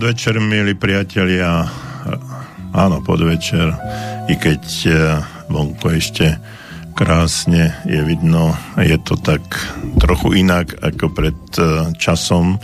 podvečer, 0.00 0.40
milí 0.40 0.72
priatelia. 0.80 1.68
Áno, 2.72 3.04
podvečer, 3.04 3.68
i 4.32 4.34
keď 4.40 4.64
e, 4.88 4.92
vonku 5.52 5.92
ešte 5.92 6.40
krásne 6.96 7.76
je 7.84 8.00
vidno, 8.08 8.56
je 8.80 8.96
to 9.04 9.20
tak 9.20 9.44
trochu 10.00 10.40
inak 10.40 10.72
ako 10.80 11.12
pred 11.12 11.36
e, 11.60 11.92
časom. 12.00 12.56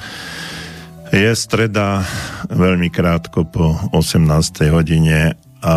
Je 1.13 1.29
streda 1.37 2.09
veľmi 2.49 2.89
krátko 2.89 3.45
po 3.45 3.85
18. 3.93 4.73
hodine 4.73 5.37
a 5.61 5.77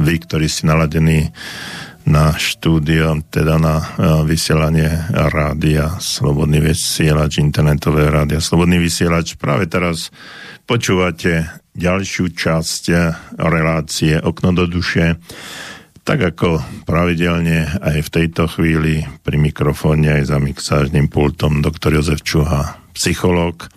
vy, 0.00 0.16
ktorí 0.16 0.48
si 0.48 0.64
naladení 0.64 1.28
na 2.08 2.34
štúdio, 2.34 3.22
teda 3.30 3.56
na 3.58 3.76
uh, 3.78 3.86
vysielanie 4.26 4.90
rádia, 5.10 5.96
slobodný 6.02 6.58
vysielač, 6.58 7.38
internetové 7.38 8.10
rádia, 8.10 8.42
slobodný 8.42 8.82
vysielač. 8.82 9.38
Práve 9.38 9.70
teraz 9.70 10.10
počúvate 10.66 11.62
ďalšiu 11.72 12.32
časť 12.36 12.82
relácie 13.38 14.20
Okno 14.20 14.52
do 14.52 14.68
duše. 14.68 15.16
Tak 16.02 16.34
ako 16.34 16.82
pravidelne 16.82 17.78
aj 17.78 17.98
v 18.02 18.12
tejto 18.12 18.50
chvíli 18.50 19.06
pri 19.22 19.38
mikrofóne 19.38 20.18
aj 20.18 20.34
za 20.34 20.38
mixážnym 20.42 21.06
pultom 21.06 21.62
doktor 21.62 21.94
Jozef 21.94 22.26
Čuha, 22.26 22.82
psychológ. 22.98 23.70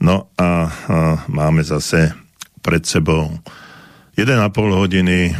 No 0.00 0.32
a, 0.40 0.40
a 0.40 0.50
máme 1.28 1.60
zase 1.60 2.16
pred 2.64 2.88
sebou 2.88 3.28
1,5 4.18 4.50
hodiny, 4.74 5.30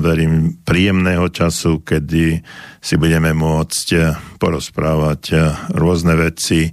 verím, 0.00 0.56
príjemného 0.64 1.28
času, 1.28 1.84
kedy 1.84 2.40
si 2.80 2.94
budeme 2.96 3.36
môcť 3.36 3.86
e, 3.92 4.00
porozprávať 4.40 5.22
e, 5.28 5.34
rôzne 5.76 6.16
veci, 6.16 6.72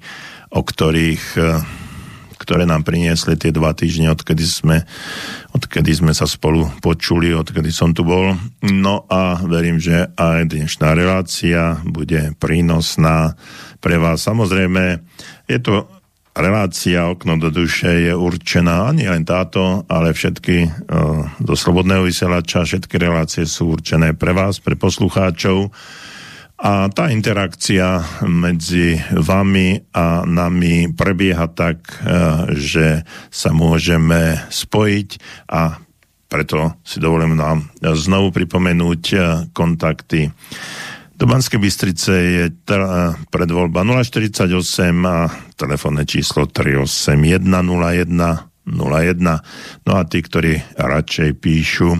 o 0.55 0.63
ktorých 0.63 1.23
e, 1.35 1.43
ktoré 2.39 2.63
nám 2.63 2.87
priniesli 2.87 3.35
tie 3.35 3.51
dva 3.51 3.75
týždne, 3.75 4.15
odkedy 4.15 4.47
sme, 4.47 4.87
odkedy 5.51 5.91
sme 5.91 6.15
sa 6.15 6.23
spolu 6.23 6.71
počuli, 6.79 7.35
odkedy 7.35 7.67
som 7.67 7.91
tu 7.91 8.07
bol. 8.07 8.31
No 8.63 9.03
a 9.11 9.43
verím, 9.43 9.75
že 9.75 10.07
aj 10.15 10.55
dnešná 10.55 10.95
relácia 10.95 11.83
bude 11.83 12.31
prínosná 12.39 13.35
pre 13.83 13.99
vás. 13.99 14.23
Samozrejme, 14.23 15.03
je 15.51 15.59
to 15.59 16.00
relácia 16.35 17.11
Okno 17.11 17.35
do 17.35 17.51
duše 17.51 18.11
je 18.11 18.13
určená 18.15 18.87
ani 18.87 19.07
len 19.07 19.27
táto, 19.27 19.83
ale 19.91 20.15
všetky 20.15 20.87
do 21.39 21.53
Slobodného 21.55 22.07
vysielača, 22.07 22.67
všetky 22.67 22.95
relácie 22.95 23.43
sú 23.43 23.75
určené 23.75 24.15
pre 24.15 24.31
vás, 24.31 24.63
pre 24.63 24.79
poslucháčov. 24.79 25.71
A 26.61 26.93
tá 26.93 27.09
interakcia 27.09 28.05
medzi 28.21 28.93
vami 29.17 29.81
a 29.97 30.21
nami 30.29 30.93
prebieha 30.93 31.49
tak, 31.49 31.81
uh, 32.05 32.45
že 32.53 33.01
sa 33.33 33.49
môžeme 33.49 34.37
spojiť 34.45 35.09
a 35.49 35.81
preto 36.29 36.77
si 36.85 37.01
dovolím 37.01 37.33
nám 37.33 37.65
znovu 37.81 38.29
pripomenúť 38.29 39.03
uh, 39.17 39.23
kontakty 39.57 40.29
do 41.21 41.29
Banskej 41.29 41.61
Bystrice 41.61 42.13
je 42.17 42.49
predvoľba 43.29 43.85
048 43.85 44.57
a 45.05 45.29
telefónne 45.53 46.01
číslo 46.01 46.49
381 46.49 47.45
01 47.45 48.09
No 49.85 49.91
a 49.93 50.01
tí, 50.09 50.25
ktorí 50.25 50.81
radšej 50.81 51.37
píšu, 51.37 51.93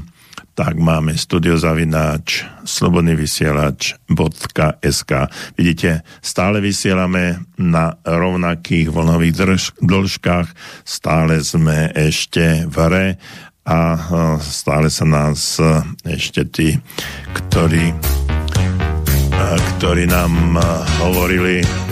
tak 0.57 0.81
máme 0.81 1.13
studiozavináč 1.13 2.49
slobodnyvysielač.sk 2.65 5.11
Vidíte, 5.53 6.01
stále 6.25 6.57
vysielame 6.57 7.45
na 7.61 8.01
rovnakých 8.01 8.89
vlnových 8.89 9.33
drž- 9.37 9.77
dĺžkach, 9.85 10.49
stále 10.81 11.45
sme 11.45 11.93
ešte 11.93 12.65
v 12.65 12.73
hre 12.73 13.21
a 13.69 14.01
stále 14.41 14.89
sa 14.89 15.05
nás 15.05 15.61
ešte 16.09 16.41
tí, 16.49 16.81
ktorí 17.37 17.93
ktorí 19.77 20.07
nám 20.07 20.59
hovorili 21.03 21.90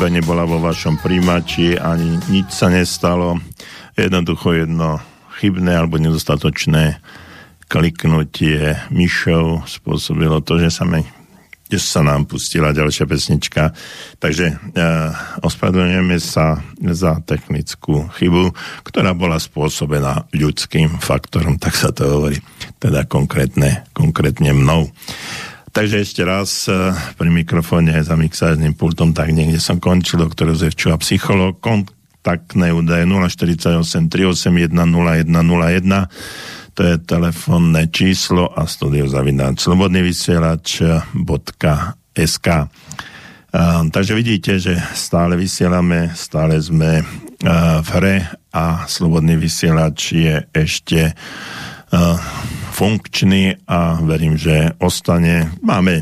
chyba 0.00 0.16
nebola 0.16 0.48
vo 0.48 0.56
vašom 0.64 0.96
príjimači, 0.96 1.76
ani 1.76 2.16
nič 2.32 2.56
sa 2.56 2.72
nestalo. 2.72 3.36
Jednoducho 4.00 4.56
jedno 4.56 4.96
chybné 5.36 5.76
alebo 5.76 6.00
nedostatočné 6.00 7.04
kliknutie 7.68 8.80
myšou 8.88 9.60
spôsobilo 9.68 10.40
to, 10.40 10.56
že 10.56 10.72
sa 10.72 10.88
mi 10.88 11.04
že 11.68 11.78
sa 11.78 12.00
nám 12.00 12.24
pustila 12.24 12.72
ďalšia 12.72 13.04
pesnička. 13.04 13.76
Takže 14.16 14.46
e, 14.50 14.54
ospravedlňujeme 15.44 16.16
sa 16.16 16.64
za 16.96 17.20
technickú 17.20 18.08
chybu, 18.16 18.56
ktorá 18.88 19.12
bola 19.12 19.36
spôsobená 19.36 20.32
ľudským 20.32 20.96
faktorom, 20.96 21.60
tak 21.60 21.76
sa 21.76 21.92
to 21.92 22.08
hovorí, 22.08 22.40
teda 22.80 23.04
konkrétne, 23.04 23.84
konkrétne 23.92 24.56
mnou. 24.56 24.88
Takže 25.70 26.02
ešte 26.02 26.26
raz 26.26 26.66
e, 26.66 26.90
pri 27.14 27.30
mikrofóne 27.30 27.94
za 28.02 28.18
mixážnym 28.18 28.74
pultom, 28.74 29.14
tak 29.14 29.30
niekde 29.30 29.62
som 29.62 29.78
končil, 29.78 30.18
doktor 30.18 30.50
Jozef 30.50 30.74
Čuha, 30.74 30.98
psycholog, 30.98 31.62
kontaktné 31.62 32.74
údaje 32.74 33.06
048 33.06 34.10
381 34.10 34.70
0101 34.74 36.10
to 36.70 36.86
je 36.86 37.02
telefónne 37.02 37.90
číslo 37.90 38.46
a 38.46 38.64
studio 38.64 39.04
zavináč 39.10 39.66
slobodný 39.66 40.06
vysielač.sk 40.06 41.06
Takže 43.90 44.12
vidíte, 44.14 44.62
že 44.62 44.78
stále 44.94 45.34
vysielame, 45.34 46.14
stále 46.14 46.54
sme 46.62 47.02
v 47.82 47.88
hre 47.98 48.30
a 48.54 48.86
slobodný 48.86 49.34
vysielač 49.34 50.14
je 50.14 50.38
ešte 50.54 51.18
funkčný 52.80 53.60
a 53.68 54.00
verím, 54.00 54.40
že 54.40 54.72
ostane. 54.80 55.52
Máme 55.60 56.00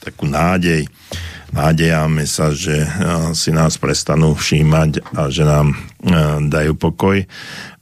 takú 0.00 0.24
nádej, 0.24 0.88
nádejame 1.52 2.24
sa, 2.24 2.56
že 2.56 2.88
si 3.36 3.52
nás 3.52 3.76
prestanú 3.76 4.32
všímať 4.32 5.12
a 5.12 5.28
že 5.28 5.44
nám 5.44 5.76
dajú 6.48 6.72
pokoj 6.80 7.20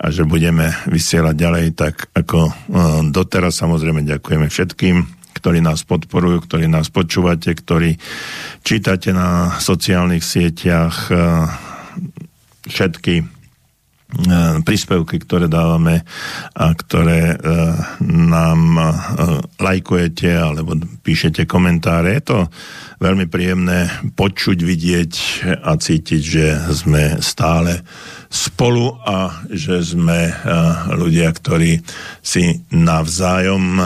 a 0.03 0.07
že 0.11 0.27
budeme 0.27 0.75
vysielať 0.91 1.35
ďalej 1.39 1.67
tak 1.79 2.11
ako 2.11 2.51
doteraz. 3.15 3.63
Samozrejme 3.63 4.03
ďakujeme 4.03 4.51
všetkým, 4.51 4.97
ktorí 5.39 5.63
nás 5.63 5.87
podporujú, 5.87 6.43
ktorí 6.43 6.67
nás 6.67 6.91
počúvate, 6.91 7.55
ktorí 7.55 8.03
čítate 8.67 9.15
na 9.15 9.63
sociálnych 9.63 10.27
sieťach 10.27 11.07
všetky 12.67 13.38
príspevky, 14.65 15.21
ktoré 15.21 15.53
dávame 15.53 16.01
a 16.57 16.73
ktoré 16.73 17.37
e, 17.37 17.37
nám 18.09 18.61
e, 18.73 18.85
lajkujete 19.61 20.33
alebo 20.33 20.81
píšete 21.05 21.45
komentáre. 21.45 22.17
Je 22.17 22.25
to 22.25 22.39
veľmi 23.05 23.29
príjemné 23.29 23.93
počuť, 24.17 24.59
vidieť 24.65 25.13
a 25.61 25.77
cítiť, 25.77 26.23
že 26.25 26.47
sme 26.73 27.21
stále 27.21 27.85
spolu 28.33 28.97
a 29.05 29.45
že 29.53 29.85
sme 29.85 30.33
ľudia, 30.97 31.29
ktorí 31.33 31.81
si 32.25 32.65
navzájom 32.73 33.81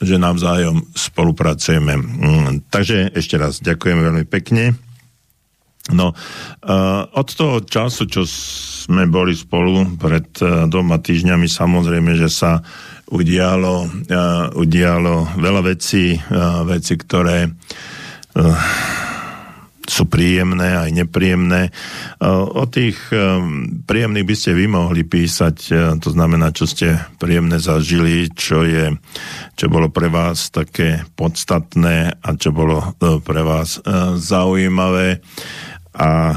že 0.00 0.16
navzájom 0.16 0.88
spolupracujeme. 0.96 2.00
Mm, 2.00 2.64
takže 2.72 3.12
ešte 3.12 3.36
raz 3.36 3.60
ďakujem 3.60 4.00
veľmi 4.00 4.24
pekne. 4.24 4.72
No, 5.92 6.16
od 7.12 7.28
toho 7.28 7.60
času, 7.60 8.08
čo 8.08 8.24
sme 8.24 9.04
boli 9.04 9.36
spolu 9.36 9.84
pred 10.00 10.24
uh, 10.40 10.64
dvoma 10.64 10.96
týždňami, 10.96 11.44
samozrejme, 11.44 12.16
že 12.16 12.32
sa 12.32 12.64
udialo, 13.12 13.84
uh, 13.84 14.48
udialo 14.56 15.36
veľa 15.36 15.62
vecí, 15.76 16.16
uh, 16.16 16.64
veci, 16.64 16.96
ktoré 16.96 17.52
sú 19.84 20.10
príjemné 20.10 20.74
aj 20.74 20.90
nepríjemné. 20.90 21.70
O 22.56 22.66
tých 22.66 22.98
príjemných 23.86 24.26
by 24.26 24.34
ste 24.34 24.58
vy 24.58 24.66
mohli 24.66 25.06
písať, 25.06 25.56
to 26.02 26.08
znamená, 26.10 26.50
čo 26.50 26.66
ste 26.66 26.98
príjemné 27.22 27.62
zažili, 27.62 28.26
čo, 28.34 28.66
je, 28.66 28.90
čo 29.54 29.70
bolo 29.70 29.92
pre 29.94 30.10
vás 30.10 30.50
také 30.50 31.06
podstatné 31.14 32.16
a 32.18 32.28
čo 32.34 32.50
bolo 32.50 32.98
pre 33.22 33.46
vás 33.46 33.78
zaujímavé. 34.18 35.22
A 35.94 36.34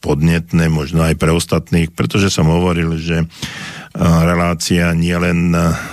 podnetné, 0.00 0.72
možno 0.72 1.04
aj 1.04 1.14
pre 1.20 1.30
ostatných, 1.30 1.92
pretože 1.92 2.32
som 2.32 2.48
hovoril, 2.48 2.96
že 2.96 3.28
relácia 4.00 4.94
nie 4.94 5.12
len 5.12 5.50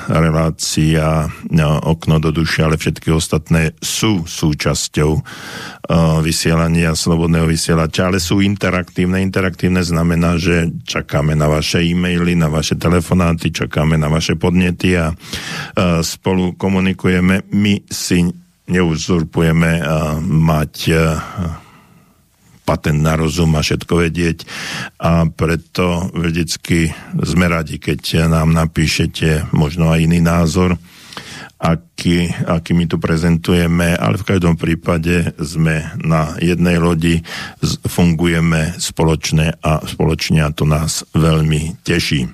relácia 0.07 1.27
okno 1.83 2.15
do 2.21 2.29
duše, 2.29 2.63
ale 2.63 2.77
všetky 2.77 3.09
ostatné 3.11 3.75
sú 3.81 4.23
súčasťou 4.23 5.11
vysielania 6.23 6.95
slobodného 6.95 7.49
vysielača, 7.49 8.07
ale 8.07 8.23
sú 8.23 8.39
interaktívne. 8.39 9.19
Interaktívne 9.19 9.81
znamená, 9.83 10.39
že 10.39 10.71
čakáme 10.87 11.35
na 11.35 11.51
vaše 11.51 11.83
e-maily, 11.83 12.37
na 12.37 12.47
vaše 12.47 12.79
telefonáty, 12.79 13.51
čakáme 13.51 13.99
na 13.99 14.07
vaše 14.07 14.39
podnety 14.39 14.93
a 14.95 15.11
spolu 16.05 16.55
komunikujeme. 16.55 17.49
My 17.51 17.81
si 17.91 18.23
neuzurpujeme 18.71 19.83
mať 20.23 20.73
patent 22.67 22.99
na 22.99 23.15
rozum 23.15 23.55
a 23.55 23.63
všetko 23.63 23.93
vedieť 24.03 24.43
a 24.99 25.23
preto 25.31 26.11
vždycky 26.11 26.91
sme 27.23 27.47
radi, 27.47 27.79
keď 27.79 28.27
nám 28.27 28.51
napíšete 28.51 29.55
možno 29.55 29.95
aj 29.95 30.03
iný 30.03 30.19
názor, 30.19 30.75
aký, 31.57 32.29
aký 32.45 32.75
my 32.75 32.85
tu 32.85 32.99
prezentujeme, 32.99 33.95
ale 33.95 34.19
v 34.19 34.27
každom 34.27 34.59
prípade 34.59 35.33
sme 35.39 35.95
na 36.03 36.35
jednej 36.43 36.77
lodi, 36.77 37.23
fungujeme 37.87 38.77
spoločne 38.77 39.57
a 39.63 39.81
spoločne 39.81 40.43
a 40.43 40.53
to 40.53 40.67
nás 40.67 41.07
veľmi 41.15 41.81
teší. 41.81 42.29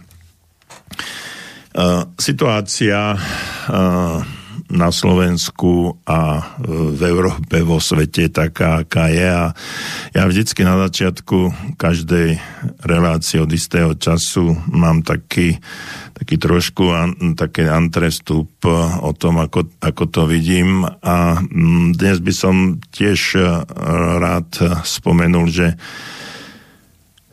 Uh, 1.74 2.06
situácia 2.22 3.18
uh, 3.18 4.22
na 4.74 4.90
Slovensku 4.90 6.02
a 6.10 6.42
v 6.66 7.02
Európe, 7.06 7.62
vo 7.62 7.78
svete 7.78 8.34
taká, 8.34 8.82
aká 8.82 9.08
je. 9.14 9.30
A 9.30 9.46
ja 10.18 10.24
vždycky 10.26 10.66
na 10.66 10.82
začiatku 10.90 11.54
každej 11.78 12.42
relácie 12.82 13.38
od 13.38 13.54
istého 13.54 13.94
času 13.94 14.58
mám 14.74 15.06
taký, 15.06 15.62
taký 16.18 16.36
trošku 16.42 16.90
an, 16.90 17.38
také 17.38 17.70
antrestup 17.70 18.50
o 19.00 19.12
tom, 19.14 19.46
ako, 19.46 19.70
ako 19.78 20.04
to 20.10 20.22
vidím. 20.26 20.84
A 21.06 21.38
dnes 21.94 22.18
by 22.18 22.34
som 22.34 22.82
tiež 22.90 23.38
rád 24.18 24.50
spomenul, 24.82 25.54
že 25.54 25.78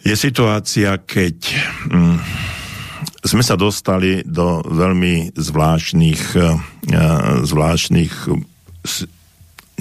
je 0.01 0.17
situácia, 0.17 0.97
keď 0.97 1.37
mm, 1.89 2.19
sme 3.25 3.45
sa 3.45 3.57
dostali 3.57 4.25
do 4.25 4.65
veľmi 4.65 5.37
zvláštnych, 5.37 6.23
eh, 6.37 6.57
zvláštnych 7.45 8.15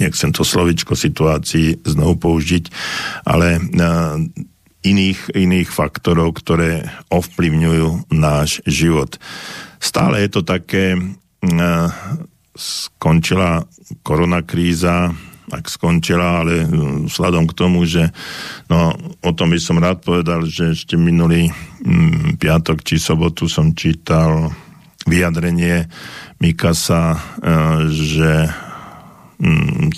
nechcem 0.00 0.30
to 0.32 0.44
slovičko 0.44 0.96
situácií 0.96 1.80
znovu 1.84 2.20
použiť, 2.20 2.64
ale 3.24 3.56
eh, 3.56 3.62
iných, 4.80 5.36
iných 5.36 5.68
faktorov, 5.68 6.40
ktoré 6.40 6.88
ovplyvňujú 7.12 8.12
náš 8.16 8.64
život. 8.64 9.20
Stále 9.80 10.24
je 10.24 10.30
to 10.32 10.42
také, 10.44 10.96
skončila 12.56 13.64
koronakríza, 14.04 15.12
ak 15.50 15.66
skončila, 15.66 16.46
ale 16.46 16.64
mm, 16.64 17.10
vzhľadom 17.10 17.44
k 17.50 17.56
tomu, 17.58 17.82
že 17.84 18.08
no, 18.70 18.94
o 19.20 19.30
tom 19.34 19.50
by 19.50 19.58
som 19.58 19.82
rád 19.82 20.00
povedal, 20.00 20.46
že 20.46 20.78
ešte 20.78 20.94
minulý 20.94 21.50
mm, 21.82 22.38
piatok 22.38 22.86
či 22.86 23.02
sobotu 23.02 23.50
som 23.50 23.74
čítal 23.74 24.54
vyjadrenie 25.08 25.88
Mikasa, 26.40 27.16
e, 27.16 27.20
že 27.92 28.32
mm, 29.40 29.92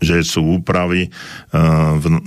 že 0.00 0.16
sú 0.22 0.60
úpravy 0.60 1.08
e, 1.08 1.10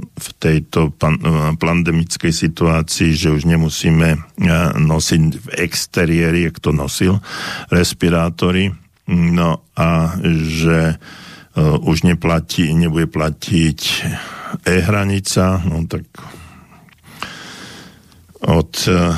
v 0.04 0.30
tejto 0.42 0.90
e, 0.90 1.12
pandemickej 1.58 2.34
situácii, 2.34 3.14
že 3.14 3.30
už 3.34 3.46
nemusíme 3.46 4.38
nosiť 4.78 5.22
v 5.38 5.48
exteriéri, 5.62 6.50
kto 6.50 6.74
nosil 6.74 7.22
respirátory, 7.70 8.74
no 9.10 9.66
a 9.74 10.18
že 10.46 11.00
už 11.60 12.08
neplatí, 12.08 12.72
nebude 12.72 13.12
platiť 13.12 13.80
e-hranica, 14.66 15.62
no 15.68 15.84
tak 15.86 16.06
od 18.40 18.72
eh, 18.88 19.14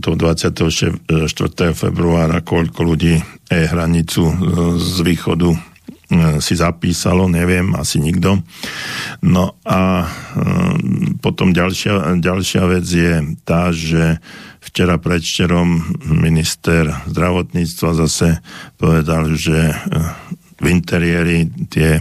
toho 0.00 0.16
24. 0.16 1.72
februára 1.72 2.44
koľko 2.44 2.80
ľudí 2.84 3.16
e-hranicu 3.48 4.24
eh, 4.28 4.36
z 4.76 4.96
východu 5.00 5.50
si 6.38 6.54
zapísalo, 6.54 7.26
neviem, 7.26 7.74
asi 7.74 7.98
nikto. 7.98 8.38
No 9.26 9.58
a 9.66 10.06
potom 11.18 11.50
ďalšia, 11.50 12.22
ďalšia 12.22 12.62
vec 12.70 12.86
je 12.86 13.34
tá, 13.42 13.74
že 13.74 14.22
včera 14.62 15.02
predšterom 15.02 15.98
minister 16.06 16.94
zdravotníctva 17.10 17.90
zase 18.06 18.38
povedal, 18.78 19.34
že 19.34 19.74
v 20.56 20.66
interiéri 20.72 21.46
tie 21.68 22.00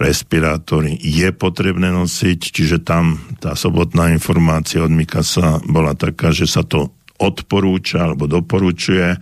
respirátory 0.00 0.96
je 0.98 1.28
potrebné 1.36 1.92
nosiť, 1.92 2.40
čiže 2.40 2.78
tam 2.82 3.20
tá 3.38 3.52
sobotná 3.52 4.10
informácia 4.10 4.80
od 4.80 4.90
Mikasa 4.90 5.60
bola 5.68 5.92
taká, 5.92 6.32
že 6.32 6.48
sa 6.48 6.64
to 6.64 7.01
odporúča 7.22 8.10
alebo 8.10 8.26
doporučuje 8.26 9.14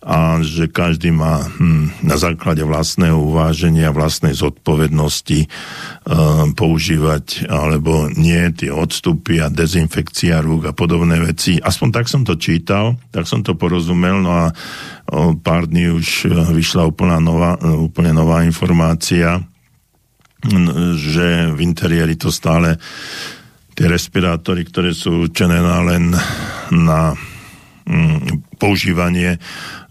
a 0.00 0.18
že 0.40 0.72
každý 0.72 1.12
má 1.12 1.44
hm, 1.44 2.00
na 2.00 2.16
základe 2.16 2.64
vlastného 2.64 3.20
uváženia, 3.20 3.92
vlastnej 3.92 4.32
zodpovednosti 4.32 5.44
hm, 5.44 6.56
používať 6.56 7.46
alebo 7.52 8.08
nie 8.08 8.48
tie 8.56 8.72
odstupy 8.72 9.44
a 9.44 9.52
dezinfekcia 9.52 10.40
rúk 10.40 10.72
a 10.72 10.76
podobné 10.76 11.20
veci. 11.20 11.60
Aspoň 11.60 11.88
tak 11.92 12.06
som 12.08 12.24
to 12.24 12.40
čítal, 12.40 12.96
tak 13.12 13.28
som 13.28 13.44
to 13.44 13.52
porozumel, 13.52 14.24
no 14.24 14.32
a 14.32 14.46
o 15.12 15.36
pár 15.36 15.68
dní 15.68 15.92
už 15.92 16.08
eh, 16.24 16.32
vyšla 16.32 16.88
úplná 16.88 17.20
nová, 17.20 17.60
úplne 17.60 18.16
nová 18.16 18.40
informácia, 18.42 19.44
že 20.96 21.48
v 21.56 21.58
interiéri 21.64 22.20
to 22.20 22.28
stále 22.28 22.76
tie 23.74 23.86
respirátory, 23.88 24.68
ktoré 24.68 24.92
sú 24.92 25.26
určené 25.26 25.58
len 25.58 26.12
na 26.70 27.16
používanie 28.56 29.36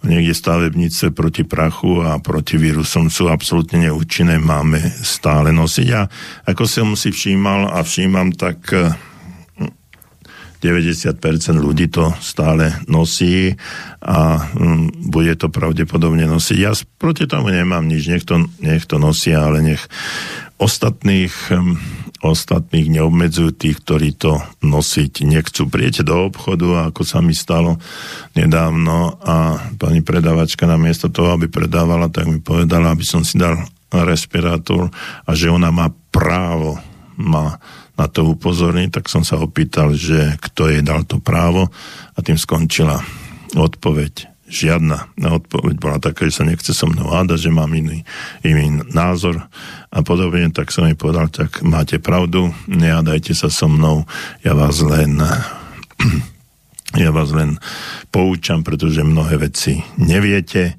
niekde 0.03 0.33
stavebnice 0.33 1.13
proti 1.13 1.45
prachu 1.45 2.01
a 2.03 2.17
proti 2.19 2.57
vírusom 2.57 3.07
sú 3.07 3.29
absolútne 3.29 3.87
neúčinné, 3.87 4.41
máme 4.41 4.81
stále 5.05 5.53
nosiť. 5.53 5.87
A 5.93 6.01
ako 6.49 6.63
som 6.65 6.87
si 6.97 7.13
všímal 7.13 7.69
a 7.71 7.85
všímam, 7.85 8.33
tak 8.33 8.65
90% 10.63 11.19
mm, 11.19 11.59
ľudí 11.59 11.87
to 11.91 12.11
stále 12.17 12.71
nosí 12.89 13.53
a 14.03 14.47
mm, 14.51 15.11
bude 15.11 15.35
to 15.37 15.53
pravdepodobne 15.53 16.25
nosiť. 16.25 16.57
Ja 16.57 16.73
proti 16.97 17.29
tomu 17.29 17.53
nemám 17.53 17.85
nič, 17.85 18.09
nech 18.09 18.25
to, 18.25 18.47
nech 18.63 18.89
to 18.89 18.97
nosia, 18.97 19.43
ale 19.43 19.61
nech 19.61 19.83
ostatných 20.63 21.35
ostatných 22.23 22.87
neobmedzujú 22.87 23.51
tých, 23.51 23.83
ktorí 23.83 24.15
to 24.15 24.39
nosiť 24.63 25.27
nechcú. 25.27 25.67
Prijete 25.67 26.07
do 26.07 26.31
obchodu, 26.31 26.87
ako 26.87 27.03
sa 27.03 27.19
mi 27.19 27.35
stalo 27.35 27.75
nedávno 28.31 29.19
a 29.19 29.59
pani 29.75 29.99
predavačka 29.99 30.63
namiesto 30.63 31.11
toho, 31.11 31.35
aby 31.35 31.51
predávala, 31.51 32.07
tak 32.07 32.31
mi 32.31 32.39
povedala, 32.39 32.95
aby 32.95 33.03
som 33.03 33.27
si 33.27 33.35
dal 33.35 33.59
respirátor 33.91 34.87
a 35.27 35.31
že 35.35 35.51
ona 35.51 35.69
má 35.69 35.91
právo 36.09 36.79
ma 37.19 37.61
na 37.93 38.09
to 38.09 38.25
upozorniť, 38.25 38.89
tak 38.89 39.05
som 39.05 39.21
sa 39.21 39.37
opýtal, 39.37 39.93
že 39.93 40.33
kto 40.41 40.65
jej 40.71 40.81
dal 40.81 41.05
to 41.05 41.21
právo 41.21 41.69
a 42.17 42.19
tým 42.25 42.41
skončila 42.41 42.97
odpoveď 43.53 44.32
žiadna 44.53 45.09
odpoveď 45.17 45.75
bola 45.81 45.97
taká, 45.97 46.29
že 46.29 46.37
sa 46.37 46.45
nechce 46.45 46.69
so 46.71 46.85
mnou 46.85 47.09
hádať, 47.09 47.49
že 47.49 47.51
mám 47.51 47.73
iný, 47.73 48.05
iný 48.45 48.85
názor 48.93 49.41
a 49.89 49.99
podobne, 50.05 50.53
tak 50.53 50.69
som 50.69 50.85
jej 50.85 50.93
povedal, 50.93 51.33
tak 51.33 51.65
máte 51.65 51.97
pravdu, 51.97 52.53
nehádajte 52.69 53.33
sa 53.33 53.49
so 53.49 53.65
mnou, 53.65 54.05
ja 54.45 54.53
vás 54.53 54.79
len 54.85 55.17
ja 57.03 57.09
vás 57.09 57.33
len 57.33 57.57
poučam, 58.13 58.61
pretože 58.61 59.01
mnohé 59.01 59.41
veci 59.41 59.81
neviete. 59.97 60.77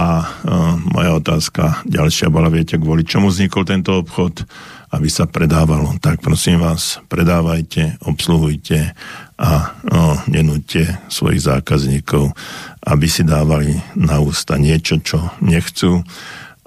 A 0.00 0.24
uh, 0.24 0.80
moja 0.96 1.12
otázka 1.18 1.84
ďalšia 1.84 2.32
bola, 2.32 2.48
viete, 2.48 2.80
kvôli 2.80 3.04
čomu 3.04 3.28
vznikol 3.28 3.68
tento 3.68 4.00
obchod, 4.00 4.48
aby 4.90 5.08
sa 5.08 5.30
predávalo. 5.30 5.94
Tak 6.02 6.18
prosím 6.22 6.58
vás, 6.62 6.98
predávajte, 7.06 8.02
obsluhujte 8.02 8.94
a 9.40 9.78
no, 9.86 10.18
nenúďte 10.26 10.98
svojich 11.06 11.46
zákazníkov, 11.46 12.34
aby 12.84 13.06
si 13.06 13.22
dávali 13.22 13.78
na 13.94 14.18
ústa 14.20 14.58
niečo, 14.58 14.98
čo 15.00 15.30
nechcú. 15.40 16.02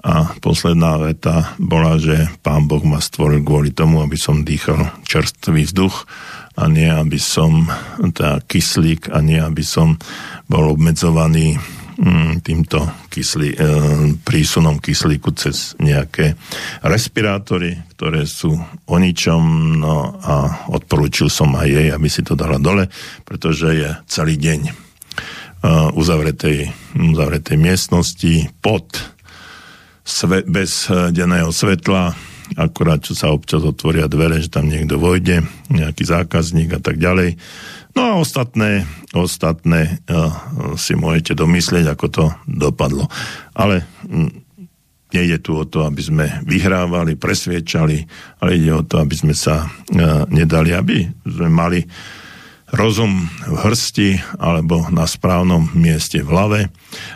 A 0.04 0.36
posledná 0.36 1.00
veta 1.00 1.56
bola, 1.56 1.96
že 1.96 2.28
pán 2.44 2.68
Boh 2.68 2.84
ma 2.84 3.00
stvoril 3.00 3.40
kvôli 3.40 3.72
tomu, 3.72 4.04
aby 4.04 4.20
som 4.20 4.44
dýchal 4.44 4.92
čerstvý 5.08 5.64
vzduch 5.64 6.04
a 6.60 6.68
nie, 6.68 6.92
aby 6.92 7.16
som 7.16 7.64
tá 8.12 8.44
kyslík 8.44 9.08
a 9.08 9.24
nie, 9.24 9.40
aby 9.40 9.64
som 9.64 9.96
bol 10.44 10.76
obmedzovaný 10.76 11.56
týmto 12.42 12.82
kyslí, 13.08 13.50
e, 13.54 13.58
prísunom 14.26 14.82
kyslíku 14.82 15.30
cez 15.32 15.78
nejaké 15.78 16.34
respirátory, 16.82 17.78
ktoré 17.94 18.26
sú 18.26 18.54
o 18.86 18.96
ničom. 18.98 19.42
No 19.78 20.18
a 20.18 20.66
odporúčil 20.74 21.30
som 21.30 21.54
aj 21.54 21.68
jej, 21.70 21.88
aby 21.94 22.08
si 22.10 22.26
to 22.26 22.34
dala 22.34 22.58
dole, 22.58 22.90
pretože 23.22 23.68
je 23.70 23.90
celý 24.10 24.34
deň 24.36 24.60
e, 24.66 24.72
uzavretej, 25.94 26.68
uzavretej 26.98 27.56
miestnosti 27.56 28.50
pod 28.58 28.84
sve, 30.02 30.42
bez 30.44 30.90
denného 30.90 31.54
svetla. 31.54 32.12
Akurát 32.60 33.00
čo 33.00 33.16
sa 33.16 33.32
občas 33.32 33.64
otvoria 33.64 34.04
dvere, 34.04 34.36
že 34.36 34.52
tam 34.52 34.68
niekto 34.68 35.00
vojde, 35.00 35.48
nejaký 35.72 36.04
zákazník 36.04 36.76
a 36.76 36.80
tak 36.82 37.00
ďalej 37.00 37.40
No 37.94 38.02
a 38.02 38.12
ostatné, 38.18 38.82
ostatné 39.14 40.02
uh, 40.10 40.34
si 40.74 40.98
môžete 40.98 41.38
domyslieť, 41.38 41.94
ako 41.94 42.06
to 42.10 42.24
dopadlo. 42.50 43.06
Ale 43.54 43.86
mm, 44.02 44.30
nejde 45.14 45.38
tu 45.38 45.54
o 45.54 45.62
to, 45.62 45.86
aby 45.86 46.02
sme 46.02 46.26
vyhrávali, 46.42 47.14
presviečali, 47.14 48.02
ale 48.42 48.58
ide 48.58 48.74
o 48.74 48.82
to, 48.82 48.98
aby 48.98 49.14
sme 49.14 49.34
sa 49.34 49.70
uh, 49.70 50.26
nedali, 50.26 50.74
aby 50.74 51.06
sme 51.22 51.48
mali 51.48 51.80
rozum 52.74 53.30
v 53.46 53.56
hrsti 53.62 54.42
alebo 54.42 54.90
na 54.90 55.06
správnom 55.06 55.70
mieste 55.78 56.18
v 56.18 56.28
hlave 56.34 56.60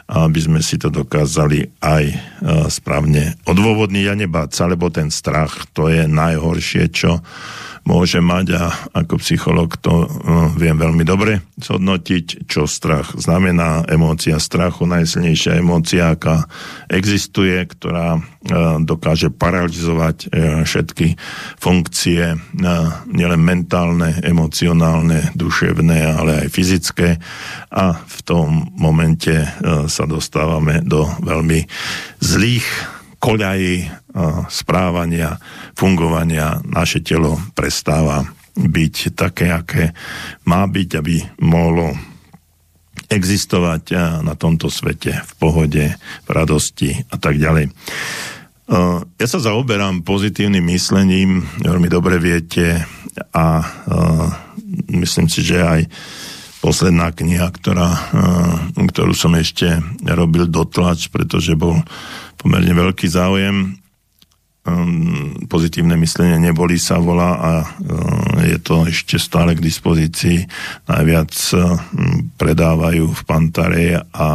aby 0.08 0.38
sme 0.40 0.60
si 0.64 0.78
to 0.80 0.90
dokázali 0.90 1.68
aj 1.82 2.04
uh, 2.10 2.18
správne 2.66 3.38
odôvodniť 3.46 4.06
a 4.08 4.18
nebáť 4.18 4.50
sa, 4.54 4.64
lebo 4.66 4.90
ten 4.90 5.12
strach 5.12 5.68
to 5.72 5.86
je 5.90 6.08
najhoršie, 6.08 6.90
čo 6.90 7.22
môže 7.88 8.20
mať 8.20 8.46
a 8.52 8.68
ako 8.92 9.16
psycholog 9.24 9.80
to 9.80 10.04
uh, 10.04 10.52
viem 10.52 10.76
veľmi 10.76 11.08
dobre 11.08 11.40
zhodnotiť, 11.56 12.44
čo 12.44 12.68
strach 12.68 13.16
znamená. 13.16 13.88
Emócia 13.88 14.36
strachu, 14.36 14.84
najsilnejšia 14.84 15.56
emócia, 15.56 16.12
aká 16.12 16.44
existuje, 16.92 17.56
ktorá 17.64 18.20
uh, 18.20 18.76
dokáže 18.84 19.32
paralizovať 19.32 20.16
uh, 20.28 20.28
všetky 20.68 21.16
funkcie, 21.56 22.36
nielen 23.08 23.40
mentálne, 23.40 24.20
emocionálne, 24.20 25.32
duševné, 25.32 25.98
ale 26.12 26.44
aj 26.44 26.48
fyzické 26.52 27.16
a 27.72 27.96
v 27.96 28.18
tom 28.26 28.74
momente 28.76 29.32
sa 29.86 30.04
dostávame 30.04 30.82
do 30.84 31.06
veľmi 31.22 31.64
zlých 32.20 32.66
koľají 33.18 33.90
správania, 34.50 35.38
fungovania 35.78 36.58
naše 36.66 37.04
telo 37.04 37.38
prestáva 37.54 38.26
byť 38.58 38.94
také, 39.14 39.54
aké 39.54 39.94
má 40.46 40.66
byť, 40.66 40.88
aby 40.98 41.22
mohlo 41.46 41.94
existovať 43.08 43.94
na 44.26 44.34
tomto 44.34 44.68
svete 44.68 45.22
v 45.22 45.32
pohode, 45.38 45.84
v 45.98 46.28
radosti 46.28 46.92
a 47.08 47.16
tak 47.16 47.38
ďalej. 47.40 47.70
Ja 49.16 49.26
sa 49.30 49.40
zaoberám 49.40 50.04
pozitívnym 50.04 50.60
myslením, 50.76 51.40
veľmi 51.64 51.88
dobre 51.88 52.20
viete 52.20 52.84
a 53.32 53.64
myslím 54.92 55.32
si, 55.32 55.40
že 55.40 55.64
aj 55.64 55.88
posledná 56.60 57.08
kniha, 57.14 57.48
ktorá, 57.48 58.12
ktorú 58.76 59.16
som 59.16 59.32
ešte 59.40 59.80
robil 60.04 60.44
dotlač, 60.50 61.08
pretože 61.08 61.56
bol 61.56 61.80
pomerne 62.36 62.76
veľký 62.76 63.08
záujem 63.08 63.78
Ehm, 64.68 65.48
pozitívne 65.48 65.96
myslenie 65.96 66.36
neboli 66.36 66.76
sa 66.76 67.00
volá 67.00 67.30
a 67.40 67.52
ehm, 67.64 68.44
je 68.44 68.58
to 68.60 68.84
ešte 68.84 69.16
stále 69.16 69.56
k 69.56 69.64
dispozícii. 69.64 70.44
Najviac 70.84 71.32
ehm, 71.56 72.36
predávajú 72.36 73.08
v 73.08 73.22
Pantare 73.24 74.04
a 74.12 74.26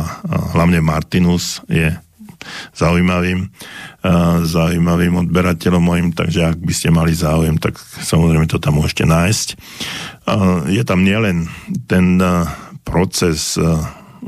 hlavne 0.57 0.81
Martinus 0.81 1.61
je 1.69 1.93
zaujímavým, 2.75 3.47
zaujímavým 4.43 5.15
odberateľom 5.15 5.79
mojim, 5.79 6.07
takže 6.11 6.51
ak 6.51 6.59
by 6.59 6.73
ste 6.75 6.91
mali 6.91 7.15
záujem, 7.15 7.55
tak 7.55 7.79
samozrejme 7.79 8.51
to 8.51 8.59
tam 8.59 8.83
môžete 8.83 9.07
nájsť. 9.07 9.47
Je 10.67 10.83
tam 10.83 11.07
nielen 11.07 11.47
ten 11.87 12.19
proces 12.83 13.55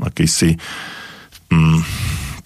akýsi 0.00 0.56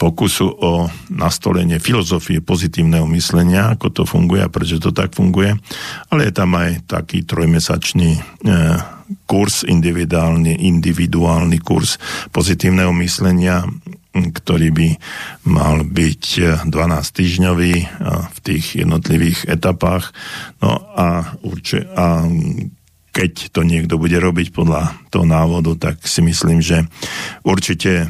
pokusu 0.01 0.49
o 0.49 0.89
nastolenie 1.13 1.77
filozofie 1.77 2.41
pozitívneho 2.41 3.05
myslenia, 3.13 3.77
ako 3.77 3.93
to 3.93 4.03
funguje 4.09 4.41
a 4.41 4.49
prečo 4.49 4.81
to 4.81 4.97
tak 4.97 5.13
funguje, 5.13 5.53
ale 6.09 6.21
je 6.25 6.33
tam 6.33 6.57
aj 6.57 6.89
taký 6.89 7.29
trojmesačný 7.29 8.17
e, 8.17 8.21
kurz, 9.29 9.69
individuálny, 9.69 10.57
individuálny 10.57 11.61
kurz 11.61 12.01
pozitívneho 12.33 12.97
myslenia, 12.97 13.69
ktorý 14.17 14.73
by 14.73 14.89
mal 15.45 15.85
byť 15.85 16.25
12-týždňový 16.65 17.75
e, 17.77 17.85
v 18.25 18.39
tých 18.41 18.81
jednotlivých 18.81 19.53
etapách. 19.53 20.17
No 20.65 20.81
a, 20.97 21.37
urči, 21.45 21.85
a 21.85 22.25
keď 23.13 23.53
to 23.53 23.61
niekto 23.69 24.01
bude 24.01 24.17
robiť 24.17 24.57
podľa 24.57 24.97
toho 25.13 25.29
návodu, 25.29 25.77
tak 25.77 26.01
si 26.09 26.25
myslím, 26.25 26.65
že 26.65 26.89
určite 27.45 28.09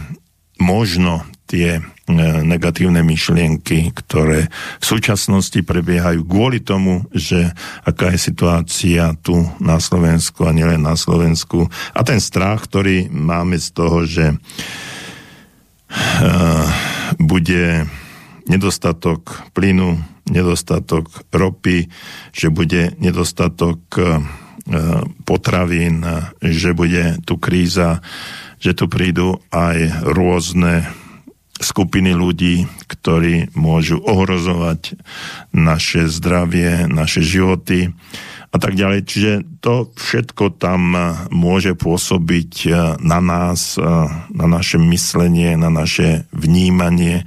možno 0.60 1.24
tie 1.50 1.82
negatívne 2.46 3.02
myšlienky, 3.02 3.90
ktoré 3.90 4.46
v 4.78 4.84
súčasnosti 4.86 5.58
prebiehajú 5.66 6.22
kvôli 6.22 6.62
tomu, 6.62 7.10
že 7.10 7.50
aká 7.82 8.14
je 8.14 8.30
situácia 8.30 9.18
tu 9.18 9.50
na 9.58 9.82
Slovensku 9.82 10.46
a 10.46 10.54
nielen 10.54 10.86
na 10.86 10.94
Slovensku. 10.94 11.66
A 11.90 12.06
ten 12.06 12.22
strach, 12.22 12.70
ktorý 12.70 13.10
máme 13.10 13.58
z 13.58 13.68
toho, 13.74 14.06
že 14.06 14.38
bude 17.18 17.90
nedostatok 18.46 19.50
plynu, 19.50 19.98
nedostatok 20.30 21.26
ropy, 21.34 21.90
že 22.30 22.46
bude 22.54 22.94
nedostatok 23.02 23.82
potravín, 25.26 26.06
že 26.38 26.78
bude 26.78 27.18
tu 27.26 27.42
kríza, 27.42 27.98
že 28.62 28.70
tu 28.70 28.86
prídu 28.86 29.42
aj 29.50 30.06
rôzne 30.06 30.86
skupiny 31.60 32.16
ľudí, 32.16 32.64
ktorí 32.88 33.52
môžu 33.52 34.00
ohrozovať 34.00 34.96
naše 35.52 36.08
zdravie, 36.08 36.88
naše 36.88 37.20
životy 37.20 37.92
a 38.50 38.58
tak 38.58 38.74
ďalej. 38.74 39.06
Čiže 39.06 39.32
to 39.62 39.94
všetko 39.94 40.58
tam 40.58 40.96
môže 41.30 41.78
pôsobiť 41.78 42.52
na 42.98 43.20
nás, 43.22 43.78
na 44.32 44.46
naše 44.50 44.80
myslenie, 44.80 45.54
na 45.54 45.70
naše 45.70 46.26
vnímanie 46.34 47.22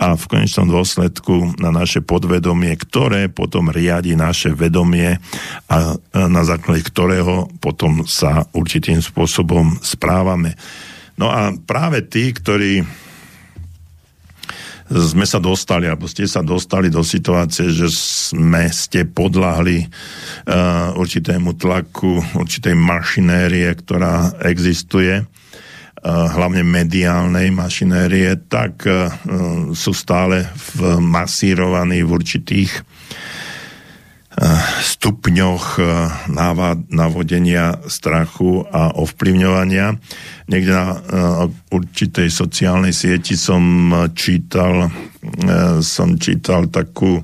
a 0.00 0.16
v 0.16 0.24
konečnom 0.24 0.72
dôsledku 0.72 1.60
na 1.60 1.68
naše 1.68 2.00
podvedomie, 2.00 2.72
ktoré 2.80 3.28
potom 3.28 3.68
riadi 3.68 4.16
naše 4.16 4.56
vedomie 4.56 5.20
a 5.68 5.98
na 6.16 6.42
základe 6.46 6.88
ktorého 6.88 7.52
potom 7.60 8.08
sa 8.08 8.48
určitým 8.56 9.04
spôsobom 9.04 9.76
správame. 9.84 10.56
No 11.20 11.28
a 11.28 11.52
práve 11.52 12.00
tí, 12.08 12.32
ktorí 12.32 13.01
sme 14.92 15.24
sa 15.24 15.40
dostali, 15.40 15.88
alebo 15.88 16.04
ste 16.04 16.28
sa 16.28 16.44
dostali 16.44 16.92
do 16.92 17.00
situácie, 17.00 17.72
že 17.72 17.88
sme 17.88 18.68
ste 18.68 19.08
podľahli 19.08 19.88
uh, 19.88 20.92
určitému 20.94 21.56
tlaku, 21.56 22.20
určitej 22.36 22.76
mašinérie, 22.76 23.72
ktorá 23.72 24.36
existuje, 24.44 25.24
uh, 25.24 25.26
hlavne 26.04 26.60
mediálnej 26.60 27.48
mašinérie, 27.48 28.36
tak 28.52 28.84
uh, 28.84 29.08
sú 29.72 29.96
stále 29.96 30.44
masírovaní 31.00 32.04
v 32.04 32.10
určitých 32.12 32.72
stupňoch 34.82 35.78
navodenia 36.90 37.78
strachu 37.86 38.66
a 38.66 38.90
ovplyvňovania. 38.98 39.94
Niekde 40.50 40.72
na 40.74 40.86
určitej 41.70 42.26
sociálnej 42.26 42.90
sieti 42.90 43.38
som 43.38 43.62
čítal, 44.18 44.90
som 45.78 46.18
čítal 46.18 46.66
takú 46.74 47.22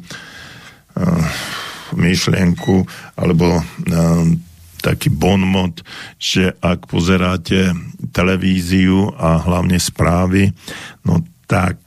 myšlienku 1.98 2.86
alebo 3.18 3.66
taký 4.78 5.10
bonmot, 5.10 5.82
že 6.22 6.54
ak 6.62 6.86
pozeráte 6.86 7.74
televíziu 8.14 9.10
a 9.18 9.42
hlavne 9.42 9.82
správy, 9.82 10.54
no 11.02 11.26
tak 11.50 11.82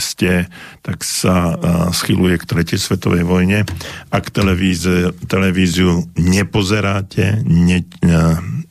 ste, 0.00 0.50
tak 0.80 1.04
sa 1.04 1.54
schyluje 1.92 2.40
k 2.40 2.48
tretej 2.48 2.80
svetovej 2.80 3.22
vojne. 3.28 3.68
Ak 4.08 4.32
televíze, 4.32 5.12
televíziu 5.28 6.08
nepozeráte, 6.16 7.44
ne, 7.44 7.84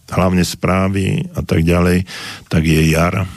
hlavne 0.09 0.41
správy 0.41 1.29
a 1.37 1.45
tak 1.45 1.61
ďalej, 1.61 2.09
tak 2.49 2.65
je 2.65 2.81
jar, 2.89 3.29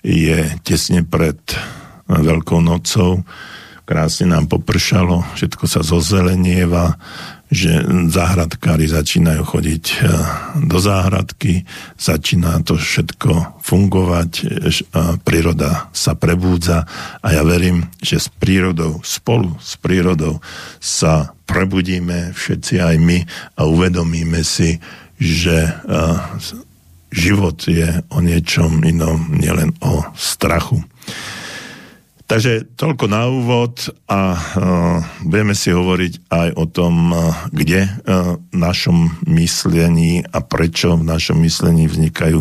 je 0.00 0.48
tesne 0.64 1.04
pred 1.04 1.38
Veľkou 2.04 2.60
nocou, 2.60 3.24
krásne 3.88 4.28
nám 4.28 4.48
popršalo, 4.52 5.24
všetko 5.36 5.64
sa 5.64 5.80
zozelenieva, 5.80 7.00
že 7.54 7.86
záhradkári 8.10 8.90
začínajú 8.90 9.42
chodiť 9.46 9.84
e, 9.86 9.96
do 10.66 10.78
záhradky, 10.82 11.62
začína 11.94 12.66
to 12.66 12.74
všetko 12.74 13.62
fungovať, 13.62 14.30
príroda 15.22 15.86
sa 15.94 16.18
prebúdza 16.18 16.84
a 17.22 17.26
ja 17.30 17.46
verím, 17.46 17.86
že 18.02 18.18
s 18.18 18.26
prírodou, 18.26 18.98
spolu 19.06 19.54
s 19.62 19.78
prírodou 19.78 20.42
sa 20.82 21.30
prebudíme 21.46 22.34
všetci 22.34 22.82
aj 22.82 22.96
my 22.98 23.18
a 23.54 23.62
uvedomíme 23.70 24.42
si, 24.42 24.82
že 25.22 25.70
e, 25.70 25.72
život 27.14 27.62
je 27.70 28.02
o 28.10 28.18
niečom 28.18 28.82
inom, 28.82 29.30
nielen 29.30 29.70
o 29.78 30.02
strachu. 30.18 30.82
Takže 32.24 32.72
toľko 32.80 33.04
na 33.12 33.28
úvod 33.28 33.92
a 34.08 34.32
uh, 34.32 34.98
budeme 35.28 35.52
si 35.52 35.68
hovoriť 35.68 36.32
aj 36.32 36.48
o 36.56 36.64
tom, 36.64 37.12
uh, 37.12 37.36
kde 37.52 37.84
uh, 37.84 38.40
v 38.40 38.56
našom 38.56 39.20
myslení 39.28 40.24
a 40.24 40.40
prečo 40.40 40.96
v 40.96 41.04
našom 41.04 41.36
myslení 41.44 41.84
vznikajú 41.84 42.40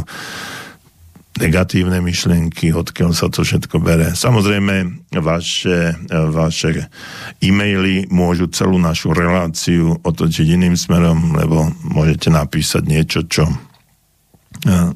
negatívne 1.33 1.99
myšlienky, 1.99 2.71
odkiaľ 2.71 3.11
sa 3.11 3.27
to 3.27 3.43
všetko 3.43 3.81
bere. 3.81 4.13
Samozrejme, 4.13 5.09
vaše, 5.17 5.97
vaše 6.29 6.93
e-maily 7.41 8.05
môžu 8.13 8.53
celú 8.53 8.77
našu 8.77 9.17
reláciu 9.17 9.97
otočiť 10.05 10.47
iným 10.53 10.77
smerom, 10.77 11.33
lebo 11.33 11.73
môžete 11.89 12.29
napísať 12.29 12.85
niečo, 12.85 13.25
čo 13.25 13.49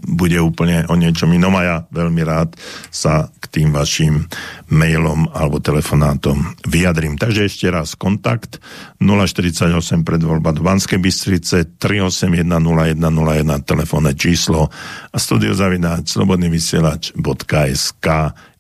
bude 0.05 0.37
úplne 0.39 0.85
o 0.87 0.95
niečom 0.95 1.33
inom 1.33 1.51
a 1.57 1.61
ja 1.65 1.77
veľmi 1.89 2.21
rád 2.23 2.55
sa 2.93 3.27
tým 3.49 3.73
vašim 3.73 4.27
mailom 4.69 5.31
alebo 5.33 5.59
telefonátom 5.63 6.55
vyjadrím. 6.67 7.17
Takže 7.17 7.47
ešte 7.47 7.67
raz 7.71 7.95
kontakt 7.97 8.59
048 9.01 10.03
predvoľba 10.05 10.53
do 10.53 10.61
Banskej 10.61 11.01
Bystrice 11.01 11.65
3810101 11.81 13.63
telefónne 13.65 14.13
číslo 14.13 14.69
a 15.11 15.17
studiozavináč 15.17 16.13
slobodnyvysielač.sk 16.13 18.07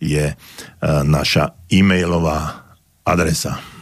je 0.01 0.25
e, 0.31 0.35
naša 1.05 1.55
e-mailová 1.69 2.67
adresa. 3.07 3.76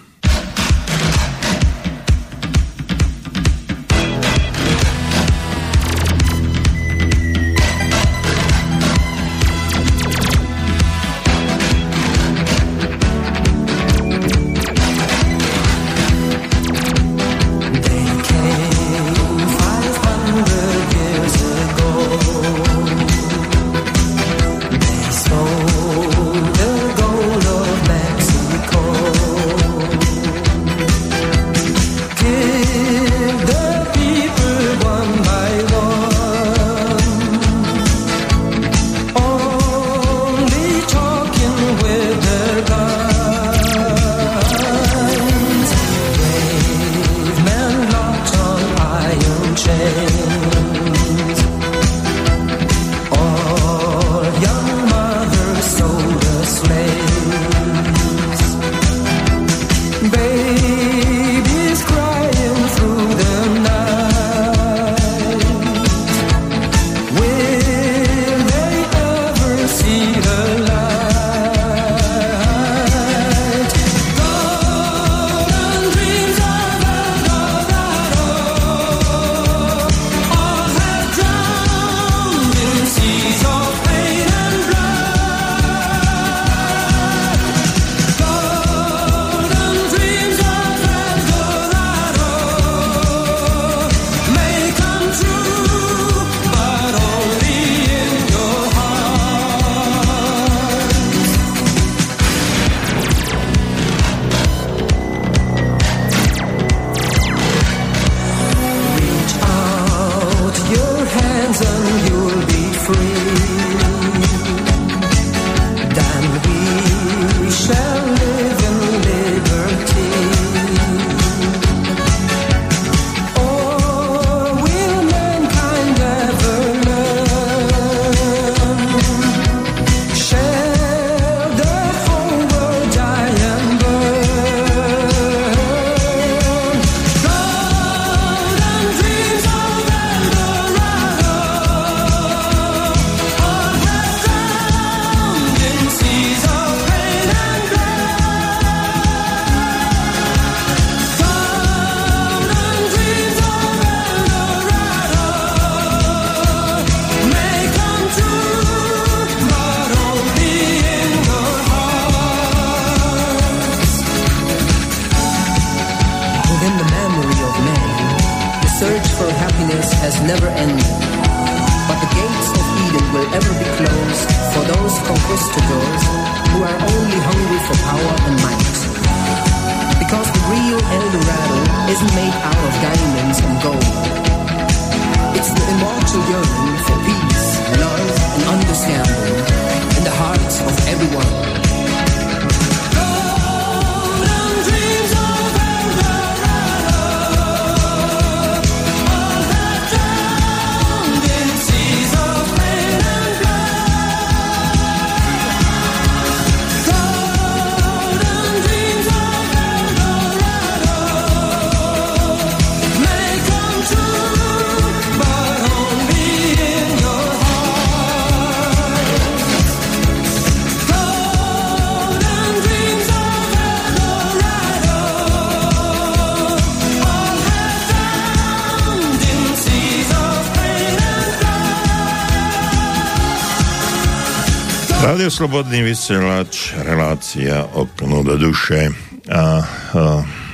Rádio 235.15 235.32
Slobodný 235.32 235.80
vysielač, 235.80 236.75
relácia 236.75 237.63
okno 237.63 238.19
do 238.19 238.36
duše. 238.36 238.91
A, 239.32 239.39
a 239.39 239.43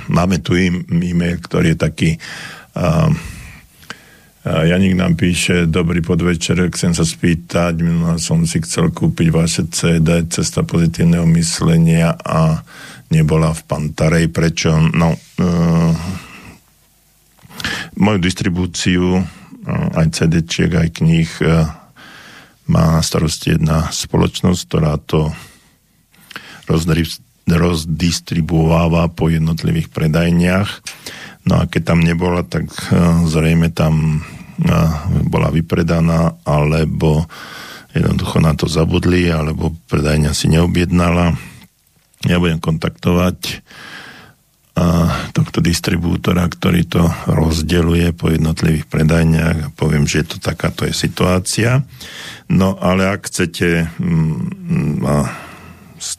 máme 0.05 0.37
tu 0.37 0.53
e-mail, 0.53 1.41
ktorý 1.41 1.73
je 1.73 1.77
taký 1.81 2.09
a, 2.77 3.09
a 4.45 4.51
Janik 4.69 4.93
nám 4.93 5.17
píše, 5.17 5.65
dobrý 5.65 6.05
podvečer, 6.05 6.61
chcem 6.77 6.93
sa 6.93 7.01
spýtať, 7.01 7.81
som 8.21 8.45
si 8.45 8.61
chcel 8.61 8.93
kúpiť 8.93 9.27
vaše 9.33 9.65
CD 9.65 10.29
Cesta 10.29 10.61
pozitívneho 10.61 11.25
myslenia 11.33 12.13
a 12.21 12.61
nebola 13.09 13.57
v 13.57 13.65
Pantarej. 13.65 14.29
Prečo? 14.29 14.77
No, 14.77 15.17
uh, 15.41 15.93
moju 17.97 18.17
distribúciu 18.21 19.25
uh, 19.25 19.25
aj 19.97 20.21
CD-čiek, 20.21 20.69
aj 20.69 21.01
kníh 21.01 21.31
uh, 21.49 21.80
má 22.71 22.95
na 22.95 23.03
starosti 23.03 23.59
jedna 23.59 23.91
spoločnosť, 23.91 24.61
ktorá 24.63 24.95
to 25.03 25.35
rozdistribuováva 27.51 29.11
po 29.11 29.27
jednotlivých 29.27 29.91
predajniach. 29.91 30.69
No 31.43 31.59
a 31.59 31.67
keď 31.67 31.81
tam 31.91 31.99
nebola, 31.99 32.47
tak 32.47 32.71
e, 32.71 32.95
zrejme 33.27 33.75
tam 33.75 34.23
e, 34.61 34.71
bola 35.27 35.51
vypredaná, 35.51 36.39
alebo 36.47 37.27
jednoducho 37.91 38.39
na 38.39 38.55
to 38.55 38.71
zabudli, 38.71 39.27
alebo 39.27 39.75
predajňa 39.91 40.31
si 40.31 40.47
neobjednala. 40.47 41.35
Ja 42.23 42.37
budem 42.39 42.61
kontaktovať 42.61 43.65
tohto 45.35 45.59
distribútora, 45.59 46.47
ktorý 46.47 46.87
to 46.87 47.03
rozdeluje 47.27 48.15
po 48.15 48.31
jednotlivých 48.31 48.87
predajniach 48.87 49.57
a 49.67 49.71
poviem, 49.75 50.07
že 50.07 50.23
je 50.23 50.35
to 50.35 50.37
takáto 50.39 50.87
je 50.87 50.95
situácia. 50.95 51.83
No 52.47 52.79
ale 52.79 53.11
ak 53.11 53.27
chcete 53.27 53.91
mm, 53.99 55.03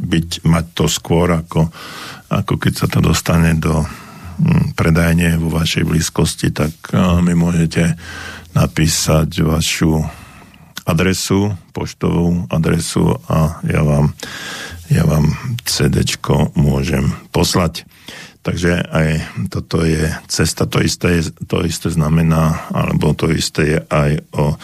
byť, 0.05 0.29
mať 0.45 0.65
to 0.77 0.85
skôr, 0.87 1.33
ako, 1.33 1.73
ako 2.29 2.55
keď 2.61 2.73
sa 2.77 2.87
to 2.93 3.01
dostane 3.01 3.57
do 3.57 3.83
mm, 3.83 4.77
predajne 4.77 5.41
vo 5.41 5.49
vašej 5.49 5.89
blízkosti, 5.89 6.53
tak 6.53 6.73
mi 7.25 7.33
môžete 7.33 7.97
napísať 8.53 9.33
vašu 9.49 10.05
adresu, 10.85 11.57
poštovú 11.73 12.53
adresu 12.53 13.17
a 13.33 13.65
ja 13.65 13.81
vám, 13.81 14.13
ja 14.93 15.09
vám 15.09 15.33
CD 15.65 16.05
môžem 16.53 17.17
poslať. 17.33 17.89
Takže 18.43 18.83
aj 18.91 19.09
toto 19.55 19.87
je 19.87 20.11
cesta, 20.27 20.67
to 20.67 20.83
isté, 20.83 21.23
to 21.47 21.63
isté 21.63 21.95
znamená, 21.95 22.67
alebo 22.75 23.15
to 23.15 23.31
isté 23.31 23.79
je 23.79 23.81
aj 23.87 24.11
o 24.35 24.59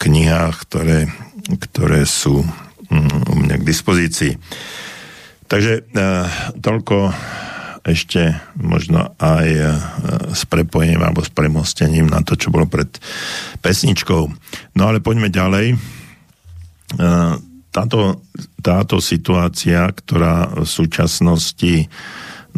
knihách, 0.00 0.56
ktoré, 0.64 1.12
ktoré 1.60 2.08
sú 2.08 2.40
mm, 2.88 3.28
u 3.28 3.34
mňa 3.36 3.56
k 3.60 3.68
dispozícii. 3.68 4.32
Takže 5.44 5.72
uh, 5.92 6.24
toľko 6.56 7.12
ešte 7.84 8.36
možno 8.56 9.12
aj 9.20 9.48
uh, 9.48 9.72
s 10.32 10.48
prepojením 10.48 11.04
alebo 11.04 11.20
s 11.20 11.28
premostením 11.28 12.08
na 12.08 12.24
to, 12.24 12.32
čo 12.32 12.48
bolo 12.48 12.64
pred 12.64 12.88
pesničkou. 13.60 14.22
No 14.76 14.82
ale 14.88 15.04
poďme 15.04 15.28
ďalej. 15.28 15.76
Uh, 16.96 17.36
táto, 17.68 18.24
táto 18.64 18.96
situácia, 19.04 19.84
ktorá 19.92 20.64
v 20.64 20.68
súčasnosti 20.68 21.92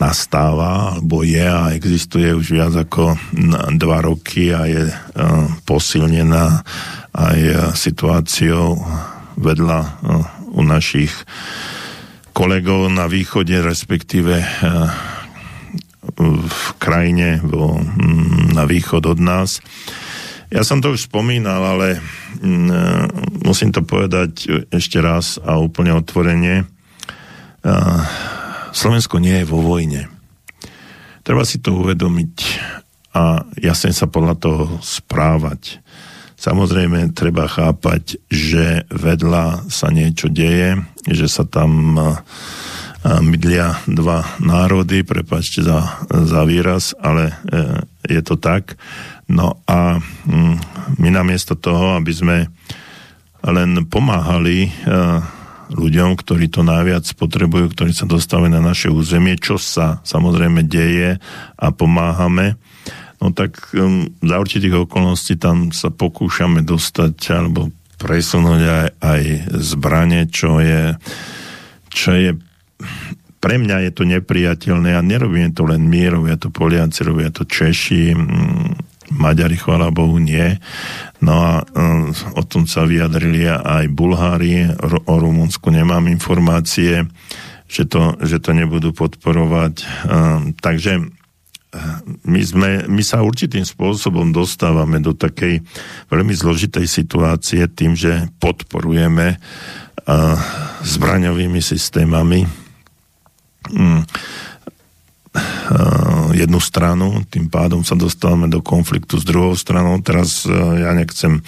nastáva, 0.00 0.96
alebo 0.96 1.20
je 1.20 1.44
a 1.44 1.76
existuje 1.76 2.32
už 2.32 2.56
viac 2.56 2.72
ako 2.72 3.20
dva 3.76 4.00
roky 4.00 4.50
a 4.50 4.64
je 4.64 4.88
uh, 4.88 4.94
posilnená 5.68 6.64
aj 7.12 7.38
uh, 7.38 7.56
situáciou 7.76 8.80
vedľa 9.36 9.80
uh, 9.84 10.24
u 10.56 10.64
našich 10.64 11.12
kolegov 12.32 12.88
na 12.88 13.04
východe, 13.04 13.52
respektíve 13.60 14.40
v 16.16 16.62
krajine 16.80 17.42
vo, 17.44 17.76
na 18.54 18.64
východ 18.64 19.04
od 19.04 19.20
nás. 19.20 19.60
Ja 20.50 20.66
som 20.66 20.82
to 20.82 20.96
už 20.96 21.06
spomínal, 21.06 21.62
ale 21.62 22.02
musím 23.44 23.70
to 23.70 23.86
povedať 23.86 24.66
ešte 24.72 24.98
raz 24.98 25.38
a 25.38 25.60
úplne 25.62 25.94
otvorene. 25.94 26.66
Slovensko 28.70 29.18
nie 29.18 29.42
je 29.42 29.50
vo 29.50 29.60
vojne. 29.62 30.08
Treba 31.26 31.44
si 31.44 31.60
to 31.60 31.76
uvedomiť 31.76 32.34
a 33.14 33.42
jasne 33.58 33.90
sa 33.90 34.06
podľa 34.06 34.34
toho 34.38 34.64
správať. 34.80 35.82
Samozrejme, 36.40 37.12
treba 37.12 37.44
chápať, 37.44 38.16
že 38.32 38.88
vedľa 38.88 39.68
sa 39.68 39.92
niečo 39.92 40.32
deje, 40.32 40.80
že 41.04 41.28
sa 41.28 41.44
tam 41.44 42.00
mydlia 43.04 43.80
dva 43.88 44.24
národy, 44.40 45.00
prepačte 45.04 45.64
za, 45.64 46.04
za 46.08 46.44
výraz, 46.44 46.92
ale 47.00 47.32
e, 47.32 47.34
je 48.04 48.20
to 48.20 48.36
tak. 48.36 48.76
No 49.24 49.56
a 49.64 49.96
mm, 50.28 50.56
my 51.00 51.08
namiesto 51.08 51.56
toho, 51.56 51.96
aby 51.96 52.12
sme 52.12 52.38
len 53.40 53.88
pomáhali 53.88 54.68
e, 54.68 54.70
ľuďom, 55.70 56.18
ktorí 56.18 56.50
to 56.50 56.66
najviac 56.66 57.06
potrebujú, 57.14 57.70
ktorí 57.72 57.94
sa 57.94 58.06
dostávajú 58.06 58.50
na 58.50 58.62
naše 58.62 58.90
územie, 58.90 59.38
čo 59.38 59.56
sa 59.56 60.02
samozrejme 60.02 60.66
deje 60.66 61.22
a 61.56 61.66
pomáhame, 61.70 62.58
no 63.22 63.30
tak 63.30 63.70
um, 63.78 64.10
za 64.18 64.36
určitých 64.40 64.86
okolností 64.88 65.38
tam 65.38 65.70
sa 65.70 65.94
pokúšame 65.94 66.66
dostať 66.66 67.16
alebo 67.30 67.70
presunúť 68.00 68.62
aj, 68.64 68.86
aj 68.98 69.22
zbranie, 69.60 70.26
čo 70.32 70.58
je, 70.58 70.96
čo 71.92 72.10
je 72.16 72.30
pre 73.40 73.56
mňa 73.56 73.88
je 73.88 73.90
to 73.96 74.04
nepriateľné 74.04 74.96
a 74.96 75.00
nerobíme 75.00 75.52
to 75.56 75.64
len 75.64 75.88
my, 75.88 76.12
robia 76.12 76.36
to 76.36 76.52
Poliaci, 76.52 77.00
robia 77.08 77.32
to 77.32 77.48
Češi, 77.48 78.12
Maďari, 79.10 79.58
chvála 79.58 79.90
Bohu, 79.90 80.22
nie. 80.22 80.56
No 81.18 81.34
a 81.34 81.52
um, 81.74 82.14
o 82.38 82.42
tom 82.46 82.70
sa 82.70 82.86
vyjadrili 82.86 83.44
aj 83.50 83.90
Bulhári, 83.90 84.70
o 84.80 85.14
Rumunsku 85.18 85.68
nemám 85.68 86.06
informácie, 86.06 87.04
že 87.66 87.84
to, 87.90 88.14
že 88.22 88.38
to 88.38 88.54
nebudú 88.54 88.94
podporovať. 88.94 89.74
Um, 90.06 90.54
takže 90.54 91.02
uh, 91.02 91.96
my, 92.22 92.40
sme, 92.40 92.70
my 92.86 93.02
sa 93.02 93.26
určitým 93.26 93.66
spôsobom 93.66 94.30
dostávame 94.30 95.02
do 95.02 95.10
takej 95.12 95.60
veľmi 96.08 96.32
zložitej 96.32 96.86
situácie 96.86 97.66
tým, 97.66 97.98
že 97.98 98.30
podporujeme 98.38 99.36
uh, 99.36 100.38
zbraňovými 100.86 101.58
systémami 101.58 102.70
Eh, 103.70 104.02
jednu 106.34 106.58
stranu, 106.58 107.22
tým 107.30 107.46
pádom 107.46 107.86
sa 107.86 107.94
dostávame 107.94 108.50
do 108.50 108.58
konfliktu 108.62 109.18
s 109.20 109.24
druhou 109.26 109.54
stranou. 109.54 109.98
Teraz 110.02 110.46
eh, 110.46 110.52
ja 110.82 110.90
nechcem, 110.94 111.42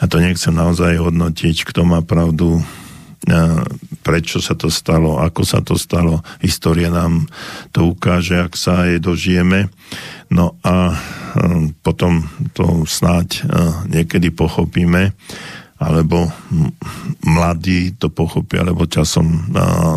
ja 0.00 0.04
to 0.04 0.20
nechcem 0.20 0.52
naozaj 0.52 1.00
hodnotiť, 1.00 1.64
kto 1.64 1.88
má 1.88 2.04
pravdu, 2.04 2.60
eh, 2.60 3.60
prečo 4.04 4.44
sa 4.44 4.52
to 4.52 4.68
stalo, 4.68 5.20
ako 5.20 5.42
sa 5.44 5.64
to 5.64 5.80
stalo. 5.80 6.20
História 6.44 6.92
nám 6.92 7.28
to 7.72 7.88
ukáže, 7.88 8.36
ak 8.36 8.52
sa 8.56 8.88
aj 8.88 9.00
dožijeme. 9.00 9.72
No 10.32 10.56
a 10.66 10.98
potom 11.84 12.26
to 12.56 12.88
snáď 12.88 13.46
niekedy 13.86 14.34
pochopíme. 14.34 15.14
Alebo 15.74 16.30
mladí 17.26 17.98
to 17.98 18.08
pochopia, 18.08 18.62
alebo 18.62 18.86
časom 18.86 19.50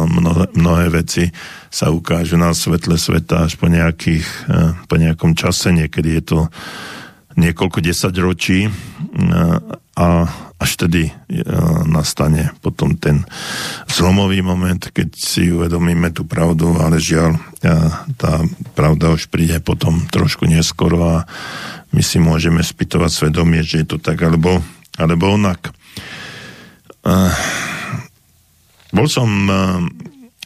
mnohé, 0.10 0.50
mnohé 0.58 0.86
veci 0.90 1.30
sa 1.70 1.94
ukážu 1.94 2.36
na 2.36 2.52
svetle 2.52 2.98
sveta 2.98 3.46
až 3.46 3.62
po, 3.62 3.70
nejakých, 3.70 4.26
po 4.90 4.96
nejakom 4.98 5.38
čase, 5.38 5.70
niekedy 5.70 6.18
je 6.18 6.24
to 6.26 6.40
niekoľko 7.38 7.80
desať 7.86 8.14
ročí 8.18 8.66
a 9.94 10.08
až 10.58 10.72
tedy 10.74 11.14
nastane 11.86 12.50
potom 12.66 12.98
ten 12.98 13.22
zlomový 13.86 14.42
moment, 14.42 14.82
keď 14.90 15.14
si 15.14 15.54
uvedomíme 15.54 16.10
tú 16.10 16.26
pravdu, 16.26 16.74
ale 16.82 16.98
žiaľ, 16.98 17.38
tá 18.18 18.42
pravda 18.74 19.14
už 19.14 19.30
príde 19.30 19.62
potom 19.62 20.10
trošku 20.10 20.50
neskoro 20.50 20.98
a 21.06 21.18
my 21.94 22.02
si 22.02 22.18
môžeme 22.18 22.66
spýtovať 22.66 23.12
svedomie, 23.14 23.62
že 23.62 23.86
je 23.86 23.88
to 23.94 23.98
tak 24.02 24.18
alebo, 24.26 24.66
alebo 24.98 25.38
onak. 25.38 25.72
Bol 28.92 29.08
som, 29.08 29.30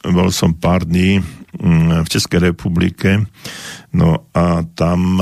bol 0.05 0.29
som 0.29 0.51
pár 0.53 0.85
dní 0.85 1.23
v 2.01 2.07
Českej 2.07 2.53
republike, 2.53 3.25
no 3.95 4.27
a 4.35 4.61
tam 4.75 5.17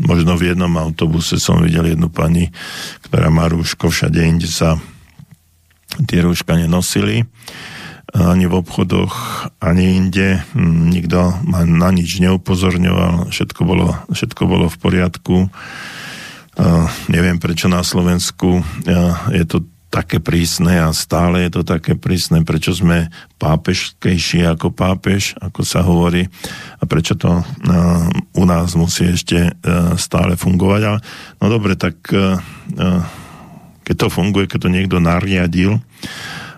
možno 0.00 0.32
v 0.34 0.52
jednom 0.52 0.74
autobuse 0.74 1.38
som 1.38 1.62
videl 1.62 1.94
jednu 1.94 2.10
pani, 2.10 2.50
ktorá 3.06 3.30
má 3.30 3.46
rúško, 3.46 3.92
všade 3.92 4.18
inde 4.18 4.50
sa 4.50 4.80
tie 6.10 6.24
rúška 6.24 6.58
nenosili 6.58 7.22
ani 8.14 8.46
v 8.46 8.54
obchodoch, 8.62 9.50
ani 9.58 9.98
inde. 9.98 10.38
Hm, 10.54 10.94
nikto 10.94 11.34
ma 11.42 11.66
na 11.66 11.90
nič 11.90 12.22
neupozorňoval, 12.22 13.34
všetko 13.34 13.60
bolo, 13.66 13.98
všetko 14.14 14.42
bolo 14.46 14.70
v 14.70 14.76
poriadku. 14.78 15.36
Neviem, 17.10 17.42
prečo 17.42 17.66
na 17.66 17.82
Slovensku 17.82 18.62
je 19.34 19.44
to 19.46 19.66
také 19.90 20.18
prísne 20.18 20.82
a 20.82 20.90
stále 20.90 21.46
je 21.46 21.50
to 21.54 21.62
také 21.62 21.94
prísne, 21.94 22.42
prečo 22.42 22.74
sme 22.74 23.14
pápežskejší 23.38 24.42
ako 24.42 24.74
pápež, 24.74 25.38
ako 25.38 25.62
sa 25.62 25.86
hovorí 25.86 26.26
a 26.78 26.82
prečo 26.82 27.14
to 27.14 27.46
u 28.34 28.44
nás 28.46 28.74
musí 28.74 29.14
ešte 29.14 29.54
stále 29.94 30.34
fungovať. 30.34 30.82
Ale, 30.82 30.98
no 31.38 31.46
dobre, 31.46 31.78
tak 31.78 31.94
keď 33.84 33.94
to 33.94 34.08
funguje, 34.10 34.50
keď 34.50 34.66
to 34.66 34.74
niekto 34.74 34.98
nariadil, 34.98 35.78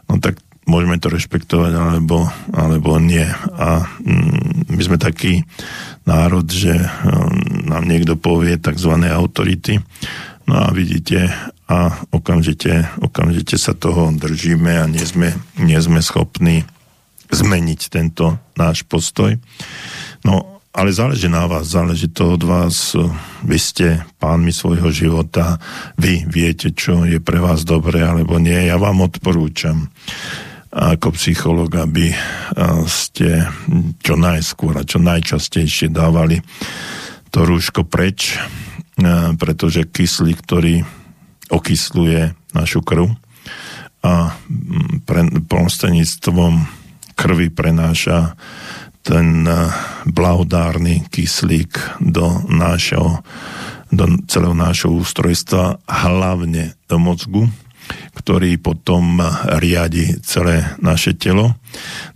no 0.09 0.15
tak 0.17 0.41
môžeme 0.67 0.99
to 0.99 1.13
rešpektovať 1.13 1.73
alebo, 1.77 2.27
alebo 2.51 2.99
nie. 2.99 3.27
A 3.55 3.87
mm, 4.03 4.71
my 4.71 4.83
sme 4.83 4.99
taký 4.99 5.47
národ, 6.07 6.47
že 6.47 6.73
um, 6.73 7.66
nám 7.66 7.85
niekto 7.85 8.14
povie 8.16 8.57
tzv. 8.57 8.95
autority. 9.11 9.83
No 10.47 10.55
a 10.62 10.71
vidíte, 10.71 11.35
a 11.66 12.07
okamžite, 12.14 12.87
okamžite 13.03 13.59
sa 13.59 13.75
toho 13.75 14.14
držíme 14.14 14.79
a 14.79 14.87
nie 14.87 15.03
sme, 15.03 15.35
nie 15.59 15.79
sme 15.83 15.99
schopní 15.99 16.62
zmeniť 17.35 17.81
tento 17.90 18.38
náš 18.55 18.87
postoj. 18.87 19.35
No, 20.23 20.62
ale 20.71 20.95
záleží 20.95 21.27
na 21.27 21.51
vás, 21.51 21.75
záleží 21.75 22.07
to 22.07 22.38
od 22.38 22.42
vás. 22.47 22.95
Vy 23.42 23.59
ste 23.59 23.87
pánmi 24.23 24.55
svojho 24.55 24.95
života, 24.95 25.59
vy 25.99 26.23
viete, 26.31 26.71
čo 26.71 27.03
je 27.03 27.19
pre 27.19 27.42
vás 27.42 27.66
dobré 27.66 28.07
alebo 28.07 28.38
nie. 28.38 28.71
Ja 28.71 28.79
vám 28.79 29.03
odporúčam 29.03 29.90
ako 30.77 31.17
psycholog, 31.17 31.73
aby 31.73 32.12
ste 32.85 33.49
čo 34.05 34.15
najskôr 34.21 34.77
a 34.77 34.85
čo 34.85 35.01
najčastejšie 35.01 35.89
dávali 35.89 36.45
to 37.33 37.49
rúško 37.49 37.89
preč, 37.89 38.37
pretože 39.41 39.89
kyslík, 39.89 40.45
ktorý 40.45 40.85
okysluje 41.49 42.37
našu 42.53 42.85
krv 42.85 43.17
a 44.05 44.37
prostredníctvom 45.49 46.69
krvi 47.17 47.49
prenáša 47.49 48.37
ten 49.01 49.49
blahodárny 50.05 51.09
kyslík 51.09 52.05
do 52.05 52.45
nášho 52.53 53.25
do 53.87 54.19
celého 54.27 54.51
nášho 54.51 54.91
ústrojstva, 54.91 55.79
hlavne 55.87 56.75
do 56.91 56.99
mozgu, 56.99 57.47
ktorý 58.16 58.59
potom 58.59 59.20
riadi 59.61 60.18
celé 60.25 60.75
naše 60.83 61.14
telo. 61.14 61.55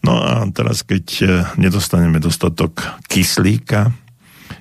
No 0.03 0.19
a 0.21 0.47
teraz, 0.51 0.83
keď 0.83 1.05
eh, 1.21 1.29
nedostaneme 1.61 2.19
dostatok 2.19 2.83
kyslíka, 3.07 3.93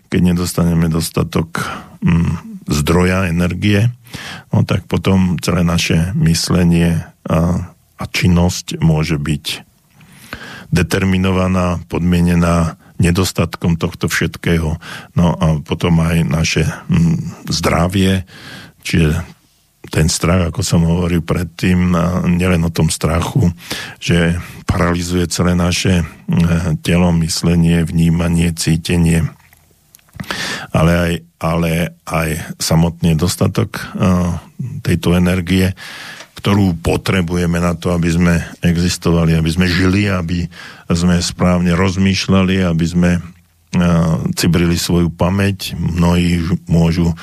keď 0.09 0.21
nedostaneme 0.33 0.89
dostatok 0.89 1.63
mm, 2.01 2.65
zdroja 2.69 3.29
energie, 3.29 3.89
no 4.53 4.65
tak 4.65 4.85
potom 4.89 5.37
celé 5.41 5.61
naše 5.61 6.13
myslenie 6.17 7.05
a, 7.29 7.69
a 7.97 8.03
činnosť 8.09 8.81
môže 8.81 9.21
byť 9.21 9.69
determinovaná, 10.69 11.81
podmienená 11.89 12.77
nedostatkom 13.01 13.79
tohto 13.79 14.11
všetkého. 14.11 14.77
No 15.17 15.25
a 15.33 15.57
potom 15.63 15.97
aj 16.03 16.17
naše 16.27 16.63
mm, 16.67 17.49
zdravie, 17.49 18.27
čiže 18.83 19.23
ten 19.87 20.11
strach, 20.11 20.51
ako 20.51 20.61
som 20.61 20.83
hovoril 20.83 21.23
predtým, 21.23 21.95
nielen 22.35 22.67
o 22.67 22.71
tom 22.73 22.91
strachu, 22.91 23.47
že 23.97 24.35
paralizuje 24.67 25.25
celé 25.31 25.55
naše 25.55 26.03
mm, 26.03 26.83
telo, 26.83 27.15
myslenie, 27.23 27.87
vnímanie, 27.87 28.51
cítenie, 28.53 29.23
ale 30.75 30.91
aj, 30.93 31.13
ale 31.39 31.71
aj 32.05 32.29
samotný 32.59 33.15
dostatok 33.15 33.79
uh, 33.95 34.35
tejto 34.83 35.15
energie, 35.15 35.71
ktorú 36.37 36.79
potrebujeme 36.79 37.59
na 37.59 37.75
to, 37.75 37.91
aby 37.95 38.09
sme 38.11 38.33
existovali, 38.63 39.35
aby 39.35 39.49
sme 39.51 39.67
žili, 39.67 40.07
aby 40.07 40.47
sme 40.87 41.19
správne 41.19 41.75
rozmýšľali, 41.75 42.63
aby 42.63 42.85
sme 42.85 43.11
cibrili 44.33 44.73
svoju 44.73 45.13
pamäť. 45.13 45.77
Mnohí 45.77 46.41
môžu, 46.65 47.13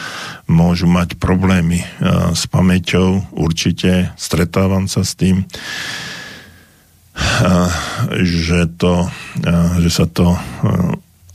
môžu 0.46 0.86
mať 0.86 1.18
problémy 1.18 1.82
s 2.32 2.46
pamäťou, 2.46 3.34
určite 3.34 4.14
stretávam 4.14 4.86
sa 4.86 5.02
s 5.02 5.18
tým, 5.18 5.42
že, 8.22 8.70
to, 8.78 9.10
že 9.82 9.90
sa 9.90 10.06
to 10.06 10.38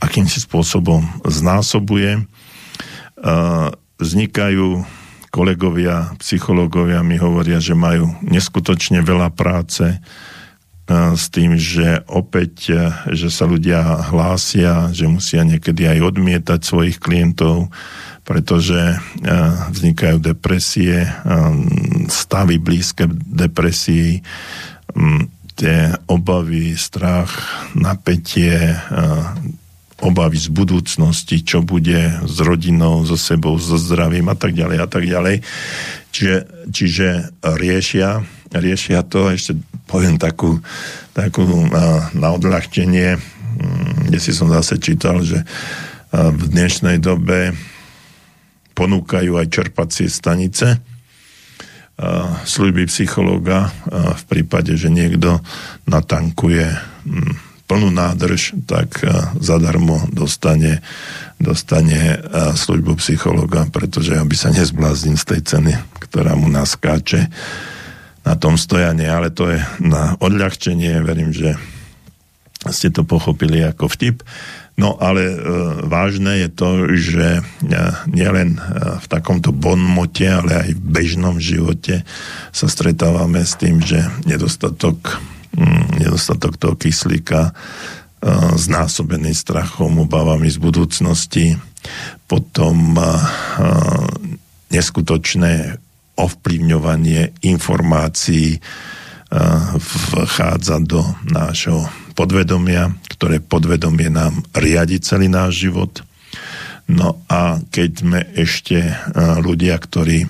akýmsi 0.00 0.40
spôsobom 0.40 1.04
znásobuje. 1.28 2.24
Vznikajú 4.00 4.82
kolegovia, 5.28 6.12
psychológovia 6.20 7.04
mi 7.04 7.20
hovoria, 7.20 7.60
že 7.60 7.76
majú 7.76 8.16
neskutočne 8.24 9.04
veľa 9.04 9.28
práce 9.32 10.00
s 10.90 11.24
tým, 11.30 11.54
že 11.56 12.02
opäť, 12.10 12.74
že 13.08 13.28
sa 13.30 13.46
ľudia 13.46 14.10
hlásia, 14.10 14.90
že 14.90 15.06
musia 15.06 15.46
niekedy 15.46 15.86
aj 15.88 16.12
odmietať 16.12 16.60
svojich 16.60 16.98
klientov, 16.98 17.70
pretože 18.26 18.98
vznikajú 19.72 20.18
depresie, 20.18 21.06
stavy 22.10 22.58
blízke 22.58 23.06
depresii, 23.10 24.22
tie 25.54 25.76
obavy, 26.10 26.74
strach, 26.74 27.30
napätie, 27.78 28.74
obavy 30.02 30.38
z 30.38 30.50
budúcnosti, 30.50 31.46
čo 31.46 31.62
bude 31.62 32.26
s 32.26 32.36
rodinou, 32.42 33.06
so 33.06 33.14
sebou, 33.14 33.54
so 33.54 33.78
zdravím 33.78 34.26
a 34.28 34.36
tak 34.36 34.50
ďalej 34.50 34.78
a 34.82 34.88
tak 34.90 35.06
ďalej. 35.06 35.46
Čiže, 36.12 36.68
čiže 36.68 37.08
riešia, 37.40 38.20
riešia 38.52 39.00
to, 39.08 39.32
ešte 39.32 39.56
poviem 39.88 40.20
takú, 40.20 40.60
takú 41.16 41.40
na 42.12 42.28
odľahčenie, 42.36 43.16
mm, 43.16 44.12
kde 44.12 44.18
si 44.20 44.36
som 44.36 44.52
zase 44.52 44.76
čítal, 44.76 45.24
že 45.24 45.40
v 46.12 46.42
dnešnej 46.52 47.00
dobe 47.00 47.56
ponúkajú 48.76 49.40
aj 49.40 49.46
čerpacie 49.48 50.12
stanice, 50.12 50.76
služby 52.44 52.84
psychológa 52.88 53.72
v 53.88 54.22
prípade, 54.28 54.76
že 54.76 54.92
niekto 54.92 55.40
natankuje 55.88 56.68
mm, 56.68 57.32
plnú 57.64 57.88
nádrž, 57.88 58.60
tak 58.68 59.00
zadarmo 59.40 60.04
dostane, 60.12 60.84
dostane 61.42 62.16
eh, 62.16 62.18
službu 62.54 63.02
psychologa, 63.02 63.66
pretože 63.68 64.14
aby 64.14 64.38
sa 64.38 64.54
nezbláznil 64.54 65.18
z 65.18 65.26
tej 65.26 65.40
ceny, 65.42 65.72
ktorá 65.98 66.38
mu 66.38 66.46
naskáče 66.46 67.26
na 68.22 68.38
tom 68.38 68.54
stojanie, 68.54 69.10
ale 69.10 69.34
to 69.34 69.50
je 69.50 69.58
na 69.82 70.14
odľahčenie, 70.22 71.02
verím, 71.02 71.34
že 71.34 71.58
ste 72.70 72.94
to 72.94 73.02
pochopili 73.02 73.58
ako 73.66 73.90
vtip. 73.90 74.22
No 74.78 74.94
ale 75.02 75.34
e, 75.34 75.36
vážne 75.90 76.46
je 76.46 76.48
to, 76.48 76.68
že 76.94 77.26
e, 77.38 77.42
nielen 78.06 78.56
e, 78.56 78.60
v 79.02 79.06
takomto 79.10 79.50
bonmote, 79.50 80.22
ale 80.22 80.70
aj 80.70 80.70
v 80.78 80.82
bežnom 80.86 81.42
živote 81.42 82.06
sa 82.54 82.66
stretávame 82.70 83.42
s 83.42 83.58
tým, 83.58 83.82
že 83.82 84.06
nedostatok 84.22 85.18
Mm, 85.52 86.00
nedostatok 86.00 86.56
toho 86.56 86.80
kyslíka, 86.80 87.52
znásobený 88.54 89.34
strachom, 89.34 90.06
obávami 90.06 90.46
z 90.46 90.58
budúcnosti, 90.62 91.46
potom 92.30 92.94
e, 92.94 93.02
neskutočné 94.70 95.82
ovplyvňovanie 96.14 97.42
informácií 97.42 98.62
vchádza 100.12 100.76
do 100.84 101.00
nášho 101.24 101.88
podvedomia, 102.12 102.92
ktoré 103.08 103.40
podvedomie 103.40 104.12
nám 104.12 104.44
riadi 104.52 105.00
celý 105.00 105.32
náš 105.32 105.64
život. 105.64 106.04
No 106.84 107.16
a 107.32 107.64
keď 107.72 107.90
sme 107.96 108.20
ešte 108.36 108.92
ľudia, 109.40 109.80
ktorí 109.80 110.28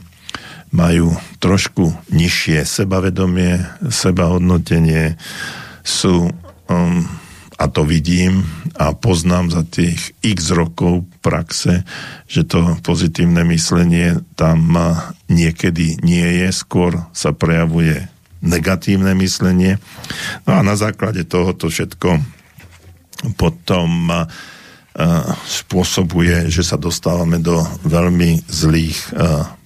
majú 0.70 1.18
trošku 1.42 1.90
nižšie 2.14 2.62
sebavedomie, 2.62 3.60
sebahodnotenie, 3.90 5.18
sú 5.82 6.30
um, 6.70 7.02
a 7.62 7.70
to 7.70 7.86
vidím 7.86 8.42
a 8.74 8.90
poznám 8.90 9.54
za 9.54 9.62
tých 9.62 10.18
x 10.18 10.50
rokov 10.50 11.06
praxe, 11.22 11.86
že 12.26 12.42
to 12.42 12.74
pozitívne 12.82 13.46
myslenie 13.46 14.18
tam 14.34 14.74
niekedy 15.30 16.02
nie 16.02 16.42
je, 16.42 16.50
skôr 16.50 17.06
sa 17.14 17.30
prejavuje 17.30 18.10
negatívne 18.42 19.14
myslenie. 19.22 19.78
No 20.42 20.58
a 20.58 20.66
na 20.66 20.74
základe 20.74 21.22
tohoto 21.22 21.70
všetko 21.70 22.18
potom 23.38 24.10
spôsobuje, 25.46 26.50
že 26.50 26.66
sa 26.66 26.74
dostávame 26.74 27.38
do 27.38 27.62
veľmi 27.86 28.42
zlých 28.50 29.14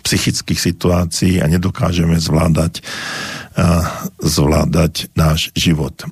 psychických 0.04 0.60
situácií 0.60 1.40
a 1.40 1.48
nedokážeme 1.48 2.20
zvládať, 2.20 2.84
zvládať 4.20 5.08
náš 5.16 5.48
život 5.56 6.04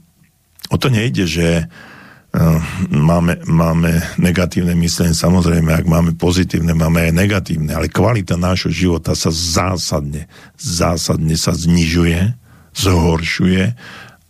o 0.71 0.77
to 0.81 0.89
nejde, 0.89 1.25
že 1.29 1.49
uh, 1.65 2.61
máme, 2.89 3.43
máme 3.45 4.01
negatívne 4.17 4.73
myslenie, 4.79 5.17
samozrejme, 5.17 5.73
ak 5.73 5.87
máme 5.89 6.13
pozitívne, 6.17 6.73
máme 6.73 7.11
aj 7.11 7.13
negatívne, 7.13 7.73
ale 7.77 7.93
kvalita 7.93 8.37
nášho 8.41 8.73
života 8.73 9.13
sa 9.13 9.29
zásadne, 9.33 10.29
zásadne 10.57 11.37
sa 11.37 11.53
znižuje, 11.53 12.37
zhoršuje. 12.77 13.65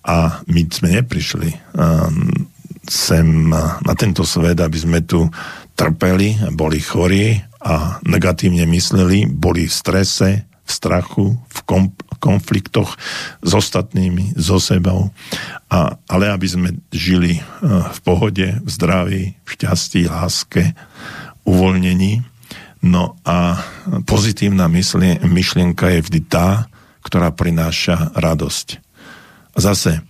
A 0.04 0.44
my 0.44 0.60
sme 0.68 1.00
neprišli 1.00 1.50
uh, 1.80 2.12
sem 2.84 3.48
na 3.80 3.94
tento 3.96 4.28
svet, 4.28 4.60
aby 4.60 4.76
sme 4.76 5.00
tu 5.04 5.24
trpeli, 5.74 6.36
boli 6.52 6.78
chorí 6.78 7.40
a 7.64 7.98
negatívne 8.04 8.68
mysleli, 8.68 9.24
boli 9.24 9.64
v 9.66 9.72
strese, 9.72 10.28
v 10.64 10.70
strachu, 10.72 11.26
v 11.36 11.58
konfliktoch 12.18 12.96
s 13.44 13.52
ostatnými, 13.52 14.32
so 14.40 14.56
sebou. 14.56 15.12
A, 15.68 16.00
ale 16.08 16.32
aby 16.32 16.46
sme 16.48 16.68
žili 16.88 17.36
eh, 17.36 17.44
v 17.68 17.98
pohode, 18.00 18.46
v 18.64 18.68
zdraví, 18.68 19.22
v 19.44 19.48
šťastí, 19.48 20.08
láske, 20.08 20.72
uvoľnení. 21.44 22.24
No 22.84 23.16
a 23.24 23.60
pozitívna 24.04 24.68
myslie, 24.72 25.20
myšlienka 25.24 25.88
je 25.88 26.04
vždy 26.04 26.20
tá, 26.28 26.68
ktorá 27.04 27.32
prináša 27.32 28.12
radosť. 28.16 28.80
Zase, 29.56 30.00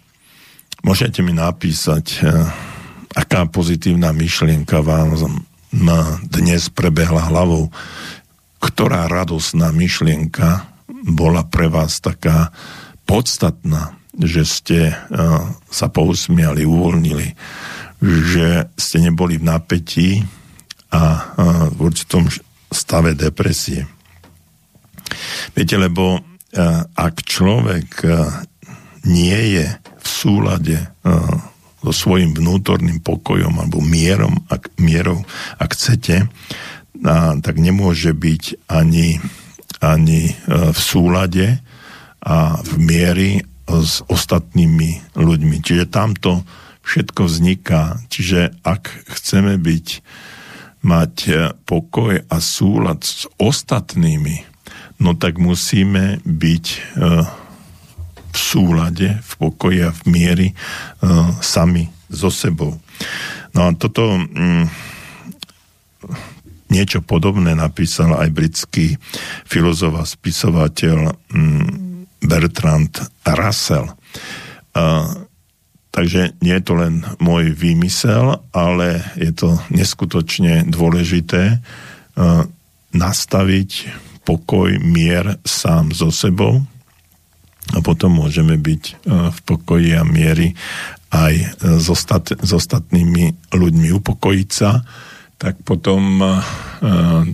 môžete 0.86 1.22
mi 1.26 1.34
napísať, 1.34 2.22
eh, 2.22 2.30
aká 3.14 3.50
pozitívna 3.50 4.14
myšlienka 4.14 4.82
vám 4.82 5.18
dnes 6.30 6.70
prebehla 6.70 7.26
hlavou, 7.26 7.66
ktorá 8.64 9.12
radosná 9.12 9.68
myšlienka 9.76 10.64
bola 11.04 11.44
pre 11.44 11.68
vás 11.68 12.00
taká 12.00 12.48
podstatná, 13.04 14.00
že 14.16 14.48
ste 14.48 14.78
uh, 14.88 15.44
sa 15.68 15.92
pousmiali, 15.92 16.64
uvoľnili, 16.64 17.28
že 18.00 18.72
ste 18.80 19.04
neboli 19.04 19.36
v 19.36 19.44
napätí 19.44 20.08
a 20.88 21.02
uh, 21.04 21.20
v 21.76 21.78
určitom 21.92 22.24
stave 22.72 23.12
depresie. 23.12 23.84
Viete, 25.52 25.76
lebo 25.76 26.16
uh, 26.16 26.22
ak 26.96 27.20
človek 27.20 27.88
nie 29.04 29.60
je 29.60 29.66
v 30.00 30.06
súlade 30.08 30.80
so 31.84 31.92
svojím 31.92 32.32
vnútorným 32.32 33.04
pokojom 33.04 33.60
alebo 33.60 33.84
mierom, 33.84 34.40
ak, 34.48 34.72
mierou, 34.80 35.20
ak 35.60 35.76
chcete, 35.76 36.24
a, 37.02 37.34
tak 37.42 37.58
nemôže 37.58 38.14
byť 38.14 38.70
ani, 38.70 39.18
ani 39.82 40.30
e, 40.30 40.32
v 40.70 40.78
súlade 40.78 41.58
a 42.22 42.62
v 42.62 42.72
miery 42.78 43.30
s 43.66 44.04
ostatnými 44.06 45.18
ľuďmi. 45.18 45.56
Čiže 45.58 45.90
tamto 45.90 46.46
všetko 46.86 47.26
vzniká. 47.26 47.98
Čiže 48.12 48.62
ak 48.62 49.10
chceme 49.10 49.58
byť, 49.58 49.86
mať 50.84 51.14
e, 51.26 51.32
pokoj 51.64 52.22
a 52.28 52.36
súlad 52.44 53.02
s 53.02 53.24
ostatnými, 53.40 54.44
no 55.00 55.16
tak 55.16 55.40
musíme 55.40 56.20
byť 56.22 56.66
e, 56.70 56.78
v 58.34 58.38
súlade, 58.38 59.18
v 59.18 59.32
pokoji 59.38 59.78
a 59.86 59.94
v 59.94 60.02
miery 60.10 60.48
sami 61.38 61.86
so 62.10 62.34
sebou. 62.34 62.74
No 63.54 63.70
a 63.70 63.70
toto 63.78 64.18
mm, 64.18 64.66
niečo 66.72 67.04
podobné 67.04 67.52
napísal 67.52 68.16
aj 68.16 68.28
britský 68.32 68.96
filozof 69.44 70.00
a 70.00 70.04
spisovateľ 70.04 70.98
mm, 71.30 71.66
Bertrand 72.24 72.94
Russell. 73.28 73.92
Takže 75.94 76.34
nie 76.42 76.54
je 76.58 76.64
to 76.64 76.74
len 76.74 77.06
môj 77.22 77.54
výmysel, 77.54 78.42
ale 78.50 79.04
je 79.14 79.30
to 79.30 79.54
neskutočne 79.70 80.66
dôležité 80.66 81.62
nastaviť 82.90 83.70
pokoj, 84.24 84.74
mier 84.80 85.38
sám 85.44 85.92
so 85.92 86.08
sebou 86.08 86.64
a 87.76 87.78
potom 87.84 88.24
môžeme 88.24 88.56
byť 88.58 88.82
v 89.06 89.38
pokoji 89.46 89.94
a 89.94 90.02
miery 90.02 90.56
aj 91.14 91.34
s, 91.78 91.86
ostat, 91.86 92.34
s 92.34 92.50
ostatnými 92.50 93.54
ľuďmi. 93.54 93.88
Upokojiť 93.94 94.48
sa 94.50 94.82
tak 95.38 95.60
potom, 95.66 96.22
eh, 96.22 96.40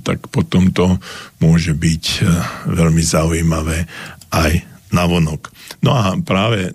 tak 0.01 0.29
potom 0.33 0.73
to 0.73 0.99
môže 1.43 1.77
byť 1.77 2.05
eh, 2.21 2.27
veľmi 2.71 3.03
zaujímavé 3.03 3.87
aj 4.31 4.53
na 4.91 5.05
vonok. 5.07 5.51
No 5.87 5.95
a 5.95 6.19
práve, 6.19 6.75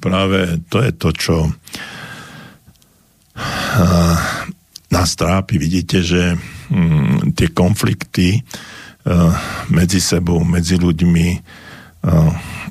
práve 0.00 0.60
to 0.72 0.80
je 0.80 0.92
to, 0.96 1.10
čo 1.12 1.36
nás 4.90 5.08
trápi. 5.16 5.56
Vidíte, 5.56 6.04
že 6.04 6.36
hm, 6.68 7.32
tie 7.32 7.48
konflikty 7.52 8.44
medzi 9.72 10.00
sebou, 10.00 10.44
medzi 10.44 10.76
ľuďmi 10.76 11.28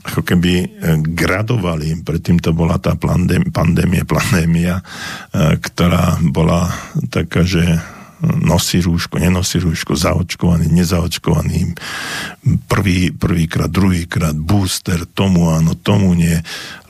ako 0.04 0.22
keby 0.24 0.54
e, 0.60 0.68
gradovali. 1.02 2.00
Predtým 2.02 2.40
to 2.40 2.56
bola 2.56 2.80
tá 2.80 2.96
pandémia, 2.96 4.04
pandémia, 4.08 4.76
e, 4.80 4.84
ktorá 5.60 6.20
bola 6.22 6.72
taká, 7.12 7.44
že 7.44 7.64
nosí 8.20 8.84
rúško, 8.84 9.16
nenosí 9.16 9.64
rúško, 9.64 9.96
zaočkovaný, 9.96 10.68
nezaočkovaný, 10.68 11.72
prvý, 12.68 13.16
prvýkrát, 13.16 13.72
druhýkrát, 13.72 14.36
booster, 14.36 15.08
tomu 15.08 15.48
áno, 15.48 15.80
tomu 15.80 16.12
nie. 16.12 16.36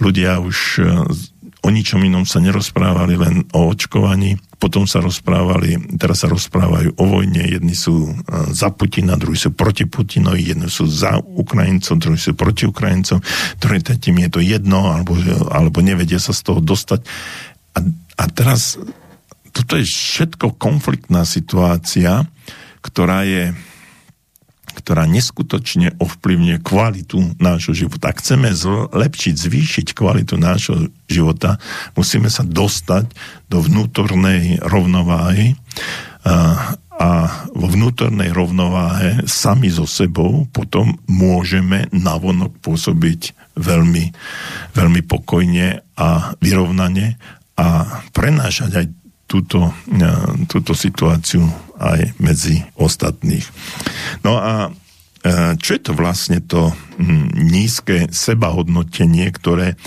Ľudia 0.02 0.42
už 0.42 0.58
e, 0.82 0.84
o 1.60 1.68
ničom 1.68 2.00
inom 2.00 2.24
sa 2.24 2.40
nerozprávali, 2.40 3.20
len 3.20 3.36
o 3.52 3.68
očkovaní. 3.68 4.40
Potom 4.60 4.84
sa 4.88 5.00
rozprávali, 5.00 5.96
teraz 5.96 6.24
sa 6.24 6.28
rozprávajú 6.28 7.00
o 7.00 7.06
vojne, 7.08 7.48
jedni 7.48 7.76
sú 7.76 8.12
e, 8.12 8.14
za 8.52 8.72
Putina, 8.76 9.16
druhí 9.16 9.40
sú 9.40 9.56
proti 9.56 9.88
Putinovi, 9.88 10.52
jedni 10.52 10.68
sú 10.68 10.88
za 10.88 11.16
Ukrajincov, 11.20 12.00
druhí 12.00 12.20
sú 12.20 12.36
proti 12.36 12.68
Ukrajincom, 12.68 13.24
ktorí 13.60 13.78
tým 13.84 14.28
je 14.28 14.30
to 14.32 14.40
jedno, 14.44 14.92
alebo, 14.92 15.16
alebo 15.52 15.80
nevedia 15.80 16.20
sa 16.20 16.36
z 16.36 16.44
toho 16.44 16.60
dostať. 16.60 17.08
A, 17.76 17.80
a 18.20 18.24
teraz 18.32 18.76
toto 19.56 19.80
je 19.80 19.88
všetko 19.88 20.60
konfliktná 20.60 21.24
situácia, 21.24 22.28
ktorá 22.84 23.28
je 23.28 23.56
ktorá 24.76 25.10
neskutočne 25.10 25.98
ovplyvňuje 25.98 26.58
kvalitu 26.62 27.38
nášho 27.42 27.74
života. 27.74 28.14
Ak 28.14 28.22
chceme 28.22 28.54
zlepšiť, 28.54 29.36
zvýšiť 29.36 29.88
kvalitu 29.94 30.36
nášho 30.38 30.90
života, 31.10 31.58
musíme 31.94 32.30
sa 32.30 32.46
dostať 32.46 33.12
do 33.50 33.62
vnútornej 33.62 34.62
rovnováhy 34.62 35.58
a, 36.26 36.78
a 37.00 37.10
vo 37.56 37.68
vnútornej 37.72 38.30
rovnováhe 38.36 39.24
sami 39.26 39.72
so 39.72 39.88
sebou 39.88 40.46
potom 40.52 41.00
môžeme 41.08 41.88
navonok 41.96 42.60
pôsobiť 42.60 43.56
veľmi, 43.60 44.06
veľmi 44.76 45.02
pokojne 45.04 45.84
a 46.00 46.10
vyrovnane 46.40 47.20
a 47.60 47.68
prenášať 48.16 48.72
aj 48.72 48.86
túto, 49.30 49.70
túto 50.50 50.74
situáciu 50.74 51.46
aj 51.78 52.18
medzi 52.18 52.66
ostatných. 52.74 53.46
No 54.26 54.42
a 54.42 54.68
e, 54.68 54.70
čo 55.62 55.78
je 55.78 55.82
to 55.86 55.94
vlastne 55.94 56.42
to 56.42 56.74
nízke 57.38 58.10
sebahodnotenie, 58.10 59.30
ktoré, 59.30 59.78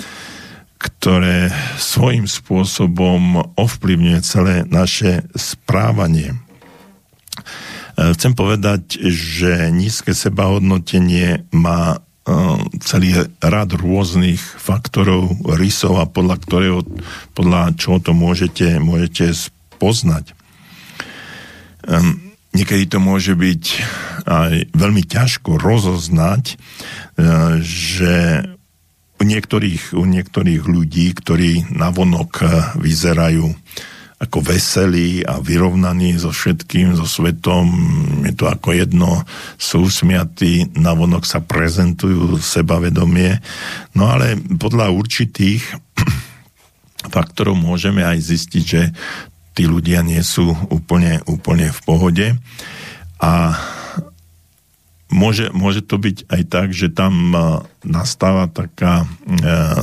ktoré 0.78 1.50
svojím 1.74 2.30
spôsobom 2.30 3.52
ovplyvňuje 3.58 4.18
celé 4.22 4.54
naše 4.70 5.26
správanie? 5.34 6.38
E, 7.98 8.14
chcem 8.14 8.38
povedať, 8.38 9.02
že 9.10 9.74
nízke 9.74 10.14
sebahodnotenie 10.14 11.50
má 11.50 11.98
celý 12.82 13.26
rad 13.42 13.70
rôznych 13.74 14.38
faktorov, 14.38 15.42
rysov 15.58 15.98
a 15.98 16.06
podľa 16.06 16.36
ktorého, 16.38 16.78
podľa 17.34 17.74
čoho 17.74 17.98
to 17.98 18.14
môžete, 18.14 18.78
môžete 18.78 19.34
spoznať. 19.34 20.30
Um, 21.82 22.30
niekedy 22.54 22.86
to 22.86 23.02
môže 23.02 23.34
byť 23.34 23.64
aj 24.22 24.52
veľmi 24.70 25.02
ťažko 25.02 25.58
rozoznať, 25.58 26.54
uh, 26.54 27.58
že 27.58 28.46
u 29.18 29.22
niektorých, 29.26 29.94
u 29.94 30.06
niektorých 30.06 30.62
ľudí, 30.66 31.14
ktorí 31.14 31.74
navonok 31.74 32.42
vyzerajú 32.78 33.54
ako 34.22 34.38
veselí 34.38 35.26
a 35.26 35.42
vyrovnaní 35.42 36.14
so 36.14 36.30
všetkým, 36.30 36.94
so 36.94 37.10
svetom, 37.10 37.66
je 38.22 38.32
to 38.38 38.46
ako 38.46 38.70
jedno, 38.70 39.26
sú 39.58 39.90
usmiatí, 39.90 40.78
navonok 40.78 41.26
sa 41.26 41.42
prezentujú 41.42 42.38
sebavedomie, 42.38 43.42
no 43.98 44.06
ale 44.06 44.38
podľa 44.38 44.94
určitých 44.94 45.66
faktorov 47.14 47.58
môžeme 47.58 48.06
aj 48.06 48.22
zistiť, 48.22 48.62
že 48.62 48.94
tí 49.58 49.66
ľudia 49.66 50.06
nie 50.06 50.22
sú 50.22 50.54
úplne, 50.70 51.20
úplne 51.26 51.68
v 51.74 51.80
pohode. 51.82 52.26
A 53.18 53.58
môže, 55.12 55.52
môže 55.52 55.84
to 55.84 56.00
byť 56.00 56.26
aj 56.26 56.42
tak, 56.48 56.68
že 56.72 56.88
tam 56.88 57.14
e, 57.30 57.38
nastáva 57.84 58.48
taká 58.48 59.04
e, 59.04 59.06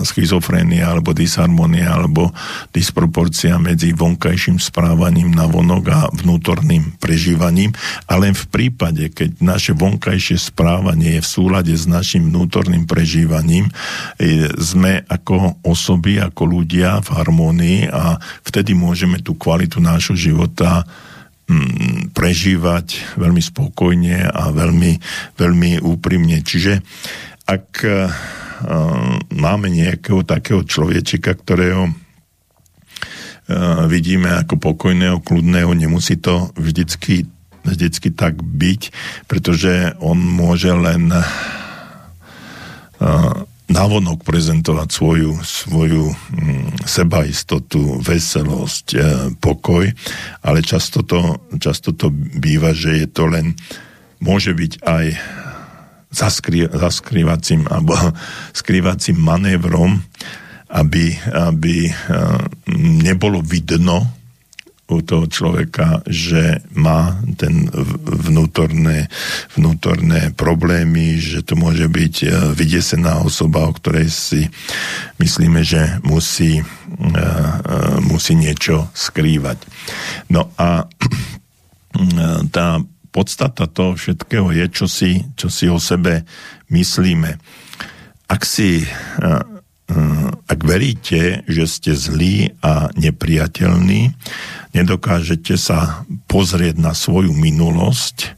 schizofrénia 0.03 0.89
alebo 0.89 1.13
disharmonia 1.15 1.93
alebo 1.93 2.33
disproporcia 2.73 3.61
medzi 3.61 3.93
vonkajším 3.93 4.57
správaním 4.57 5.31
na 5.31 5.45
vonok 5.45 5.83
a 5.87 5.99
vnútorným 6.11 6.97
prežívaním, 6.97 7.71
ale 8.09 8.29
len 8.29 8.35
v 8.35 8.45
prípade, 8.49 9.13
keď 9.13 9.39
naše 9.39 9.71
vonkajšie 9.77 10.35
správanie 10.41 11.17
je 11.17 11.23
v 11.23 11.31
súlade 11.31 11.73
s 11.73 11.85
našim 11.87 12.27
vnútorným 12.27 12.89
prežívaním, 12.89 13.69
e, 14.19 14.51
sme 14.57 15.05
ako 15.07 15.61
osoby, 15.63 16.19
ako 16.19 16.59
ľudia 16.59 16.99
v 17.05 17.09
harmónii 17.15 17.79
a 17.93 18.17
vtedy 18.43 18.73
môžeme 18.75 19.21
tú 19.21 19.37
kvalitu 19.37 19.79
nášho 19.79 20.17
života 20.17 20.83
Mm, 21.49 22.13
prežívať 22.13 23.17
veľmi 23.17 23.41
spokojne 23.41 24.21
a 24.21 24.53
veľmi, 24.53 25.01
veľmi 25.33 25.81
úprimne. 25.81 26.45
Čiže 26.45 26.77
ak 27.49 27.67
uh, 27.81 28.05
máme 29.33 29.73
nejakého 29.73 30.21
takého 30.29 30.61
človečika, 30.61 31.33
ktorého 31.33 31.89
uh, 31.89 31.93
vidíme 33.89 34.29
ako 34.45 34.61
pokojného, 34.61 35.25
kľudného, 35.25 35.73
nemusí 35.73 36.21
to 36.21 36.53
vždycky, 36.53 37.25
vždycky 37.65 38.13
tak 38.13 38.37
byť, 38.45 38.81
pretože 39.25 39.97
on 39.97 40.21
môže 40.21 40.69
len 40.69 41.09
navonok 43.69 44.25
prezentovať 44.25 44.89
svoju, 44.89 45.31
svoju 45.45 46.09
mm, 46.09 46.89
sebaistotu, 46.89 48.01
veselosť, 48.01 48.85
e, 48.93 48.99
pokoj, 49.37 49.85
ale 50.41 50.59
často 50.65 51.05
to, 51.05 51.37
často 51.61 51.93
to 51.93 52.09
býva, 52.13 52.73
že 52.73 53.05
je 53.05 53.07
to 53.07 53.29
len, 53.29 53.53
môže 54.19 54.57
byť 54.57 54.73
aj 54.83 55.05
zaskry, 56.09 56.65
zaskrývacím 56.65 57.69
alebo 57.69 57.93
skrývacím 58.59 59.21
manévrom, 59.21 60.01
aby, 60.69 61.17
aby 61.29 61.89
e, 61.89 61.91
nebolo 63.05 63.41
vidno, 63.45 64.18
u 64.89 65.05
toho 65.05 65.29
človeka, 65.29 66.01
že 66.09 66.65
má 66.73 67.21
ten 67.37 67.69
vnútorné, 68.03 69.05
vnútorné 69.53 70.33
problémy, 70.33 71.21
že 71.21 71.45
to 71.45 71.53
môže 71.53 71.85
byť 71.85 72.15
e, 72.25 72.27
vydesená 72.57 73.21
osoba, 73.21 73.69
o 73.69 73.75
ktorej 73.77 74.09
si 74.09 74.49
myslíme, 75.21 75.61
že 75.61 76.01
musí, 76.01 76.57
e, 76.59 76.65
e, 76.65 77.23
musí 78.01 78.33
niečo 78.33 78.89
skrývať. 78.97 79.61
No 80.33 80.49
a 80.57 80.89
tá 82.55 82.81
podstata 83.13 83.69
toho 83.69 83.93
všetkého 83.93 84.49
je, 84.53 84.65
čo 84.73 84.85
si, 84.89 85.21
čo 85.37 85.53
si 85.53 85.69
o 85.69 85.77
sebe 85.77 86.25
myslíme. 86.73 87.37
Ak 88.29 88.45
si 88.45 88.85
ak 90.45 90.59
veríte, 90.61 91.41
že 91.49 91.65
ste 91.65 91.91
zlí 91.97 92.53
a 92.61 92.93
nepriateľní, 92.93 94.13
nedokážete 94.77 95.57
sa 95.57 96.05
pozrieť 96.29 96.77
na 96.77 96.93
svoju 96.93 97.33
minulosť 97.33 98.37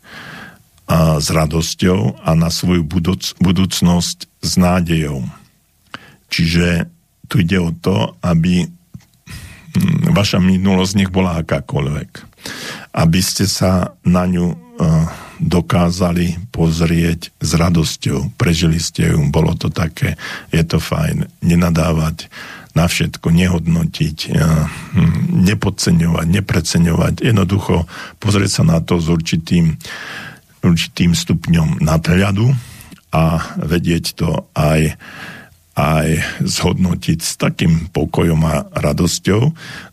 a 0.92 1.24
s 1.24 1.28
radosťou 1.32 2.20
a 2.20 2.36
na 2.36 2.52
svoju 2.52 2.84
budúc- 2.84 3.36
budúcnosť 3.40 4.28
s 4.44 4.52
nádejou. 4.60 5.24
Čiže 6.28 6.92
tu 7.32 7.40
ide 7.40 7.60
o 7.64 7.72
to, 7.72 8.16
aby 8.20 8.68
hm, 8.68 10.12
vaša 10.12 10.44
minulosť 10.44 10.94
nech 11.00 11.12
bola 11.12 11.40
akákoľvek. 11.40 12.10
Aby 12.92 13.20
ste 13.24 13.48
sa 13.48 13.96
na 14.04 14.28
ňu 14.28 14.52
uh, 14.52 15.08
dokázali 15.42 16.38
pozrieť 16.54 17.34
s 17.42 17.52
radosťou. 17.58 18.38
Prežili 18.38 18.78
ste 18.78 19.10
ju, 19.10 19.26
bolo 19.34 19.58
to 19.58 19.74
také, 19.74 20.16
je 20.54 20.62
to 20.62 20.78
fajn. 20.78 21.26
Nenadávať 21.42 22.30
na 22.78 22.86
všetko, 22.88 23.34
nehodnotiť, 23.34 24.18
eh, 24.30 24.38
hm, 24.38 25.44
nepodceňovať, 25.50 26.26
nepreceňovať. 26.30 27.14
Jednoducho 27.26 27.90
pozrieť 28.22 28.62
sa 28.62 28.64
na 28.64 28.80
to 28.80 29.02
s 29.02 29.10
určitým, 29.10 29.76
určitým 30.62 31.18
stupňom 31.18 31.82
nadhľadu 31.82 32.54
a 33.12 33.24
vedieť 33.60 34.16
to 34.16 34.46
aj 34.54 34.96
aj 35.72 36.20
zhodnotiť 36.44 37.20
s 37.24 37.40
takým 37.40 37.88
pokojom 37.96 38.44
a 38.44 38.68
radosťou. 38.76 39.42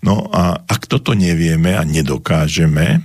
No 0.03 0.27
a 0.35 0.59
ak 0.67 0.91
toto 0.91 1.15
nevieme 1.15 1.79
a 1.79 1.87
nedokážeme, 1.87 2.99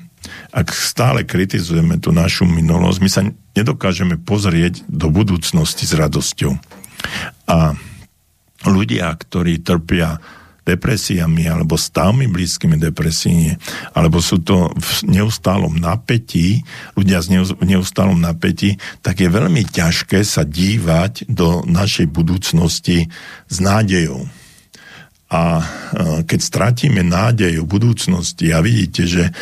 ak 0.54 0.70
stále 0.70 1.26
kritizujeme 1.26 1.97
tú 1.97 2.14
našu 2.14 2.45
minulosť, 2.45 2.99
my 3.01 3.10
sa 3.10 3.26
nedokážeme 3.58 4.22
pozrieť 4.22 4.86
do 4.86 5.10
budúcnosti 5.10 5.89
s 5.89 5.97
radosťou. 5.97 6.54
A 7.49 7.74
ľudia, 8.70 9.10
ktorí 9.18 9.66
trpia 9.66 10.22
depresiami 10.64 11.43
alebo 11.51 11.76
stavmi 11.76 12.32
blízkymi 12.32 12.80
depresii, 12.80 13.51
alebo 13.91 14.24
sú 14.24 14.39
to 14.39 14.72
v 14.72 14.91
neustálom 15.12 15.76
napätí, 15.76 16.64
ľudia 16.95 17.20
v 17.20 17.68
neustálom 17.68 18.16
napätí, 18.16 18.80
tak 19.04 19.20
je 19.20 19.28
veľmi 19.28 19.68
ťažké 19.68 20.24
sa 20.24 20.47
dívať 20.47 21.28
do 21.28 21.68
našej 21.68 22.08
budúcnosti 22.08 23.12
s 23.51 23.58
nádejou. 23.60 24.24
A 25.34 25.65
keď 26.29 26.39
stratíme 26.39 27.01
nádej 27.01 27.57
v 27.57 27.65
budúcnosti 27.65 28.53
a 28.53 28.61
vidíte, 28.61 29.09
že 29.09 29.34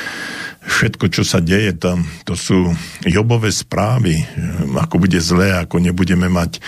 všetko, 0.62 1.12
čo 1.12 1.28
sa 1.28 1.44
deje 1.44 1.76
tam, 1.76 2.08
to 2.24 2.38
sú 2.38 2.72
jobové 3.04 3.52
správy, 3.52 4.24
ako 4.72 5.04
bude 5.04 5.20
zlé, 5.20 5.58
ako 5.58 5.84
nebudeme 5.84 6.32
mať 6.32 6.64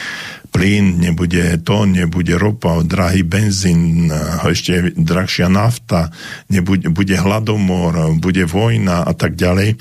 plyn, 0.53 1.01
nebude 1.01 1.61
to, 1.63 1.87
nebude 1.87 2.35
ropa, 2.35 2.83
drahý 2.85 3.23
benzín, 3.25 4.11
ešte 4.45 4.93
drahšia 4.93 5.49
nafta, 5.49 6.13
nebude, 6.49 6.89
bude 6.91 7.15
hladomor, 7.17 8.17
bude 8.17 8.45
vojna 8.45 9.07
a 9.07 9.13
tak 9.15 9.39
ďalej. 9.39 9.79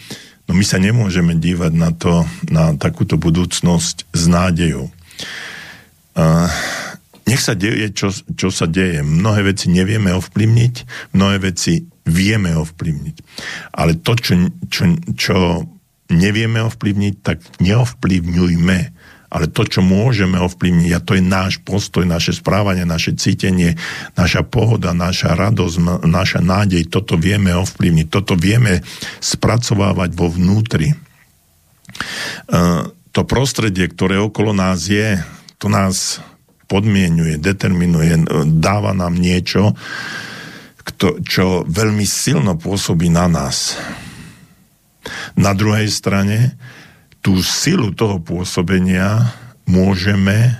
No 0.48 0.54
my 0.54 0.64
sa 0.64 0.80
nemôžeme 0.80 1.36
dívať 1.36 1.72
na 1.72 1.90
to, 1.92 2.24
na 2.48 2.72
takúto 2.76 3.16
budúcnosť 3.20 4.12
s 4.12 4.22
nádejou. 4.28 4.92
Uh, 6.12 6.48
nech 7.26 7.42
sa 7.42 7.54
deje, 7.54 7.94
čo, 7.94 8.10
čo 8.12 8.48
sa 8.50 8.66
deje. 8.66 9.00
Mnohé 9.06 9.54
veci 9.54 9.70
nevieme 9.70 10.10
ovplyvniť, 10.14 10.74
mnohé 11.14 11.36
veci 11.38 11.82
vieme 12.06 12.54
ovplyvniť. 12.58 13.16
Ale 13.78 13.98
to, 14.02 14.12
čo, 14.18 14.34
čo, 14.66 14.82
čo 15.14 15.36
nevieme 16.10 16.60
ovplyvniť, 16.66 17.14
tak 17.22 17.38
neovplyvňujme. 17.62 18.78
Ale 19.32 19.48
to, 19.48 19.64
čo 19.64 19.80
môžeme 19.80 20.36
ovplyvniť, 20.36 20.90
a 20.92 21.00
to 21.00 21.16
je 21.16 21.24
náš 21.24 21.56
postoj, 21.64 22.04
naše 22.04 22.36
správanie, 22.36 22.84
naše 22.84 23.16
cítenie, 23.16 23.80
naša 24.12 24.44
pohoda, 24.44 24.92
naša 24.92 25.32
radosť, 25.32 26.04
naša 26.04 26.44
nádej, 26.44 26.84
toto 26.92 27.16
vieme 27.16 27.56
ovplyvniť, 27.56 28.06
toto 28.12 28.36
vieme 28.36 28.84
spracovávať 29.24 30.10
vo 30.12 30.28
vnútri. 30.28 30.92
To 33.12 33.20
prostredie, 33.24 33.88
ktoré 33.88 34.20
okolo 34.20 34.52
nás 34.52 34.84
je, 34.84 35.16
to 35.56 35.72
nás 35.72 36.20
podmienuje, 36.72 37.36
determinuje, 37.36 38.24
dáva 38.56 38.96
nám 38.96 39.20
niečo, 39.20 39.76
čo 41.28 41.68
veľmi 41.68 42.08
silno 42.08 42.56
pôsobí 42.56 43.12
na 43.12 43.28
nás. 43.28 43.76
Na 45.36 45.52
druhej 45.52 45.92
strane, 45.92 46.56
tú 47.20 47.44
silu 47.44 47.92
toho 47.92 48.24
pôsobenia 48.24 49.36
môžeme 49.68 50.56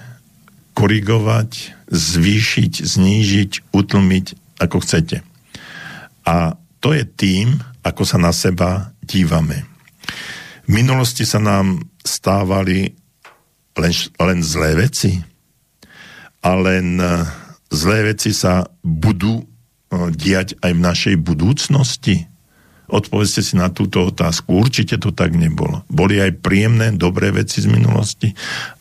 korigovať, 0.76 1.72
zvýšiť, 1.88 2.72
znížiť, 2.84 3.50
utlmiť, 3.72 4.26
ako 4.60 4.76
chcete. 4.84 5.24
A 6.28 6.54
to 6.78 6.92
je 6.92 7.08
tým, 7.08 7.56
ako 7.82 8.02
sa 8.04 8.18
na 8.20 8.30
seba 8.36 8.92
dívame. 9.02 9.64
V 10.66 10.70
minulosti 10.70 11.26
sa 11.26 11.42
nám 11.42 11.82
stávali 12.02 12.94
len, 13.74 13.92
len 14.22 14.38
zlé 14.42 14.78
veci 14.78 15.31
a 16.42 16.50
len 16.58 16.98
e, 16.98 17.06
zlé 17.70 18.12
veci 18.12 18.34
sa 18.34 18.66
budú 18.82 19.40
e, 19.40 19.44
diať 20.10 20.58
aj 20.58 20.72
v 20.74 20.80
našej 20.82 21.16
budúcnosti? 21.22 22.26
Odpovedzte 22.92 23.40
si 23.40 23.54
na 23.56 23.70
túto 23.72 24.04
otázku. 24.10 24.52
Určite 24.52 25.00
to 25.00 25.14
tak 25.14 25.32
nebolo. 25.32 25.86
Boli 25.88 26.20
aj 26.20 26.42
príjemné, 26.44 26.92
dobré 26.92 27.32
veci 27.32 27.64
z 27.64 27.70
minulosti 27.70 28.34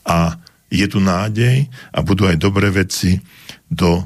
a 0.04 0.36
je 0.68 0.84
tu 0.90 0.98
nádej 1.00 1.70
a 1.94 1.98
budú 2.02 2.28
aj 2.28 2.36
dobré 2.36 2.68
veci 2.68 3.22
do 3.70 4.04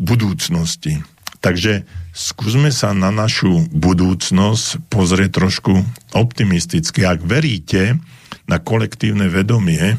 budúcnosti. 0.00 0.98
Takže 1.42 1.82
skúsme 2.14 2.70
sa 2.70 2.94
na 2.94 3.10
našu 3.10 3.66
budúcnosť 3.74 4.90
pozrieť 4.90 5.42
trošku 5.42 5.74
optimisticky. 6.14 7.02
Ak 7.02 7.22
veríte 7.26 7.98
na 8.46 8.62
kolektívne 8.62 9.26
vedomie, 9.26 9.98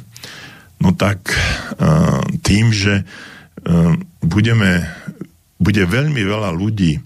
no 0.84 0.92
tak 0.92 1.32
uh, 1.32 2.20
tým, 2.44 2.76
že 2.76 3.08
uh, 3.08 3.96
budeme, 4.20 4.92
bude 5.64 5.88
veľmi 5.88 6.20
veľa 6.20 6.52
ľudí 6.52 7.00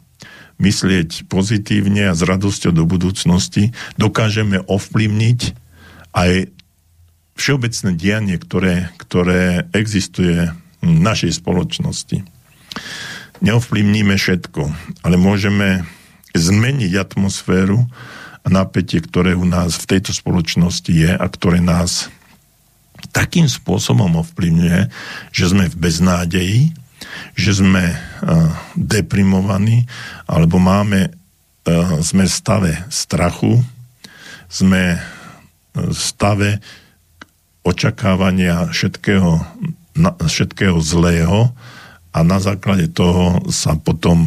myslieť 0.58 1.30
pozitívne 1.30 2.10
a 2.10 2.18
s 2.18 2.26
radosťou 2.26 2.74
do 2.74 2.90
budúcnosti, 2.90 3.78
dokážeme 4.02 4.66
ovplyvniť 4.66 5.40
aj 6.18 6.50
všeobecné 7.38 7.90
dianie, 7.94 8.36
ktoré, 8.42 8.90
ktoré 8.98 9.70
existuje 9.78 10.50
v 10.82 10.90
našej 10.90 11.38
spoločnosti. 11.38 12.26
Neovplyvníme 13.46 14.18
všetko, 14.18 14.62
ale 15.06 15.16
môžeme 15.22 15.86
zmeniť 16.34 16.92
atmosféru 16.98 17.86
a 18.42 18.48
napätie, 18.50 18.98
ktoré 18.98 19.38
u 19.38 19.46
nás 19.46 19.78
v 19.78 19.98
tejto 19.98 20.10
spoločnosti 20.10 20.90
je 20.90 21.12
a 21.14 21.26
ktoré 21.30 21.62
nás 21.62 22.10
takým 23.12 23.50
spôsobom 23.50 24.22
ovplyvňuje, 24.22 24.82
že 25.34 25.46
sme 25.50 25.70
v 25.70 25.76
beznádeji, 25.78 26.60
že 27.38 27.52
sme 27.58 27.94
uh, 27.94 27.98
deprimovaní, 28.78 29.86
alebo 30.30 30.58
máme, 30.58 31.10
uh, 31.10 32.02
sme 32.02 32.26
v 32.26 32.34
stave 32.34 32.74
strachu, 32.90 33.62
sme 34.48 34.98
v 35.78 35.94
stave 35.98 36.64
očakávania 37.68 38.72
všetkého, 38.72 39.44
všetkého 40.24 40.80
zlého 40.80 41.52
a 42.18 42.26
na 42.26 42.42
základe 42.42 42.90
toho 42.90 43.46
sa 43.54 43.78
potom 43.78 44.26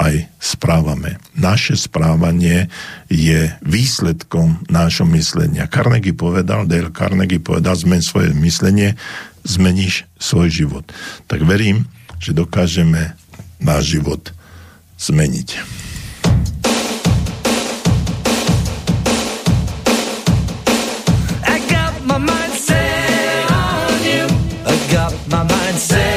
aj 0.00 0.24
správame. 0.40 1.20
Naše 1.36 1.76
správanie 1.76 2.72
je 3.12 3.52
výsledkom 3.60 4.64
nášho 4.72 5.04
myslenia. 5.12 5.68
Carnegie 5.68 6.16
povedal, 6.16 6.64
Dale 6.64 6.88
Carnegie 6.96 7.36
povedal, 7.36 7.76
zmen 7.76 8.00
svoje 8.00 8.32
myslenie, 8.32 8.96
zmeníš 9.44 10.08
svoj 10.16 10.48
život. 10.48 10.88
Tak 11.28 11.44
verím, 11.44 11.84
že 12.16 12.32
dokážeme 12.32 13.12
náš 13.60 14.00
život 14.00 14.32
zmeniť. 14.96 15.76
My 25.26 25.42
mind 25.42 25.76
set 25.76 26.15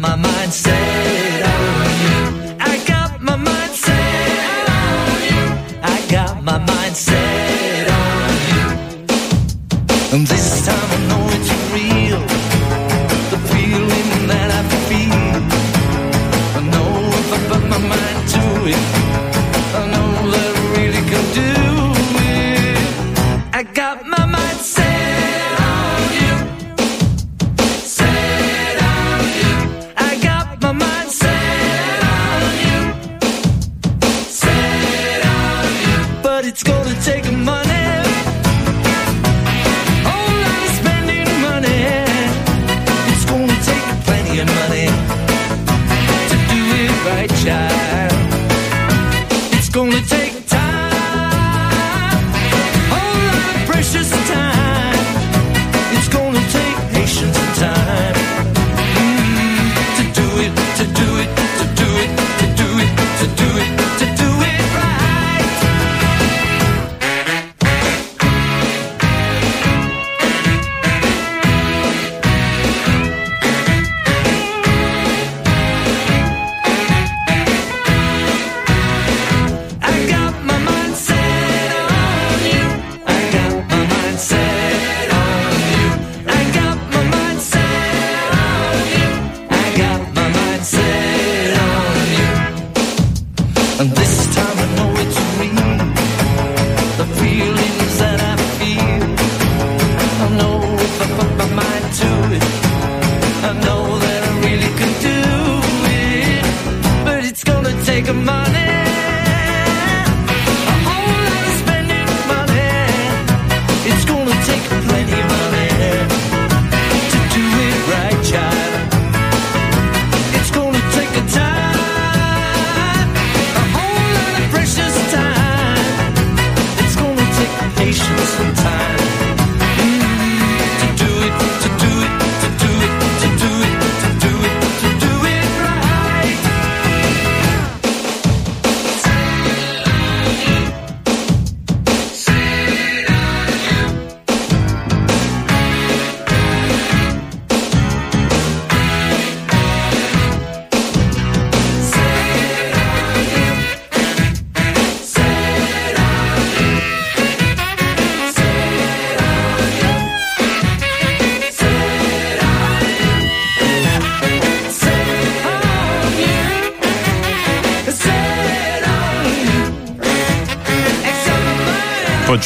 my 0.00 0.14
mind 0.14 0.22
mindset 0.22 0.87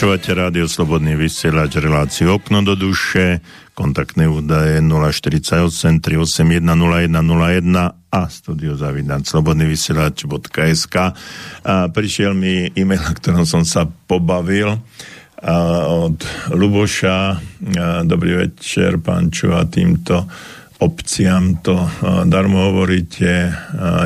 Počúvate 0.02 0.34
rádio 0.34 0.66
Slobodný 0.66 1.14
vysielač, 1.14 1.78
reláciu 1.78 2.34
Okno 2.34 2.58
do 2.66 2.74
duše, 2.74 3.38
kontaktné 3.70 4.26
údaje 4.26 4.82
048 4.82 6.02
381 6.02 6.58
0101 6.58 8.10
a 8.10 8.22
studiozavidan 8.26 9.22
slobodnyvysielač.sk 9.22 10.96
a 11.62 11.74
prišiel 11.86 12.34
mi 12.34 12.66
e-mail, 12.74 12.98
na 12.98 13.14
ktorom 13.14 13.46
som 13.46 13.62
sa 13.62 13.86
pobavil 13.86 14.74
a 15.38 15.54
od 15.86 16.18
Luboša. 16.50 17.38
A 17.78 18.02
dobrý 18.02 18.42
večer, 18.42 18.98
pán 18.98 19.30
Čuva, 19.30 19.70
týmto 19.70 20.26
obciam 20.82 21.62
to 21.62 21.78
darmo 22.26 22.74
hovoríte. 22.74 23.54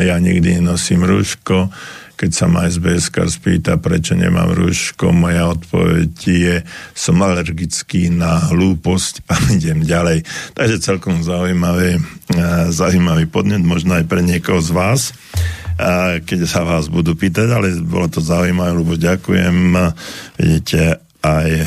Ja 0.05 0.21
nikdy 0.21 0.61
nenosím 0.61 1.09
rúško 1.09 1.73
keď 2.17 2.31
sa 2.33 2.47
ma 2.49 2.65
sbs 2.67 3.13
spýta, 3.13 3.77
prečo 3.77 4.17
nemám 4.17 4.57
rúško, 4.57 5.13
moja 5.13 5.53
odpoveď 5.53 6.13
je, 6.25 6.57
som 6.97 7.21
alergický 7.21 8.09
na 8.09 8.51
hlúposť 8.51 9.29
a 9.29 9.35
idem 9.57 9.85
ďalej. 9.85 10.25
Takže 10.57 10.81
celkom 10.81 11.21
zaujímavý, 11.21 12.01
zaujímavý 12.73 13.29
podnet, 13.29 13.61
možno 13.61 14.01
aj 14.01 14.05
pre 14.09 14.25
niekoho 14.25 14.59
z 14.65 14.73
vás 14.73 15.03
keď 16.25 16.49
sa 16.49 16.65
vás 16.65 16.89
budú 16.89 17.13
pýtať, 17.13 17.53
ale 17.53 17.77
bolo 17.85 18.09
to 18.09 18.25
zaujímavé, 18.25 18.73
lebo 18.73 18.97
ďakujem. 18.97 19.77
Vidíte, 20.41 21.05
aj 21.21 21.51
e, 21.53 21.65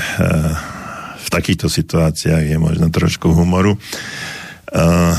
v 1.19 1.27
takýchto 1.29 1.69
situáciách 1.69 2.49
je 2.49 2.57
možno 2.57 2.89
trošku 2.89 3.29
humoru. 3.29 3.77
Eh, 4.70 5.15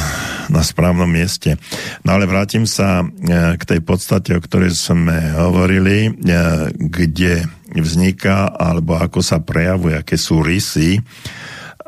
na 0.50 0.62
správnom 0.62 1.10
mieste. 1.10 1.58
No 2.06 2.14
ale 2.14 2.30
vrátim 2.30 2.70
sa 2.70 3.02
eh, 3.02 3.58
k 3.58 3.62
tej 3.66 3.80
podstate, 3.82 4.30
o 4.38 4.42
ktorej 4.42 4.78
sme 4.78 5.34
hovorili, 5.34 6.06
eh, 6.06 6.70
kde 6.70 7.50
vzniká 7.74 8.46
alebo 8.46 8.94
ako 8.94 9.18
sa 9.18 9.42
prejavuje, 9.42 9.98
aké 9.98 10.14
sú 10.14 10.42
rysy 10.42 11.02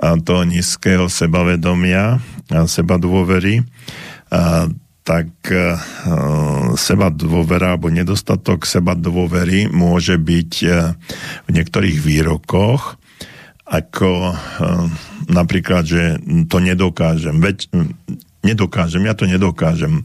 toho 0.02 0.42
nízkeho 0.42 1.06
sebavedomia 1.06 2.18
a 2.50 2.66
seba 2.66 2.98
dôvery, 2.98 3.62
tak 5.06 5.30
seba 6.74 7.06
dôvera 7.10 7.78
alebo 7.78 7.86
nedostatok 7.86 8.66
seba 8.66 8.98
dôvery 8.98 9.70
môže 9.70 10.18
byť 10.18 10.52
v 11.46 11.50
niektorých 11.54 11.98
výrokoch 12.02 12.98
ako 13.62 14.10
napríklad, 15.28 15.84
že 15.86 16.02
to 16.48 16.58
nedokážem. 16.58 17.38
Veď 17.38 17.68
nedokážem, 18.42 19.06
ja 19.06 19.14
to 19.14 19.26
nedokážem. 19.26 20.02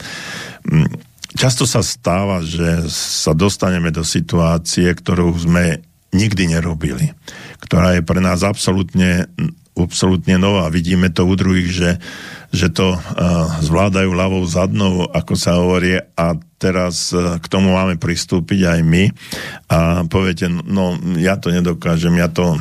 Často 1.37 1.65
sa 1.69 1.85
stáva, 1.85 2.41
že 2.41 2.89
sa 2.91 3.33
dostaneme 3.37 3.93
do 3.93 4.01
situácie, 4.01 4.89
ktorú 4.89 5.33
sme 5.37 5.81
nikdy 6.15 6.55
nerobili, 6.55 7.13
ktorá 7.61 7.99
je 7.99 8.01
pre 8.01 8.23
nás 8.23 8.41
absolútne, 8.41 9.27
absolútne 9.75 10.39
nová. 10.39 10.71
Vidíme 10.71 11.11
to 11.11 11.27
u 11.27 11.33
druhých, 11.35 11.69
že 11.69 11.91
že 12.47 12.71
to 12.71 12.95
uh, 12.95 12.99
zvládajú 13.59 14.07
ľavou 14.15 14.43
zadnou, 14.47 15.03
ako 15.11 15.33
sa 15.35 15.59
hovorí, 15.59 15.99
a 15.99 16.25
teraz 16.57 17.13
uh, 17.13 17.37
k 17.37 17.45
tomu 17.47 17.73
máme 17.77 18.01
pristúpiť 18.01 18.65
aj 18.65 18.79
my 18.81 19.03
a 19.69 20.03
poviete, 20.09 20.49
no 20.49 20.97
ja 21.17 21.37
to 21.37 21.53
nedokážem, 21.53 22.17
ja 22.17 22.27
to, 22.27 22.57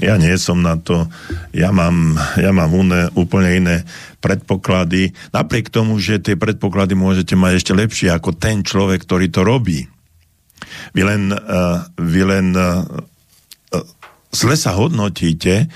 ja 0.00 0.16
nie 0.16 0.32
som 0.40 0.64
na 0.64 0.80
to, 0.80 1.08
ja 1.52 1.68
mám, 1.70 2.16
ja 2.40 2.50
mám 2.50 2.72
uné, 2.72 3.12
úplne 3.14 3.50
iné 3.60 3.76
predpoklady, 4.24 5.12
napriek 5.30 5.68
tomu, 5.68 6.00
že 6.00 6.24
tie 6.24 6.40
predpoklady 6.40 6.96
môžete 6.96 7.36
mať 7.36 7.52
ešte 7.60 7.72
lepšie 7.76 8.08
ako 8.10 8.32
ten 8.34 8.64
človek, 8.64 9.04
ktorý 9.04 9.28
to 9.28 9.44
robí. 9.44 9.84
Vy 10.96 11.02
len, 11.04 11.28
uh, 11.30 11.84
vy 12.00 12.22
len 12.24 12.56
uh, 12.56 12.82
zle 14.32 14.56
sa 14.56 14.72
hodnotíte, 14.74 15.68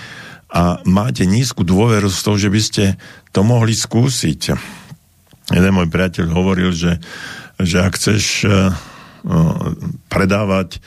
a 0.48 0.80
máte 0.88 1.28
nízku 1.28 1.60
dôveru 1.60 2.08
z 2.08 2.20
toho, 2.24 2.36
že 2.40 2.48
by 2.48 2.60
ste 2.64 2.84
to 3.36 3.44
mohli 3.44 3.76
skúsiť. 3.76 4.40
Jeden 5.52 5.72
môj 5.76 5.88
priateľ 5.92 6.32
hovoril, 6.32 6.72
že, 6.72 6.96
že 7.58 7.82
ak 7.82 7.92
chceš 7.98 8.46
uh, 8.46 8.70
predávať 10.08 10.78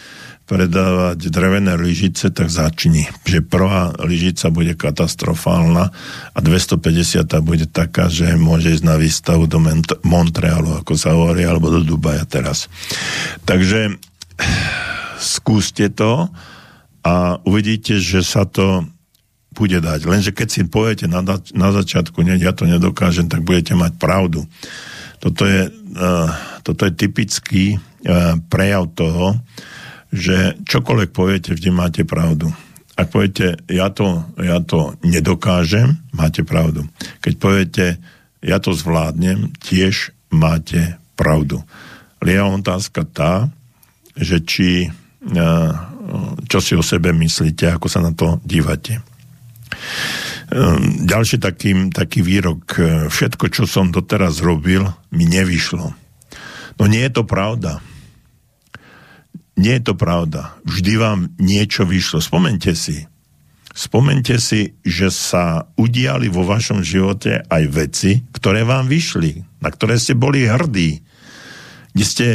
predávať 0.52 1.32
drevené 1.32 1.80
lyžice, 1.80 2.28
tak 2.28 2.52
začni. 2.52 3.08
Že 3.24 3.40
prvá 3.48 3.96
lyžica 4.04 4.52
bude 4.52 4.76
katastrofálna 4.76 5.96
a 6.36 6.40
250 6.44 7.24
bude 7.40 7.72
taká, 7.72 8.12
že 8.12 8.36
môže 8.36 8.76
ísť 8.76 8.84
na 8.84 9.00
výstavu 9.00 9.48
do 9.48 9.64
Montrealu, 10.04 10.84
ako 10.84 11.00
sa 11.00 11.16
hovorí, 11.16 11.48
alebo 11.48 11.72
do 11.72 11.88
Dubaja 11.88 12.28
teraz. 12.28 12.68
Takže 13.48 13.96
skúste 15.24 15.88
to 15.88 16.28
a 17.08 17.40
uvidíte, 17.48 18.04
že 18.04 18.20
sa 18.20 18.44
to 18.44 18.84
bude 19.56 19.80
dať. 19.80 20.04
Lenže 20.04 20.32
keď 20.36 20.48
si 20.52 20.62
poviete 20.68 21.08
na, 21.08 21.24
na 21.56 21.70
začiatku, 21.72 22.20
nie, 22.28 22.36
ja 22.44 22.52
to 22.52 22.68
nedokážem, 22.68 23.32
tak 23.32 23.48
budete 23.48 23.72
mať 23.72 23.96
pravdu. 23.96 24.44
Toto 25.22 25.46
je, 25.46 25.70
uh, 25.70 26.30
toto 26.66 26.90
je 26.90 26.98
typický 26.98 27.78
uh, 27.78 28.42
prejav 28.50 28.90
toho, 28.98 29.38
že 30.10 30.58
čokoľvek 30.66 31.10
poviete, 31.14 31.54
vždy 31.54 31.70
máte 31.70 32.02
pravdu. 32.04 32.50
Ak 32.98 33.14
poviete, 33.14 33.62
ja 33.70 33.88
to, 33.94 34.26
ja 34.42 34.60
to 34.60 34.98
nedokážem, 35.06 36.02
máte 36.12 36.42
pravdu. 36.44 36.90
Keď 37.22 37.34
poviete, 37.38 37.86
ja 38.42 38.58
to 38.58 38.74
zvládnem, 38.74 39.54
tiež 39.62 40.12
máte 40.34 40.98
pravdu. 41.14 41.62
Lia 42.20 42.44
otázka 42.44 43.06
tá, 43.06 43.48
že 44.18 44.42
či, 44.42 44.90
uh, 44.90 45.72
čo 46.50 46.60
si 46.60 46.74
o 46.74 46.84
sebe 46.84 47.14
myslíte, 47.14 47.70
ako 47.70 47.88
sa 47.88 48.02
na 48.02 48.12
to 48.12 48.42
dívate. 48.42 49.06
Ehm, 50.52 51.08
ďalší 51.08 51.40
taký, 51.40 51.96
taký 51.96 52.20
výrok. 52.20 52.62
E, 52.76 53.08
všetko, 53.08 53.48
čo 53.48 53.64
som 53.64 53.88
doteraz 53.88 54.44
robil, 54.44 54.84
mi 55.16 55.24
nevyšlo. 55.24 55.96
No 56.76 56.84
nie 56.92 57.08
je 57.08 57.14
to 57.16 57.24
pravda. 57.24 57.80
Nie 59.56 59.80
je 59.80 59.84
to 59.88 59.96
pravda. 59.96 60.60
Vždy 60.68 60.94
vám 61.00 61.20
niečo 61.40 61.88
vyšlo. 61.88 62.20
Spomente 62.20 62.76
si. 62.76 63.08
Spomente 63.72 64.36
si, 64.44 64.76
že 64.84 65.08
sa 65.08 65.72
udiali 65.80 66.28
vo 66.28 66.44
vašom 66.44 66.84
živote 66.84 67.48
aj 67.48 67.64
veci, 67.72 68.12
ktoré 68.36 68.68
vám 68.68 68.92
vyšli, 68.92 69.64
na 69.64 69.72
ktoré 69.72 69.96
ste 69.96 70.20
boli 70.20 70.44
hrdí, 70.44 71.00
kde 71.96 72.04
ste, 72.04 72.28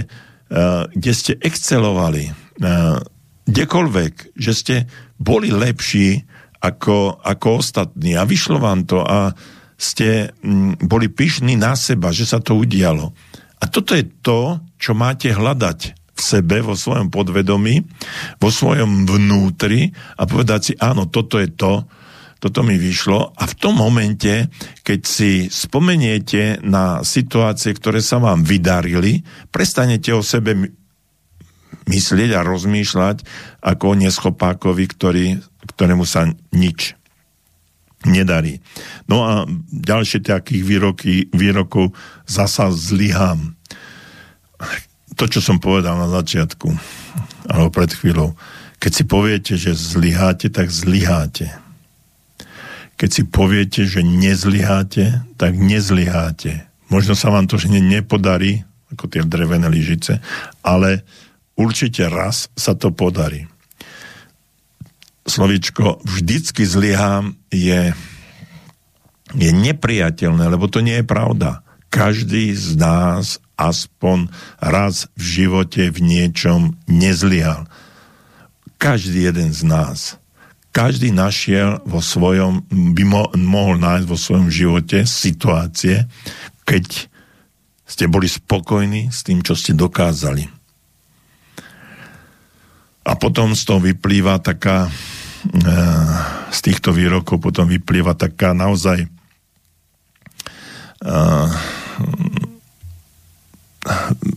uh, 0.49 0.89
kde 0.97 1.13
ste 1.13 1.33
excelovali, 1.37 2.33
uh, 2.33 3.05
kdekoľvek, 3.45 4.33
že 4.33 4.53
ste 4.57 4.75
boli 5.21 5.53
lepší, 5.53 6.25
ako, 6.61 7.21
ako 7.21 7.49
ostatní. 7.61 8.17
A 8.17 8.29
vyšlo 8.29 8.61
vám 8.61 8.89
to 8.89 9.05
a 9.05 9.33
ste 9.77 10.33
mm, 10.33 10.89
boli 10.89 11.13
pyšní 11.13 11.55
na 11.55 11.77
seba, 11.77 12.11
že 12.11 12.25
sa 12.25 12.41
to 12.41 12.57
udialo. 12.57 13.13
A 13.61 13.65
toto 13.69 13.97
je 13.97 14.05
to, 14.25 14.61
čo 14.77 14.93
máte 14.97 15.33
hľadať 15.33 15.79
v 16.17 16.21
sebe, 16.21 16.65
vo 16.65 16.73
svojom 16.73 17.13
podvedomí, 17.13 17.85
vo 18.41 18.49
svojom 18.49 19.05
vnútri 19.05 19.93
a 20.17 20.25
povedať 20.25 20.61
si, 20.61 20.73
áno, 20.81 21.13
toto 21.13 21.37
je 21.37 21.53
to, 21.53 21.85
toto 22.41 22.61
mi 22.65 22.77
vyšlo 22.77 23.33
a 23.37 23.45
v 23.49 23.55
tom 23.57 23.81
momente, 23.81 24.49
keď 24.85 25.01
si 25.05 25.49
spomeniete 25.49 26.61
na 26.65 27.01
situácie, 27.01 27.73
ktoré 27.73 28.05
sa 28.05 28.21
vám 28.21 28.45
vydarili, 28.45 29.25
prestanete 29.53 30.13
o 30.13 30.21
sebe 30.21 30.57
myslieť 31.85 32.31
a 32.33 32.47
rozmýšľať 32.47 33.17
ako 33.61 33.87
neschopákovi, 34.01 34.85
ktorý 34.89 35.27
ktorému 35.67 36.07
sa 36.07 36.31
nič 36.55 36.95
nedarí. 38.07 38.63
No 39.11 39.27
a 39.27 39.33
ďalšie 39.69 40.23
takých 40.23 40.63
výroky, 40.63 41.13
výrokov 41.35 41.91
zasa 42.25 42.71
zlyhám. 42.71 43.59
To, 45.19 45.25
čo 45.27 45.43
som 45.43 45.59
povedal 45.59 45.99
na 45.99 46.09
začiatku, 46.09 46.71
alebo 47.51 47.71
pred 47.75 47.91
chvíľou. 47.91 48.39
Keď 48.79 48.93
si 48.93 49.05
poviete, 49.09 49.53
že 49.59 49.73
zlyháte, 49.75 50.53
tak 50.53 50.71
zlyháte. 50.71 51.51
Keď 52.97 53.11
si 53.11 53.23
poviete, 53.27 53.85
že 53.89 54.05
nezlyháte, 54.05 55.25
tak 55.37 55.57
nezlyháte. 55.57 56.65
Možno 56.93 57.19
sa 57.19 57.33
vám 57.35 57.51
to 57.51 57.59
že 57.59 57.69
nepodarí, 57.69 58.63
ako 58.95 59.11
tie 59.11 59.27
drevené 59.27 59.67
lyžice, 59.67 60.23
ale 60.63 61.03
určite 61.57 62.07
raz 62.07 62.53
sa 62.55 62.77
to 62.77 62.93
podarí 62.93 63.49
slovičko 65.27 66.01
vždycky 66.07 66.63
zlyhám 66.63 67.35
je, 67.51 67.93
je 69.35 69.51
nepriateľné, 69.51 70.47
lebo 70.47 70.71
to 70.71 70.81
nie 70.81 71.03
je 71.03 71.07
pravda. 71.07 71.67
Každý 71.91 72.55
z 72.55 72.79
nás 72.79 73.43
aspoň 73.59 74.31
raz 74.63 75.11
v 75.19 75.23
živote 75.45 75.91
v 75.91 75.99
niečom 76.01 76.79
nezlyhal. 76.87 77.67
Každý 78.79 79.27
jeden 79.27 79.51
z 79.51 79.63
nás. 79.67 79.99
Každý 80.71 81.09
našiel 81.09 81.81
vo 81.89 82.05
svojom, 82.05 82.69
by 82.69 83.05
mo, 83.09 83.23
mohol 83.33 83.81
nájsť 83.81 84.07
vo 84.07 84.19
svojom 84.21 84.49
živote 84.53 85.09
situácie, 85.09 86.05
keď 86.69 87.09
ste 87.89 88.05
boli 88.13 88.29
spokojní 88.29 89.09
s 89.09 89.25
tým, 89.25 89.41
čo 89.41 89.57
ste 89.57 89.73
dokázali. 89.73 90.56
A 93.07 93.15
potom 93.15 93.55
z 93.55 93.63
toho 93.63 93.79
vyplýva 93.79 94.43
taká, 94.43 94.91
z 96.51 96.59
týchto 96.59 96.91
výrokov 96.91 97.39
potom 97.39 97.71
vyplýva 97.71 98.19
taká 98.19 98.51
naozaj 98.51 99.07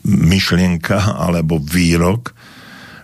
myšlienka 0.05 1.17
alebo 1.17 1.57
výrok, 1.57 2.38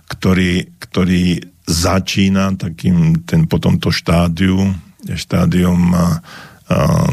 ktorý, 0.05 0.69
ktorý 0.77 1.41
začína 1.65 2.53
takým 2.61 3.25
ten, 3.25 3.49
po 3.49 3.57
tomto 3.57 3.89
štádiu, 3.89 4.69
štádium 5.09 5.81
a, 5.97 6.21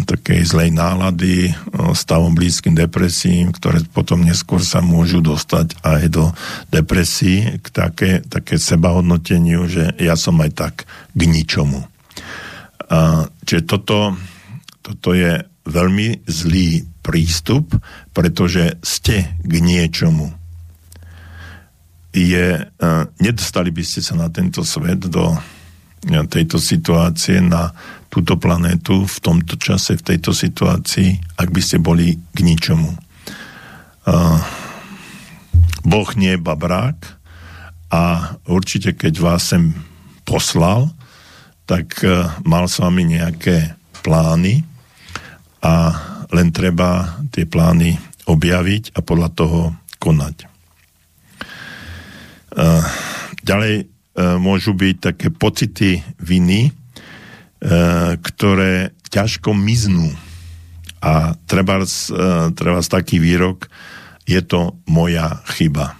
takej 0.09 0.48
zlej 0.48 0.72
nálady, 0.72 1.53
stavom 1.92 2.32
blízkym 2.32 2.72
depresím, 2.72 3.53
ktoré 3.53 3.84
potom 3.84 4.24
neskôr 4.24 4.64
sa 4.64 4.80
môžu 4.80 5.20
dostať 5.20 5.76
aj 5.84 6.03
do 6.09 6.24
depresí, 6.72 7.61
k 7.61 7.66
také, 7.68 8.11
také 8.24 8.57
sebahodnoteniu, 8.57 9.68
že 9.68 9.92
ja 10.00 10.16
som 10.16 10.40
aj 10.40 10.50
tak 10.57 10.74
k 10.88 11.20
ničomu. 11.28 11.84
A, 12.88 13.28
čiže 13.44 13.68
toto, 13.68 14.16
toto 14.80 15.12
je 15.12 15.44
veľmi 15.68 16.24
zlý 16.24 16.88
prístup, 17.05 17.76
pretože 18.16 18.80
ste 18.80 19.36
k 19.36 19.53
niečomu 19.61 20.32
je, 22.12 22.61
nedostali 23.24 23.72
by 23.72 23.82
ste 23.84 24.05
sa 24.05 24.14
na 24.16 24.28
tento 24.28 24.61
svet 24.64 25.00
do 25.09 25.32
tejto 26.05 26.61
situácie, 26.61 27.40
na 27.40 27.72
túto 28.12 28.36
planétu 28.36 29.08
v 29.08 29.18
tomto 29.24 29.56
čase, 29.56 29.96
v 29.96 30.04
tejto 30.12 30.36
situácii, 30.36 31.40
ak 31.40 31.48
by 31.48 31.60
ste 31.64 31.80
boli 31.80 32.20
k 32.36 32.38
ničomu. 32.44 32.92
Uh, 34.04 34.36
boh 35.80 36.08
nie 36.20 36.36
je 36.36 36.44
babrák 36.44 36.98
a 37.88 38.36
určite 38.44 38.92
keď 38.92 39.14
vás 39.16 39.48
sem 39.48 39.72
poslal, 40.28 40.92
tak 41.64 42.04
uh, 42.04 42.36
mal 42.44 42.68
s 42.68 42.84
vami 42.84 43.16
nejaké 43.16 43.80
plány 44.04 44.60
a 45.64 45.96
len 46.28 46.52
treba 46.52 47.22
tie 47.32 47.48
plány 47.48 47.96
objaviť 48.26 48.92
a 48.92 49.00
podľa 49.00 49.30
toho 49.32 49.60
konať. 50.02 50.52
Eh, 52.52 52.82
ďalej 53.40 53.74
eh, 53.80 53.86
môžu 54.36 54.76
byť 54.76 54.96
také 55.00 55.28
pocity 55.32 56.04
viny, 56.20 56.82
ktoré 58.18 58.90
ťažko 59.06 59.54
miznú. 59.54 60.10
A 61.02 61.34
treba, 61.46 61.82
treba 62.54 62.80
taký 62.82 63.22
výrok, 63.22 63.70
je 64.26 64.42
to 64.42 64.78
moja 64.86 65.42
chyba. 65.54 65.98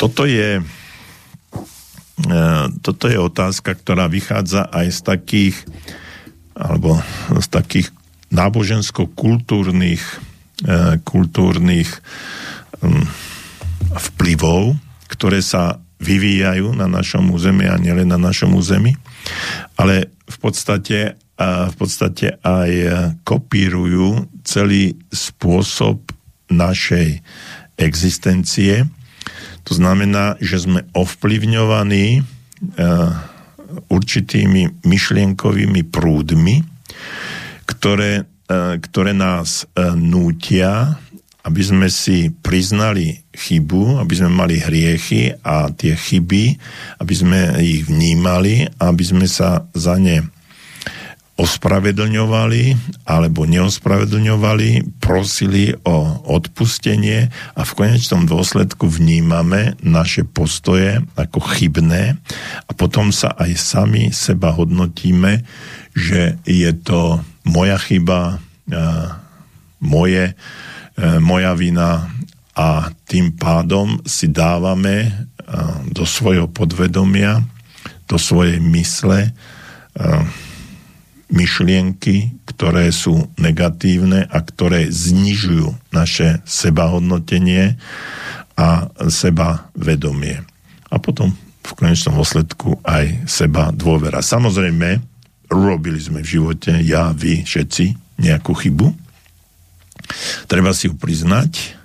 Toto 0.00 0.24
je, 0.24 0.60
toto 2.80 3.04
je 3.08 3.18
otázka, 3.20 3.72
ktorá 3.72 4.08
vychádza 4.08 4.68
aj 4.68 4.86
z 4.90 5.00
takých 5.00 5.56
alebo 6.54 7.02
z 7.34 7.46
takých 7.50 7.88
nábožensko-kultúrnych 8.30 10.02
kultúrnych 11.02 11.90
hm, 12.78 13.06
vplyvov, 13.90 14.78
ktoré 15.10 15.42
sa 15.42 15.82
vyvíjajú 16.04 16.76
na 16.76 16.84
našom 16.84 17.32
území 17.32 17.64
a 17.64 17.80
nielen 17.80 18.12
na 18.12 18.20
našom 18.20 18.52
území, 18.52 18.92
ale 19.80 20.12
v 20.28 20.36
podstate, 20.36 21.16
v 21.40 21.74
podstate 21.80 22.36
aj 22.44 22.70
kopírujú 23.24 24.28
celý 24.44 25.00
spôsob 25.08 26.04
našej 26.52 27.24
existencie. 27.80 28.84
To 29.64 29.72
znamená, 29.72 30.36
že 30.44 30.60
sme 30.60 30.84
ovplyvňovaní 30.92 32.20
určitými 33.88 34.84
myšlienkovými 34.84 35.82
prúdmi, 35.88 36.62
ktoré, 37.64 38.28
ktoré 38.78 39.12
nás 39.16 39.64
nútia 39.96 41.00
aby 41.44 41.60
sme 41.60 41.92
si 41.92 42.32
priznali 42.32 43.20
chybu, 43.36 44.00
aby 44.00 44.14
sme 44.16 44.32
mali 44.32 44.56
hriechy 44.56 45.36
a 45.44 45.68
tie 45.68 45.92
chyby, 45.92 46.56
aby 47.04 47.14
sme 47.14 47.60
ich 47.60 47.84
vnímali, 47.84 48.64
aby 48.80 49.04
sme 49.04 49.28
sa 49.28 49.68
za 49.76 50.00
ne 50.00 50.24
ospravedlňovali 51.34 52.62
alebo 53.10 53.42
neospravedlňovali, 53.42 55.02
prosili 55.02 55.74
o 55.82 56.22
odpustenie 56.30 57.26
a 57.58 57.62
v 57.66 57.74
konečnom 57.74 58.22
dôsledku 58.22 58.86
vnímame 58.86 59.74
naše 59.82 60.22
postoje 60.22 61.02
ako 61.18 61.42
chybné 61.42 62.14
a 62.64 62.70
potom 62.72 63.10
sa 63.10 63.34
aj 63.34 63.50
sami 63.58 64.14
seba 64.14 64.54
hodnotíme, 64.54 65.42
že 65.90 66.38
je 66.46 66.70
to 66.70 67.18
moja 67.42 67.82
chyba, 67.82 68.38
moje 69.82 70.38
moja 71.18 71.52
vina 71.58 72.06
a 72.54 72.86
tým 73.10 73.34
pádom 73.34 73.98
si 74.06 74.30
dávame 74.30 75.10
e, 75.10 75.10
do 75.90 76.06
svojho 76.06 76.46
podvedomia, 76.46 77.42
do 78.06 78.14
svojej 78.14 78.62
mysle 78.62 79.26
e, 79.26 79.30
myšlienky, 81.34 82.38
ktoré 82.46 82.94
sú 82.94 83.26
negatívne 83.34 84.30
a 84.30 84.38
ktoré 84.38 84.86
znižujú 84.86 85.90
naše 85.90 86.38
sebahodnotenie 86.46 87.74
a 88.54 88.86
sebavedomie. 89.10 90.46
A 90.94 90.96
potom 91.02 91.34
v 91.64 91.70
konečnom 91.74 92.22
dôsledku 92.22 92.78
aj 92.86 93.26
seba 93.26 93.74
dôvera. 93.74 94.22
Samozrejme, 94.22 95.02
robili 95.50 95.98
sme 95.98 96.22
v 96.22 96.38
živote, 96.38 96.70
ja, 96.86 97.10
vy, 97.10 97.42
všetci, 97.42 97.98
nejakú 98.22 98.54
chybu, 98.54 99.03
Treba 100.50 100.70
si 100.76 100.88
ju 100.88 100.94
priznať, 100.94 101.76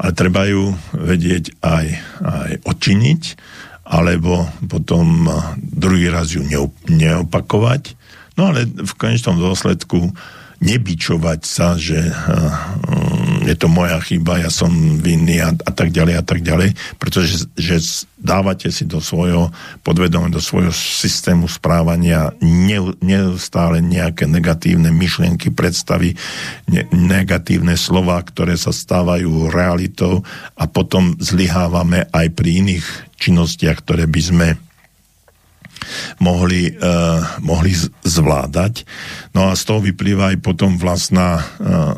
ale 0.00 0.10
treba 0.16 0.48
ju 0.48 0.74
vedieť 0.96 1.62
aj, 1.62 1.86
aj 2.20 2.50
odčiniť, 2.66 3.22
alebo 3.86 4.48
potom 4.66 5.28
druhý 5.58 6.08
raz 6.08 6.32
ju 6.32 6.42
neopakovať. 6.88 7.94
No 8.40 8.48
ale 8.48 8.64
v 8.64 8.92
konečnom 8.96 9.36
dôsledku 9.36 10.10
nebičovať 10.62 11.40
sa, 11.42 11.74
že 11.74 11.98
uh, 11.98 13.42
je 13.42 13.54
to 13.58 13.66
moja 13.66 13.98
chyba, 13.98 14.38
ja 14.38 14.50
som 14.50 14.70
vinný 15.02 15.42
a, 15.42 15.50
a 15.50 15.70
tak 15.74 15.90
ďalej 15.90 16.14
a 16.14 16.24
tak 16.24 16.40
ďalej, 16.46 16.78
pretože 17.02 17.50
že 17.58 18.06
dávate 18.22 18.70
si 18.70 18.86
do 18.86 19.02
svojho 19.02 19.50
podvedomia, 19.82 20.30
do 20.30 20.38
svojho 20.38 20.70
systému 20.70 21.50
správania 21.50 22.30
ne, 22.38 22.94
neustále 23.02 23.82
nejaké 23.82 24.30
negatívne 24.30 24.94
myšlienky, 24.94 25.50
predstavy, 25.50 26.14
ne, 26.70 26.86
negatívne 26.94 27.74
slova, 27.74 28.22
ktoré 28.22 28.54
sa 28.54 28.70
stávajú 28.70 29.50
realitou 29.50 30.22
a 30.54 30.70
potom 30.70 31.18
zlyhávame 31.18 32.06
aj 32.14 32.26
pri 32.38 32.62
iných 32.62 32.86
činnostiach, 33.18 33.82
ktoré 33.82 34.06
by 34.06 34.22
sme 34.22 34.48
mohli, 36.18 36.72
uh, 36.72 37.20
mohli 37.42 37.72
zvládať. 38.02 38.84
No 39.34 39.50
a 39.50 39.58
z 39.58 39.62
toho 39.66 39.80
vyplýva 39.82 40.34
aj 40.34 40.38
potom 40.42 40.76
vlastná 40.76 41.40
uh, 41.40 41.96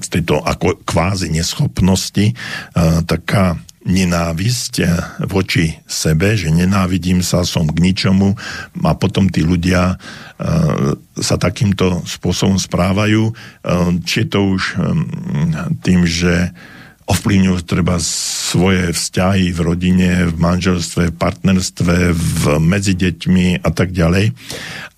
z 0.00 0.08
tejto 0.10 0.42
ako 0.42 0.82
kvázi 0.82 1.30
neschopnosti 1.30 2.34
uh, 2.34 3.04
taká 3.06 3.60
nenávisť 3.80 4.84
voči 5.24 5.72
sebe, 5.88 6.36
že 6.36 6.52
nenávidím 6.52 7.24
sa, 7.24 7.48
som 7.48 7.64
k 7.64 7.80
ničomu 7.80 8.36
a 8.84 8.92
potom 8.92 9.32
tí 9.32 9.40
ľudia 9.40 9.96
sa 11.16 11.36
takýmto 11.40 12.04
spôsobom 12.04 12.60
správajú. 12.60 13.32
Či 14.04 14.16
je 14.20 14.28
to 14.28 14.40
už 14.52 14.62
tým, 15.80 16.04
že 16.04 16.52
ovplyvňujú 17.10 17.58
treba 17.66 17.98
svoje 18.02 18.94
vzťahy 18.94 19.50
v 19.50 19.60
rodine, 19.60 20.10
v 20.30 20.34
manželstve, 20.38 21.10
v 21.10 21.18
partnerstve, 21.18 21.94
v, 22.14 22.42
medzi 22.62 22.94
deťmi 22.94 23.66
a 23.66 23.70
tak 23.74 23.90
ďalej. 23.90 24.30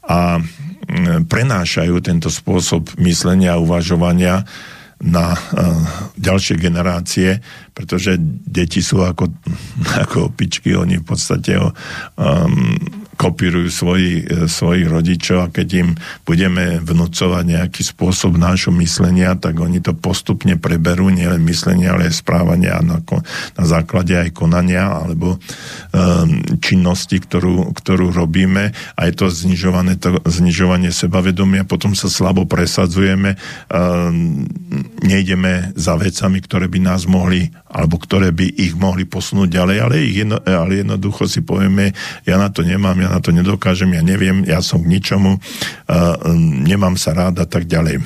A 0.06 0.36
prenášajú 1.24 1.94
tento 2.04 2.28
spôsob 2.28 2.92
myslenia 3.00 3.56
a 3.56 3.62
uvažovania 3.62 4.44
na 5.02 5.34
uh, 5.34 5.38
ďalšie 6.14 6.62
generácie, 6.62 7.42
pretože 7.74 8.14
deti 8.22 8.78
sú 8.78 9.02
ako, 9.02 9.34
ako 10.06 10.30
opičky, 10.30 10.78
oni 10.78 11.02
v 11.02 11.06
podstate 11.06 11.58
um, 11.58 11.74
kopírujú 13.22 13.70
svoji, 13.70 14.26
e, 14.26 14.50
svojich 14.50 14.90
rodičov 14.90 15.38
a 15.46 15.52
keď 15.54 15.68
im 15.78 15.88
budeme 16.26 16.82
vnúcovať 16.82 17.44
nejaký 17.46 17.82
spôsob 17.86 18.34
nášho 18.34 18.74
myslenia, 18.82 19.38
tak 19.38 19.62
oni 19.62 19.78
to 19.78 19.94
postupne 19.94 20.58
preberú, 20.58 21.14
nielen 21.14 21.46
myslenie, 21.46 21.86
ale 21.86 22.10
aj 22.10 22.18
správania 22.18 22.82
na, 22.82 22.98
na 23.54 23.64
základe 23.64 24.18
aj 24.18 24.34
konania 24.34 24.90
alebo 24.90 25.38
um, 25.38 26.58
činnosti, 26.58 27.22
ktorú, 27.22 27.70
ktorú 27.78 28.10
robíme. 28.10 28.74
A 28.98 29.00
je 29.06 29.14
to 29.14 29.26
znižované, 29.30 30.02
to 30.02 30.18
znižovanie 30.26 30.90
sebavedomia, 30.90 31.62
potom 31.62 31.94
sa 31.94 32.10
slabo 32.10 32.48
presadzujeme, 32.48 33.38
um, 33.70 34.42
nejdeme 35.04 35.70
za 35.78 35.94
vecami, 35.94 36.42
ktoré 36.42 36.66
by 36.66 36.78
nás 36.82 37.06
mohli 37.06 37.52
alebo 37.72 37.96
ktoré 37.96 38.36
by 38.36 38.46
ich 38.60 38.76
mohli 38.76 39.08
posunúť 39.08 39.48
ďalej, 39.48 39.76
ale, 39.80 39.94
ich 40.04 40.20
jedno, 40.20 40.36
ale 40.44 40.84
jednoducho 40.84 41.24
si 41.24 41.40
povieme, 41.40 41.96
ja 42.28 42.36
na 42.36 42.52
to 42.52 42.60
nemám, 42.60 43.00
ja 43.00 43.08
na 43.08 43.20
to 43.24 43.32
nedokážem, 43.32 43.96
ja 43.96 44.04
neviem, 44.04 44.44
ja 44.44 44.60
som 44.60 44.84
k 44.84 44.92
ničomu, 44.92 45.40
uh, 45.40 46.16
nemám 46.68 47.00
sa 47.00 47.16
rád 47.16 47.40
a 47.40 47.46
tak 47.48 47.64
ďalej. 47.64 48.04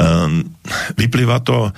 Uh, 0.00 0.42
vyplýva 0.96 1.44
to 1.44 1.70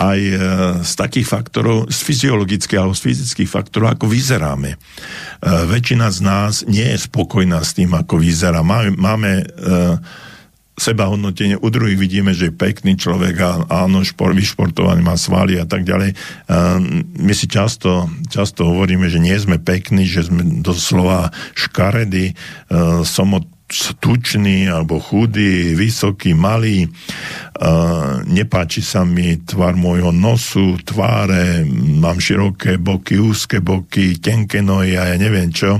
aj 0.00 0.20
uh, 0.32 0.38
z 0.80 0.92
takých 0.96 1.28
faktorov, 1.28 1.92
z 1.92 1.98
fyziologických 2.00 2.80
alebo 2.80 2.96
z 2.96 3.04
fyzických 3.12 3.50
faktorov, 3.50 3.92
ako 3.92 4.08
vyzeráme. 4.08 4.80
Uh, 5.44 5.68
väčšina 5.68 6.08
z 6.08 6.18
nás 6.24 6.64
nie 6.64 6.88
je 6.88 7.04
spokojná 7.04 7.60
s 7.60 7.76
tým, 7.76 7.92
ako 7.92 8.16
vyzerá. 8.16 8.64
Máme, 8.64 8.96
máme 8.96 9.44
uh, 10.78 10.82
sebahodnotenie, 10.88 11.58
u 11.58 11.68
druhých 11.68 11.98
vidíme, 11.98 12.30
že 12.30 12.48
je 12.48 12.54
pekný 12.54 12.94
človek 12.94 13.34
a 13.42 13.50
áno, 13.84 14.06
šport, 14.06 14.32
vyšportovaný, 14.32 15.02
má 15.02 15.18
svaly 15.18 15.58
a 15.58 15.66
tak 15.66 15.82
ďalej. 15.82 16.14
My 17.18 17.34
si 17.34 17.50
často, 17.50 18.06
často 18.30 18.64
hovoríme, 18.64 19.10
že 19.10 19.18
nie 19.18 19.34
sme 19.34 19.58
pekní, 19.58 20.06
že 20.06 20.30
sme 20.30 20.62
doslova 20.62 21.34
škaredí, 21.58 22.38
som 23.02 23.28
od 23.34 23.44
tučný 24.00 24.64
alebo 24.64 24.96
chudý, 24.96 25.76
vysoký, 25.76 26.32
malý. 26.32 26.88
Uh, 27.58 28.24
nepáči 28.24 28.80
sa 28.80 29.04
mi 29.04 29.36
tvar 29.44 29.76
môjho 29.76 30.14
nosu, 30.14 30.80
tváre, 30.80 31.66
mám 31.98 32.16
široké 32.16 32.80
boky, 32.80 33.20
úzke 33.20 33.60
boky, 33.60 34.16
tenké 34.22 34.64
nohy 34.64 34.96
a 34.96 35.12
ja 35.12 35.16
neviem 35.20 35.52
čo. 35.52 35.76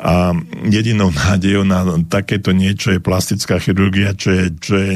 A 0.00 0.32
jedinou 0.66 1.12
nádejou 1.18 1.68
na 1.68 1.84
takéto 2.08 2.56
niečo 2.56 2.96
je 2.96 3.04
plastická 3.04 3.60
chirurgia, 3.60 4.16
čo 4.16 4.32
je, 4.32 4.44
čo 4.56 4.74
je 4.80 4.92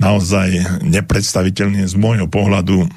naozaj 0.00 0.80
nepredstaviteľné 0.80 1.84
z 1.84 1.94
môjho 2.00 2.24
pohľadu 2.24 2.88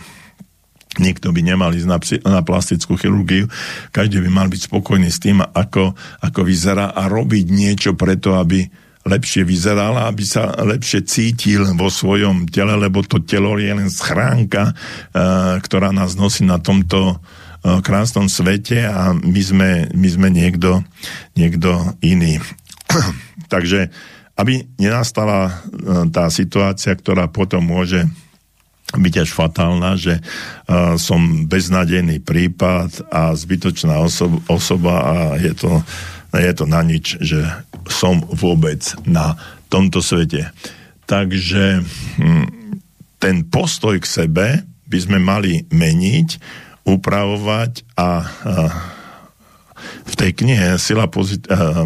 nikto 1.02 1.34
by 1.34 1.42
nemal 1.42 1.74
ísť 1.74 1.88
na, 1.90 1.98
na 2.28 2.42
plastickú 2.46 2.98
chirurgiu, 3.00 3.50
každý 3.90 4.22
by 4.22 4.30
mal 4.30 4.48
byť 4.50 4.70
spokojný 4.70 5.10
s 5.10 5.22
tým, 5.22 5.42
ako, 5.42 5.94
ako 6.22 6.42
vyzerá 6.46 6.94
a 6.94 7.10
robiť 7.10 7.46
niečo 7.50 7.92
preto, 7.98 8.38
aby 8.38 8.66
lepšie 9.04 9.44
vyzerala, 9.44 10.08
aby 10.08 10.24
sa 10.24 10.56
lepšie 10.64 11.04
cítil 11.04 11.68
vo 11.76 11.92
svojom 11.92 12.48
tele, 12.48 12.72
lebo 12.80 13.04
to 13.04 13.20
telo 13.20 13.60
je 13.60 13.68
len 13.68 13.92
schránka, 13.92 14.72
uh, 14.72 15.60
ktorá 15.60 15.92
nás 15.92 16.16
nosí 16.16 16.48
na 16.48 16.56
tomto 16.56 17.20
krásnom 17.64 18.28
svete 18.28 18.84
a 18.84 19.16
my 19.16 19.42
sme, 19.42 19.70
my 19.96 20.08
sme 20.12 20.28
niekto, 20.28 20.84
niekto 21.40 21.96
iný. 22.04 22.44
Takže 23.54 23.88
aby 24.34 24.66
nenastala 24.82 25.48
e, 25.48 25.52
tá 26.10 26.28
situácia, 26.34 26.92
ktorá 26.98 27.30
potom 27.30 27.62
môže 27.62 28.04
byť 28.94 29.26
až 29.26 29.30
fatálna, 29.34 29.98
že 29.98 30.22
uh, 30.22 30.96
som 31.02 31.50
beznadejný 31.50 32.22
prípad 32.22 33.10
a 33.10 33.34
zbytočná 33.34 33.98
osoba, 34.00 34.38
osoba 34.50 34.94
a 35.02 35.16
je 35.42 35.54
to, 35.58 35.82
je 36.34 36.54
to 36.54 36.66
na 36.70 36.82
nič, 36.86 37.18
že 37.22 37.42
som 37.90 38.22
vôbec 38.30 38.82
na 39.06 39.36
tomto 39.68 40.00
svete. 40.00 40.54
Takže 41.10 41.84
hm, 42.22 42.48
ten 43.18 43.44
postoj 43.48 44.00
k 44.00 44.08
sebe 44.08 44.48
by 44.88 44.98
sme 45.00 45.18
mali 45.18 45.66
meniť 45.74 46.30
upravovať 46.84 47.72
a, 47.96 48.00
a 48.00 48.10
v 50.04 50.14
tej 50.16 50.32
knihe 50.36 50.76
Sila 50.80 51.08
pozit- 51.08 51.48
a, 51.48 51.84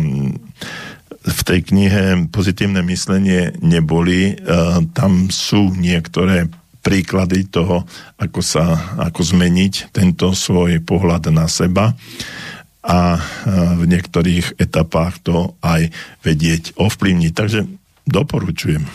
v 1.28 1.42
tej 1.44 1.60
knihe 1.70 2.30
Pozitívne 2.34 2.82
myslenie 2.86 3.54
neboli. 3.62 4.38
A, 4.38 4.82
tam 4.92 5.30
sú 5.30 5.74
niektoré 5.74 6.50
príklady 6.88 7.52
toho, 7.52 7.84
ako 8.16 8.40
sa, 8.40 8.96
ako 8.96 9.20
zmeniť 9.20 9.92
tento 9.92 10.32
svoj 10.32 10.80
pohľad 10.88 11.28
na 11.36 11.52
seba 11.52 11.92
a 12.88 13.20
v 13.76 13.84
niektorých 13.84 14.56
etapách 14.56 15.20
to 15.20 15.60
aj 15.60 15.92
vedieť 16.24 16.80
ovplyvniť. 16.80 17.32
Takže 17.36 17.68
doporučujem. 18.08 18.88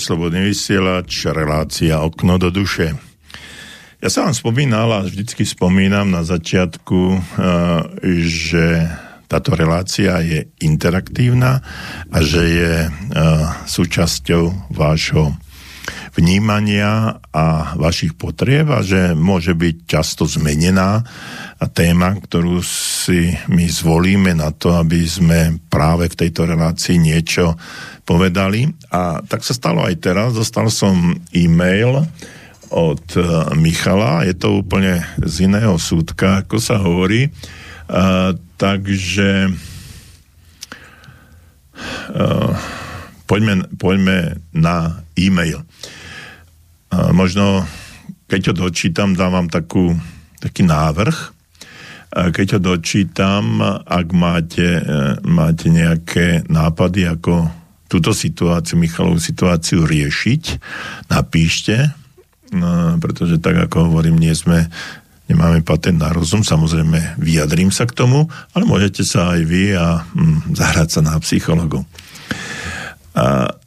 Slobodný 0.00 0.48
vysielač, 0.48 1.28
relácia 1.28 2.00
Okno 2.00 2.40
do 2.40 2.48
duše. 2.48 2.96
Ja 4.00 4.08
sa 4.08 4.24
vám 4.24 4.32
spomínal 4.32 4.88
a 4.96 5.04
vždycky 5.04 5.44
spomínam 5.44 6.08
na 6.08 6.24
začiatku, 6.24 7.00
eh, 7.12 7.20
že 8.24 8.88
táto 9.28 9.52
relácia 9.52 10.16
je 10.24 10.48
interaktívna 10.64 11.60
a 12.08 12.18
že 12.24 12.42
je 12.48 12.74
eh, 12.88 12.90
súčasťou 13.68 14.72
vášho 14.72 15.36
vnímania 16.16 17.22
a 17.30 17.74
vašich 17.78 18.18
potrieb 18.18 18.66
a 18.70 18.82
že 18.82 19.14
môže 19.14 19.54
byť 19.54 19.76
často 19.86 20.26
zmenená 20.26 21.06
téma, 21.70 22.16
ktorú 22.16 22.64
si 22.64 23.36
my 23.52 23.68
zvolíme 23.68 24.32
na 24.32 24.50
to, 24.50 24.74
aby 24.74 25.04
sme 25.04 25.60
práve 25.68 26.08
v 26.08 26.18
tejto 26.26 26.48
relácii 26.48 26.96
niečo 26.96 27.54
povedali. 28.08 28.66
A 28.90 29.20
tak 29.22 29.44
sa 29.44 29.52
stalo 29.52 29.84
aj 29.84 29.94
teraz. 30.00 30.32
Dostal 30.32 30.72
som 30.72 31.14
e-mail 31.36 32.02
od 32.70 33.04
eh, 33.14 33.22
Michala. 33.54 34.24
Je 34.24 34.34
to 34.34 34.62
úplne 34.62 35.04
z 35.20 35.50
iného 35.50 35.76
súdka, 35.76 36.46
ako 36.46 36.56
sa 36.58 36.80
hovorí. 36.80 37.28
Uh, 37.90 38.38
takže 38.54 39.50
uh, 42.14 42.54
poďme, 43.26 43.66
poďme 43.74 44.38
na 44.54 45.02
e-mail. 45.18 45.66
Možno, 46.90 47.64
keď 48.26 48.50
ho 48.50 48.54
dočítam, 48.66 49.14
dám 49.14 49.30
vám 49.30 49.48
takú, 49.48 49.94
taký 50.42 50.66
návrh. 50.66 51.38
Keď 52.10 52.58
ho 52.58 52.60
dočítam, 52.74 53.62
ak 53.86 54.06
máte, 54.10 54.82
uh, 54.82 55.14
máte 55.22 55.70
nejaké 55.70 56.42
nápady, 56.50 57.06
ako 57.06 57.46
túto 57.90 58.14
situáciu, 58.14 58.78
Michalovú 58.78 59.18
situáciu 59.18 59.82
riešiť, 59.82 60.42
napíšte, 61.10 61.90
no, 62.54 62.94
pretože 63.02 63.42
tak 63.42 63.58
ako 63.66 63.90
hovorím, 63.90 64.14
nie 64.14 64.30
sme, 64.30 64.70
nemáme 65.26 65.66
patent 65.66 65.98
na 65.98 66.14
rozum, 66.14 66.46
samozrejme 66.46 67.18
vyjadrím 67.18 67.74
sa 67.74 67.90
k 67.90 67.94
tomu, 67.98 68.30
ale 68.54 68.62
môžete 68.62 69.02
sa 69.02 69.34
aj 69.34 69.42
vy 69.42 69.74
a 69.74 70.06
hm, 70.06 70.54
zahrať 70.54 70.88
sa 70.94 71.00
na 71.02 71.18
psychologu. 71.18 71.82
A, 73.18 73.58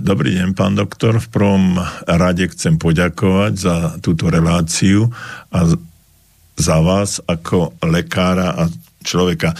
dobrý 0.00 0.40
deň, 0.40 0.56
pán 0.56 0.72
doktor. 0.72 1.20
V 1.20 1.28
prvom 1.28 1.64
rade 2.08 2.48
chcem 2.48 2.80
poďakovať 2.80 3.52
za 3.52 3.76
túto 4.00 4.32
reláciu 4.32 5.12
a 5.52 5.68
za 6.58 6.78
vás 6.80 7.20
ako 7.28 7.76
lekára 7.84 8.56
a 8.56 8.64
človeka. 9.04 9.54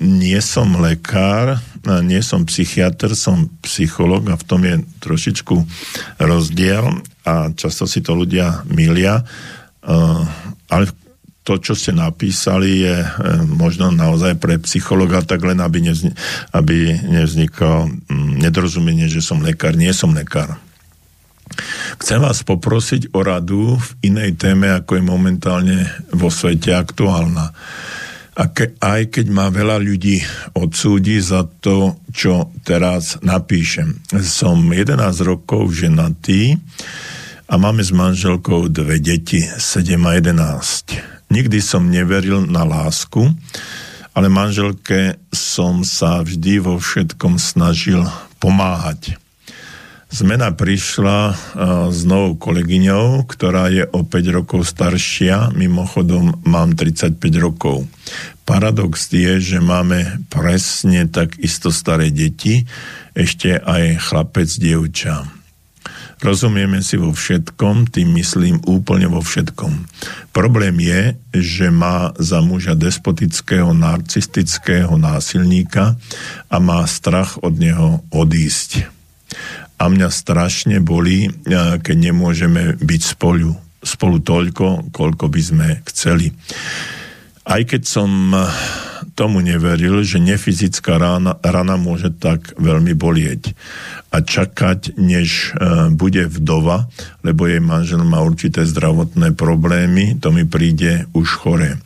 Nie 0.00 0.40
som 0.40 0.78
lekár, 0.80 1.60
nie 2.06 2.22
som 2.24 2.48
psychiatr, 2.48 3.12
som 3.12 3.50
psycholog 3.60 4.30
a 4.32 4.40
v 4.40 4.44
tom 4.46 4.62
je 4.64 4.80
trošičku 5.04 5.56
rozdiel 6.22 7.04
a 7.28 7.50
často 7.52 7.84
si 7.84 8.00
to 8.00 8.16
ľudia 8.16 8.64
milia. 8.70 9.20
Ale 10.70 10.84
to, 11.44 11.60
čo 11.60 11.76
ste 11.76 11.92
napísali, 11.92 12.88
je 12.88 13.04
možno 13.44 13.92
naozaj 13.92 14.40
pre 14.40 14.56
psychologa, 14.64 15.20
tak 15.20 15.44
len 15.44 15.60
aby, 15.60 15.92
nevzni- 15.92 16.16
aby 16.56 16.96
nevzniklo 17.04 17.92
nedorozumenie, 18.40 19.12
že 19.12 19.20
som 19.20 19.44
lekár. 19.44 19.76
Nie 19.76 19.92
som 19.92 20.16
lekár. 20.16 20.56
Chcem 22.00 22.18
vás 22.18 22.40
poprosiť 22.42 23.12
o 23.12 23.20
radu 23.20 23.76
v 23.76 23.88
inej 24.08 24.40
téme, 24.40 24.72
ako 24.72 24.96
je 24.98 25.04
momentálne 25.04 25.78
vo 26.10 26.32
svete 26.32 26.72
aktuálna. 26.72 27.52
A 28.34 28.50
ke, 28.50 28.74
aj 28.82 29.14
keď 29.14 29.26
ma 29.30 29.46
veľa 29.46 29.78
ľudí 29.78 30.18
odsúdi 30.58 31.22
za 31.22 31.46
to, 31.62 32.02
čo 32.10 32.50
teraz 32.66 33.22
napíšem. 33.22 34.00
Som 34.26 34.74
11 34.74 34.98
rokov 35.22 35.70
ženatý 35.70 36.58
a 37.46 37.54
máme 37.54 37.84
s 37.84 37.94
manželkou 37.94 38.66
dve 38.72 38.98
deti, 38.98 39.38
7 39.44 39.94
a 40.02 40.18
11. 40.18 41.13
Nikdy 41.32 41.58
som 41.64 41.88
neveril 41.88 42.44
na 42.44 42.64
lásku, 42.64 43.32
ale 44.14 44.30
manželke 44.30 45.18
som 45.34 45.82
sa 45.82 46.22
vždy 46.22 46.62
vo 46.62 46.78
všetkom 46.78 47.40
snažil 47.40 48.06
pomáhať. 48.38 49.18
Zmena 50.14 50.54
prišla 50.54 51.34
s 51.90 52.00
novou 52.06 52.38
kolegyňou, 52.38 53.26
ktorá 53.26 53.66
je 53.66 53.82
o 53.82 54.06
5 54.06 54.14
rokov 54.30 54.62
staršia, 54.62 55.50
mimochodom 55.58 56.38
mám 56.46 56.78
35 56.78 57.18
rokov. 57.42 57.90
Paradox 58.46 59.10
je, 59.10 59.42
že 59.42 59.58
máme 59.58 60.22
presne 60.30 61.10
tak 61.10 61.34
isto 61.42 61.74
staré 61.74 62.14
deti, 62.14 62.62
ešte 63.18 63.58
aj 63.58 64.06
chlapec, 64.06 64.46
dievča. 64.54 65.26
Rozumieme 66.24 66.80
si 66.80 66.96
vo 66.96 67.12
všetkom, 67.12 67.92
tým 67.92 68.16
myslím 68.16 68.64
úplne 68.64 69.12
vo 69.12 69.20
všetkom. 69.20 69.84
Problém 70.32 70.72
je, 70.80 71.20
že 71.36 71.68
má 71.68 72.16
za 72.16 72.40
muža 72.40 72.72
despotického, 72.72 73.76
narcistického 73.76 74.96
násilníka 74.96 76.00
a 76.48 76.56
má 76.56 76.80
strach 76.88 77.36
od 77.44 77.60
neho 77.60 78.00
odísť 78.08 78.88
a 79.76 79.90
mňa 79.90 80.08
strašne 80.08 80.80
bolí, 80.80 81.28
keď 81.84 81.96
nemôžeme 81.98 82.78
byť 82.80 83.02
spolu, 83.04 83.52
spolu 83.84 84.16
toľko, 84.24 84.94
koľko 84.96 85.28
by 85.28 85.42
sme 85.44 85.68
chceli. 85.92 86.32
Aj 87.44 87.60
keď 87.68 87.82
som 87.84 88.32
tomu 89.14 89.38
neveril, 89.40 90.02
že 90.02 90.18
nefyzická 90.18 90.98
rana, 90.98 91.38
rana 91.40 91.78
môže 91.78 92.10
tak 92.14 92.52
veľmi 92.58 92.98
bolieť 92.98 93.54
a 94.10 94.22
čakať, 94.22 94.98
než 94.98 95.54
uh, 95.54 95.90
bude 95.90 96.26
vdova, 96.26 96.90
lebo 97.22 97.46
jej 97.46 97.62
manžel 97.62 98.02
má 98.02 98.22
určité 98.22 98.66
zdravotné 98.66 99.34
problémy, 99.34 100.18
to 100.18 100.34
mi 100.34 100.46
príde 100.46 101.06
už 101.14 101.28
chore. 101.40 101.78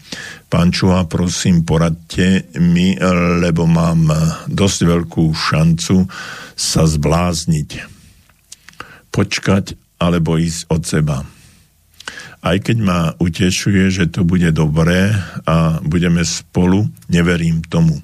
Pán 0.48 0.72
Čuha, 0.72 1.04
prosím, 1.04 1.68
poradte 1.68 2.48
mi, 2.56 2.96
lebo 3.44 3.68
mám 3.68 4.08
dosť 4.48 4.78
veľkú 4.88 5.28
šancu 5.36 6.08
sa 6.56 6.88
zblázniť. 6.88 7.70
Počkať 9.12 9.76
alebo 10.00 10.40
ísť 10.40 10.72
od 10.72 10.82
seba. 10.88 11.37
Aj 12.38 12.56
keď 12.62 12.76
ma 12.78 13.00
utešuje, 13.18 13.90
že 13.90 14.04
to 14.08 14.22
bude 14.22 14.48
dobré 14.54 15.10
a 15.42 15.82
budeme 15.82 16.22
spolu, 16.22 16.86
neverím 17.10 17.66
tomu. 17.66 17.98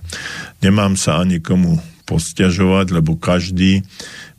Nemám 0.58 0.98
sa 0.98 1.22
ani 1.22 1.38
komu 1.38 1.78
posťažovať, 2.04 2.86
lebo 2.98 3.16
každý 3.16 3.86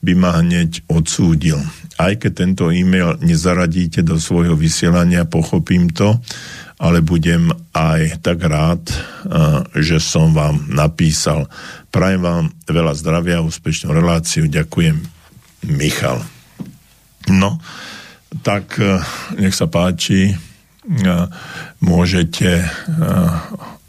by 0.05 0.13
ma 0.13 0.37
hneď 0.43 0.85
odsúdil. 0.85 1.57
Aj 1.95 2.13
keď 2.13 2.31
tento 2.45 2.69
e-mail 2.69 3.17
nezaradíte 3.23 4.03
do 4.03 4.19
svojho 4.19 4.53
vysielania, 4.53 5.25
pochopím 5.25 5.89
to, 5.89 6.19
ale 6.75 6.99
budem 6.99 7.55
aj 7.71 8.19
tak 8.19 8.43
rád, 8.43 8.83
že 9.73 10.03
som 10.03 10.35
vám 10.35 10.67
napísal. 10.67 11.47
Prajem 11.87 12.21
vám 12.21 12.45
veľa 12.67 12.93
zdravia 12.99 13.39
úspešnú 13.39 13.95
reláciu. 13.95 14.51
Ďakujem, 14.51 14.99
Michal. 15.71 16.19
No, 17.31 17.57
tak 18.43 18.79
nech 19.37 19.55
sa 19.55 19.69
páči, 19.69 20.35
môžete 21.79 22.67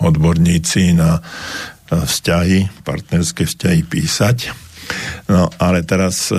odborníci 0.00 0.92
na 0.96 1.20
vzťahy, 1.88 2.82
partnerské 2.84 3.46
vzťahy 3.46 3.80
písať. 3.86 4.52
No, 5.28 5.50
ale 5.58 5.82
teraz 5.82 6.30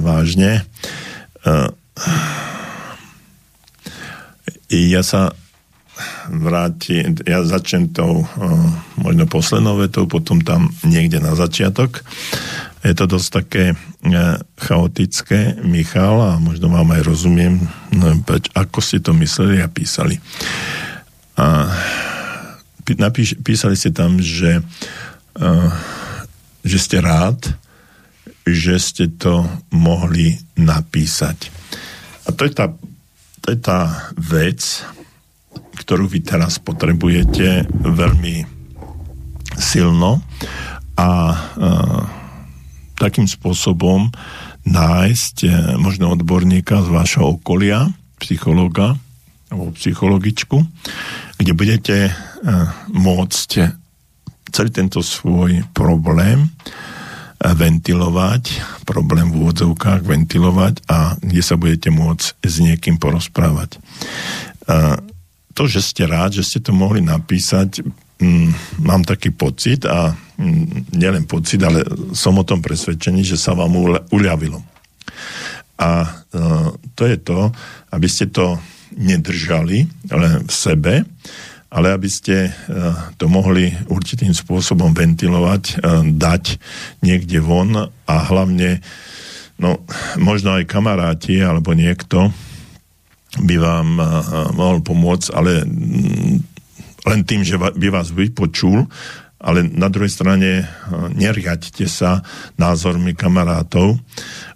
vážne. 0.00 0.68
Ja 4.68 5.02
sa 5.04 5.32
vráti, 6.26 7.04
ja 7.28 7.46
začnem 7.46 7.94
tou 7.94 8.26
možno 8.98 9.24
poslednou 9.30 9.78
vetou, 9.78 10.10
potom 10.10 10.42
tam 10.42 10.74
niekde 10.82 11.22
na 11.22 11.38
začiatok. 11.38 12.02
Je 12.84 12.92
to 12.92 13.08
dosť 13.08 13.28
také 13.32 13.64
chaotické, 14.60 15.56
Michal, 15.64 16.20
a 16.20 16.32
možno 16.36 16.68
vám 16.68 16.92
aj 16.92 17.02
rozumiem, 17.08 17.64
no, 17.96 18.12
ako 18.52 18.78
si 18.84 19.00
to 19.00 19.16
mysleli 19.16 19.64
a 19.64 19.72
písali. 19.72 20.20
A 21.40 21.72
napíš, 23.00 23.40
písali 23.40 23.72
ste 23.72 23.88
tam, 23.88 24.20
že, 24.20 24.60
uh, 25.40 25.72
že 26.60 26.76
ste 26.76 27.00
rád, 27.00 27.56
že 28.44 28.76
ste 28.76 29.08
to 29.08 29.48
mohli 29.72 30.36
napísať. 30.60 31.48
A 32.28 32.36
to 32.36 32.44
je 32.44 32.52
tá, 32.52 32.68
to 33.40 33.46
je 33.48 33.58
tá 33.64 34.12
vec, 34.20 34.60
ktorú 35.80 36.04
vy 36.04 36.20
teraz 36.20 36.60
potrebujete 36.60 37.64
veľmi 37.80 38.44
silno 39.56 40.20
a 41.00 41.08
uh, 41.32 42.23
takým 42.96 43.26
spôsobom 43.26 44.10
nájsť 44.64 45.36
uh, 45.44 45.52
možno 45.76 46.14
odborníka 46.14 46.82
z 46.82 46.88
vášho 46.88 47.38
okolia, 47.38 47.90
psychologa 48.22 48.96
alebo 49.52 49.74
psychologičku, 49.76 50.56
kde 51.38 51.52
budete 51.52 52.10
uh, 52.10 52.14
môcť 52.90 53.50
celý 54.54 54.70
tento 54.70 55.02
svoj 55.02 55.66
problém 55.74 56.46
ventilovať, 57.44 58.42
problém 58.88 59.28
v 59.28 59.44
úvodzovkách 59.44 60.06
ventilovať 60.06 60.86
a 60.88 61.18
kde 61.18 61.42
sa 61.44 61.60
budete 61.60 61.92
môcť 61.92 62.40
s 62.40 62.54
niekým 62.62 62.96
porozprávať. 62.96 63.76
To, 65.52 65.62
že 65.68 65.84
ste 65.84 66.08
rád, 66.08 66.40
že 66.40 66.46
ste 66.46 66.58
to 66.64 66.72
mohli 66.72 67.04
napísať, 67.04 67.84
mm, 68.20 68.82
mám 68.84 69.02
taký 69.02 69.34
pocit 69.34 69.86
a 69.86 70.12
mm, 70.12 70.94
nielen 70.94 71.24
pocit, 71.26 71.60
ale 71.62 71.82
som 72.14 72.36
o 72.38 72.44
tom 72.46 72.62
presvedčený, 72.62 73.24
že 73.24 73.38
sa 73.40 73.54
vám 73.54 73.74
uľavilo. 74.10 74.62
A 75.78 75.90
e, 76.02 76.08
to 76.94 77.02
je 77.06 77.16
to, 77.18 77.50
aby 77.90 78.06
ste 78.06 78.30
to 78.30 78.58
nedržali 78.94 79.90
len 80.10 80.46
v 80.46 80.52
sebe, 80.52 81.02
ale 81.74 81.90
aby 81.90 82.06
ste 82.06 82.48
e, 82.48 82.50
to 83.18 83.26
mohli 83.26 83.74
určitým 83.90 84.30
spôsobom 84.30 84.94
ventilovať, 84.94 85.62
e, 85.66 85.74
dať 86.14 86.44
niekde 87.02 87.42
von 87.42 87.74
a 87.90 88.16
hlavne, 88.30 88.78
no, 89.58 89.82
možno 90.14 90.54
aj 90.54 90.70
kamaráti 90.70 91.42
alebo 91.42 91.74
niekto 91.74 92.30
by 93.42 93.56
vám 93.58 93.88
e, 93.98 94.04
mohol 94.54 94.78
pomôcť, 94.86 95.28
ale 95.34 95.66
mm, 95.66 96.53
len 97.04 97.20
tým, 97.24 97.44
že 97.44 97.60
by 97.60 97.88
vás 97.92 98.10
vypočul 98.10 98.88
ale 99.44 99.60
na 99.68 99.92
druhej 99.92 100.08
strane 100.08 100.64
eh, 100.64 100.66
neriaďte 101.12 101.84
sa 101.84 102.24
názormi 102.56 103.12
kamarátov. 103.12 104.00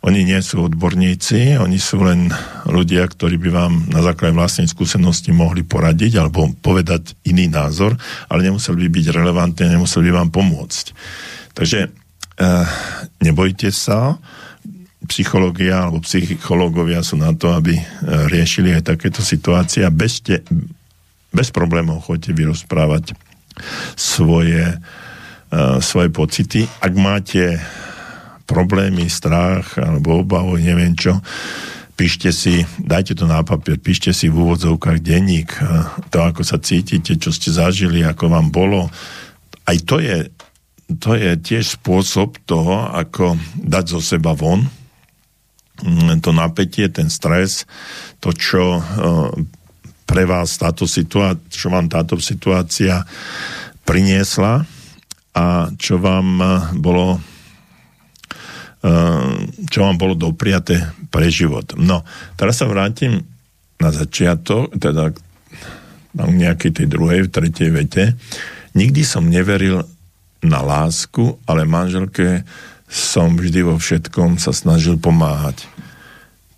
Oni 0.01 0.25
nie 0.25 0.41
sú 0.41 0.65
odborníci, 0.65 1.61
oni 1.61 1.77
sú 1.77 2.01
len 2.01 2.33
ľudia, 2.65 3.05
ktorí 3.05 3.37
by 3.37 3.51
vám 3.53 3.73
na 3.93 4.01
základe 4.01 4.33
vlastnej 4.33 4.67
skúsenosti 4.67 5.31
mohli 5.37 5.61
poradiť 5.61 6.17
alebo 6.17 6.49
povedať 6.65 7.21
iný 7.29 7.53
názor, 7.53 8.01
ale 8.33 8.49
nemuseli 8.49 8.89
by 8.89 8.89
byť 8.89 9.07
relevantní, 9.13 9.69
nemuseli 9.69 10.09
by 10.09 10.13
vám 10.25 10.31
pomôcť. 10.33 10.87
Takže 11.53 11.79
e, 11.85 11.89
nebojte 13.19 13.75
sa, 13.75 14.17
psychológia 15.09 15.89
alebo 15.89 16.05
psychológovia 16.05 17.01
sú 17.01 17.17
na 17.17 17.33
to, 17.33 17.51
aby 17.57 17.75
eh, 17.75 17.85
riešili 18.29 18.77
aj 18.77 18.95
takéto 18.95 19.25
situácie 19.25 19.83
a 19.83 19.91
bez, 19.91 20.21
te, 20.21 20.45
bez 21.33 21.49
problémov 21.53 22.07
chodite 22.09 22.33
vyrozprávať 22.33 23.13
svoje, 23.99 24.79
uh, 25.53 25.79
svoje 25.83 26.09
pocity. 26.09 26.61
Ak 26.81 26.93
máte 26.95 27.61
problémy, 28.49 29.13
strach 29.13 29.77
alebo 29.77 30.25
obavu, 30.25 30.57
neviem 30.57 30.97
čo, 30.97 31.21
píšte 31.99 32.31
si, 32.31 32.65
dajte 32.81 33.19
to 33.19 33.27
na 33.29 33.45
papier, 33.45 33.77
píšte 33.77 34.15
si 34.15 34.31
v 34.31 34.41
úvodzovkách 34.41 35.03
denník, 35.03 35.51
to, 36.09 36.19
ako 36.23 36.47
sa 36.47 36.57
cítite, 36.63 37.19
čo 37.19 37.35
ste 37.35 37.51
zažili, 37.53 38.07
ako 38.07 38.31
vám 38.31 38.49
bolo. 38.55 38.87
Aj 39.67 39.77
to 39.83 39.99
je, 39.99 40.31
to 40.97 41.19
je 41.19 41.37
tiež 41.37 41.77
spôsob 41.77 42.39
toho, 42.47 42.89
ako 42.95 43.37
dať 43.59 43.85
zo 43.99 44.01
seba 44.01 44.33
von 44.33 44.65
mm, 45.83 46.23
to 46.23 46.31
napätie, 46.31 46.87
ten 46.89 47.11
stres, 47.11 47.67
to, 48.23 48.31
čo 48.31 48.79
pre 50.09 50.25
vás 50.25 50.57
táto 50.57 50.89
situácia, 50.89 51.37
čo 51.53 51.69
vám 51.69 51.93
táto 51.93 52.17
situácia 52.17 53.05
priniesla 53.85 54.65
a 55.37 55.69
čo 55.77 56.01
vám 56.01 56.29
eh, 56.41 56.53
bolo 56.81 57.21
eh, 58.81 59.37
čo 59.69 59.79
vám 59.85 60.01
bolo 60.01 60.17
dopriate 60.17 60.97
pre 61.13 61.29
život. 61.29 61.77
No, 61.77 62.09
teraz 62.41 62.65
sa 62.65 62.67
vrátim 62.67 63.21
na 63.77 63.93
začiatok, 63.93 64.73
teda 64.81 65.13
tam 66.19 66.35
nejakej 66.35 66.83
tej 66.83 66.87
druhej, 66.91 67.29
v 67.29 67.31
tretej 67.31 67.71
vete. 67.71 68.05
Nikdy 68.75 69.07
som 69.07 69.31
neveril 69.31 69.87
na 70.43 70.61
lásku, 70.65 71.39
ale 71.47 71.63
manželke 71.63 72.43
som 72.91 73.39
vždy 73.39 73.63
vo 73.63 73.77
všetkom 73.79 74.41
sa 74.41 74.51
snažil 74.51 74.99
pomáhať. 74.99 75.69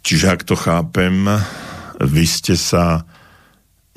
Čiže 0.00 0.26
ak 0.32 0.40
to 0.48 0.56
chápem, 0.56 1.28
vy 2.00 2.24
ste 2.24 2.56
sa 2.56 3.04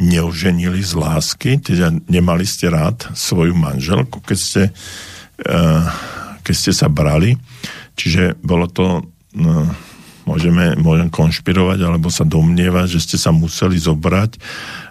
neuženili 0.01 0.81
z 0.81 0.93
lásky, 0.97 1.61
teda 1.61 1.93
nemali 2.09 2.43
ste 2.43 2.69
rád 2.69 3.13
svoju 3.13 3.53
manželku, 3.53 4.19
keď 4.25 4.39
ste, 4.39 4.63
uh, 5.45 5.85
keď 6.41 6.55
ste 6.57 6.71
sa 6.73 6.89
brali. 6.89 7.37
Čiže 7.93 8.41
bolo 8.41 8.65
to, 8.65 9.05
uh, 9.05 9.69
môžeme, 10.25 10.73
môžem 10.81 11.13
konšpirovať, 11.13 11.79
alebo 11.85 12.09
sa 12.09 12.25
domnievať, 12.25 12.97
že 12.97 13.03
ste 13.05 13.17
sa 13.21 13.29
museli 13.29 13.77
zobrať 13.77 14.41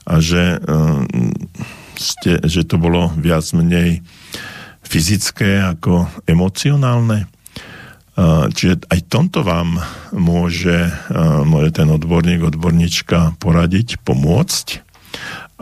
a 0.07 0.23
že, 0.23 0.63
uh, 0.63 1.03
ste, 1.99 2.39
že 2.47 2.63
to 2.63 2.79
bolo 2.79 3.11
viac 3.19 3.43
menej 3.53 4.07
fyzické 4.83 5.63
ako 5.63 6.07
emocionálne. 6.29 7.25
Čiže 8.53 8.93
aj 8.93 9.01
tomto 9.09 9.41
vám 9.41 9.81
môže, 10.13 10.93
môže 11.49 11.71
ten 11.73 11.89
odborník, 11.89 12.45
odborníčka 12.45 13.41
poradiť, 13.41 14.05
pomôcť 14.05 14.92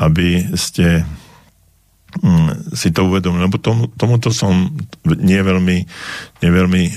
aby 0.01 0.57
ste 0.57 1.05
mm, 2.25 2.73
si 2.73 2.89
to 2.91 3.05
uvedomili, 3.05 3.45
lebo 3.45 3.61
tomu, 3.61 3.93
tomuto 3.93 4.33
som 4.33 4.73
nie 5.05 5.41
veľmi, 5.45 5.85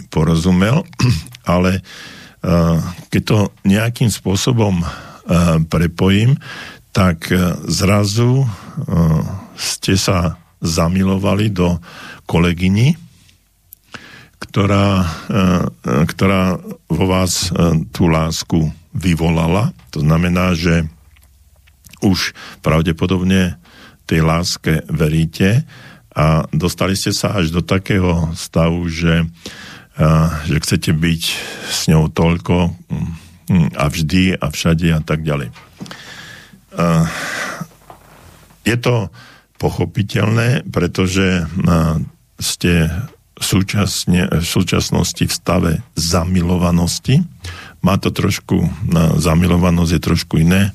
porozumel, 0.08 0.88
ale 1.54 1.84
uh, 1.84 2.80
keď 3.12 3.22
to 3.28 3.38
nejakým 3.68 4.08
spôsobom 4.08 4.80
uh, 4.80 4.90
prepojím, 5.68 6.40
tak 6.96 7.28
uh, 7.34 7.60
zrazu 7.68 8.48
ste 9.54 9.94
sa 9.94 10.40
zamilovali 10.64 11.54
do 11.54 11.78
kolegyni, 12.26 12.98
ktorá, 14.42 15.06
ktorá 15.84 16.58
vo 16.90 17.06
vás 17.06 17.54
tú 17.94 18.10
lásku 18.10 18.72
vyvolala. 18.92 19.72
To 19.94 20.02
znamená, 20.02 20.58
že 20.58 20.88
už 22.04 22.36
pravdepodobne 22.60 23.56
tej 24.04 24.20
láske 24.22 24.84
veríte 24.92 25.64
a 26.14 26.46
dostali 26.54 26.94
ste 26.94 27.10
sa 27.10 27.34
až 27.34 27.50
do 27.50 27.66
takého 27.66 28.30
stavu, 28.38 28.86
že, 28.86 29.26
a, 29.98 30.44
že 30.46 30.62
chcete 30.62 30.92
byť 30.94 31.24
s 31.72 31.80
ňou 31.90 32.12
toľko 32.14 32.76
mm, 33.50 33.74
a 33.74 33.86
vždy 33.90 34.38
a 34.38 34.46
všade 34.52 34.88
a 34.94 35.02
tak 35.02 35.26
ďalej. 35.26 35.50
A, 36.78 37.10
je 38.64 38.78
to 38.78 39.10
pochopiteľné, 39.58 40.70
pretože 40.70 41.42
a, 41.42 41.98
ste 42.38 42.92
súčasne, 43.44 44.30
v 44.30 44.46
súčasnosti 44.46 45.26
v 45.26 45.34
stave 45.34 45.72
zamilovanosti. 45.98 47.26
Má 47.84 48.00
to 48.00 48.14
trošku, 48.16 48.64
zamilovanosť 49.20 49.92
je 49.92 50.02
trošku 50.02 50.34
iné 50.40 50.72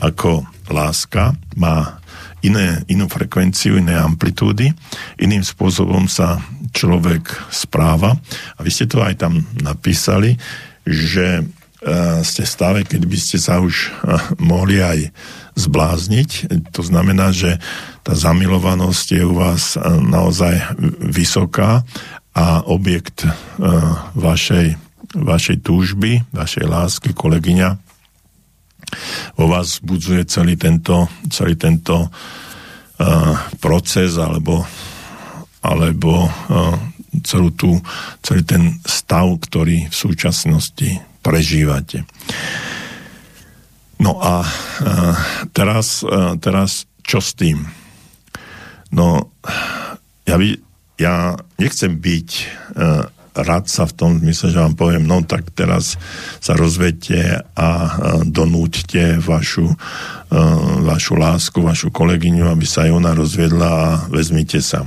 ako 0.00 0.42
láska 0.70 1.34
má 1.56 1.98
iné, 2.42 2.86
inú 2.86 3.10
frekvenciu, 3.10 3.82
iné 3.82 3.98
amplitúdy, 3.98 4.70
iným 5.18 5.42
spôsobom 5.42 6.06
sa 6.06 6.38
človek 6.70 7.50
správa. 7.50 8.14
A 8.56 8.60
vy 8.62 8.70
ste 8.70 8.86
to 8.86 9.02
aj 9.02 9.18
tam 9.18 9.42
napísali, 9.58 10.38
že 10.86 11.42
uh, 11.42 12.22
ste 12.22 12.44
stále, 12.46 12.86
keď 12.86 13.02
by 13.08 13.18
ste 13.18 13.38
sa 13.42 13.58
už 13.58 13.90
uh, 13.90 14.20
mohli 14.38 14.78
aj 14.78 15.10
zblázniť. 15.58 16.54
To 16.70 16.82
znamená, 16.86 17.34
že 17.34 17.58
tá 18.06 18.14
zamilovanosť 18.14 19.06
je 19.18 19.22
u 19.26 19.34
vás 19.34 19.74
uh, 19.74 19.98
naozaj 19.98 20.78
vysoká 21.02 21.82
a 22.38 22.62
objekt 22.70 23.26
vašej, 24.14 24.78
vašej 25.10 25.58
túžby, 25.58 26.22
vašej 26.30 26.70
lásky, 26.70 27.10
kolegyňa, 27.10 27.87
vo 29.36 29.46
vás 29.46 29.78
budzuje 29.80 30.24
celý 30.26 30.56
tento, 30.58 31.06
celý 31.28 31.54
tento 31.54 32.08
uh, 32.08 33.34
proces 33.62 34.16
alebo, 34.16 34.64
alebo 35.62 36.26
uh, 36.26 36.76
celú 37.24 37.50
tú, 37.54 37.78
celý 38.22 38.42
ten 38.44 38.62
stav, 38.84 39.26
ktorý 39.48 39.88
v 39.88 39.94
súčasnosti 39.94 41.00
prežívate. 41.22 42.04
No 43.98 44.22
a 44.22 44.46
uh, 44.46 45.14
teraz, 45.50 46.06
uh, 46.06 46.38
teraz 46.38 46.86
čo 47.02 47.18
s 47.18 47.34
tým? 47.34 47.66
No, 48.94 49.34
ja, 50.24 50.36
by, 50.40 50.48
ja 50.96 51.36
nechcem 51.60 51.98
byť 51.98 52.28
uh, 52.78 53.04
radca 53.42 53.86
v 53.86 53.96
tom 53.96 54.10
zmysle, 54.18 54.54
že 54.54 54.62
vám 54.62 54.74
poviem, 54.78 55.04
no 55.06 55.22
tak 55.26 55.50
teraz 55.54 55.98
sa 56.38 56.54
rozvedte 56.54 57.42
a 57.54 57.68
donúťte 58.24 59.18
vašu, 59.22 59.72
vašu 60.82 61.14
lásku, 61.18 61.58
vašu 61.60 61.88
kolegyňu, 61.90 62.50
aby 62.50 62.66
sa 62.66 62.86
aj 62.86 62.92
ona 62.94 63.12
rozviedla 63.14 63.68
a 63.68 63.88
vezmite 64.10 64.62
sa. 64.62 64.86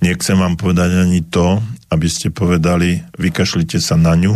Nechcem 0.00 0.40
vám 0.40 0.56
povedať 0.56 0.96
ani 0.96 1.20
to, 1.26 1.60
aby 1.92 2.08
ste 2.08 2.32
povedali, 2.32 3.02
vykašlite 3.18 3.82
sa 3.82 3.98
na 3.98 4.14
ňu 4.16 4.34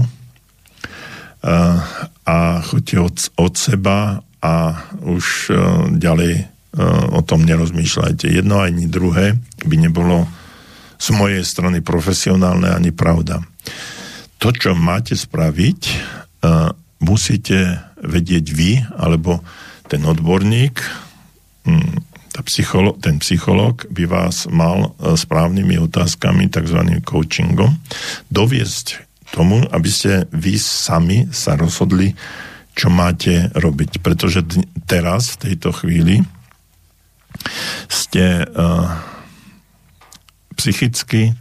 a 2.24 2.36
choďte 2.64 2.96
od, 3.00 3.16
od 3.36 3.52
seba 3.56 4.20
a 4.44 4.54
už 5.00 5.54
ďalej 5.96 6.50
o 7.14 7.20
tom 7.22 7.46
nerozmýšľajte. 7.46 8.28
Jedno 8.28 8.60
ani 8.60 8.90
druhé 8.90 9.38
by 9.62 9.76
nebolo 9.78 10.26
z 11.04 11.12
mojej 11.12 11.44
strany 11.44 11.84
profesionálne 11.84 12.72
ani 12.72 12.88
pravda. 12.88 13.44
To, 14.40 14.48
čo 14.48 14.72
máte 14.72 15.12
spraviť, 15.12 15.80
uh, 15.84 16.72
musíte 17.04 17.84
vedieť 18.00 18.46
vy, 18.48 18.80
alebo 18.96 19.44
ten 19.84 20.00
odborník, 20.08 20.80
tá 22.34 22.40
psycholo- 22.44 22.96
ten 22.96 23.20
psychológ 23.20 23.88
by 23.92 24.04
vás 24.08 24.48
mal 24.48 24.96
uh, 24.96 25.12
správnymi 25.12 25.76
otázkami, 25.84 26.48
tzv. 26.48 26.80
coachingom, 27.04 27.76
doviesť 28.32 29.04
tomu, 29.32 29.60
aby 29.68 29.88
ste 29.92 30.24
vy 30.32 30.56
sami 30.56 31.28
sa 31.32 31.56
rozhodli, 31.56 32.16
čo 32.74 32.88
máte 32.88 33.52
robiť. 33.54 34.00
Pretože 34.00 34.44
teraz, 34.88 35.36
v 35.36 35.52
tejto 35.52 35.70
chvíli, 35.72 36.24
ste 37.88 38.44
uh, 38.44 39.13
psychicky, 40.56 41.34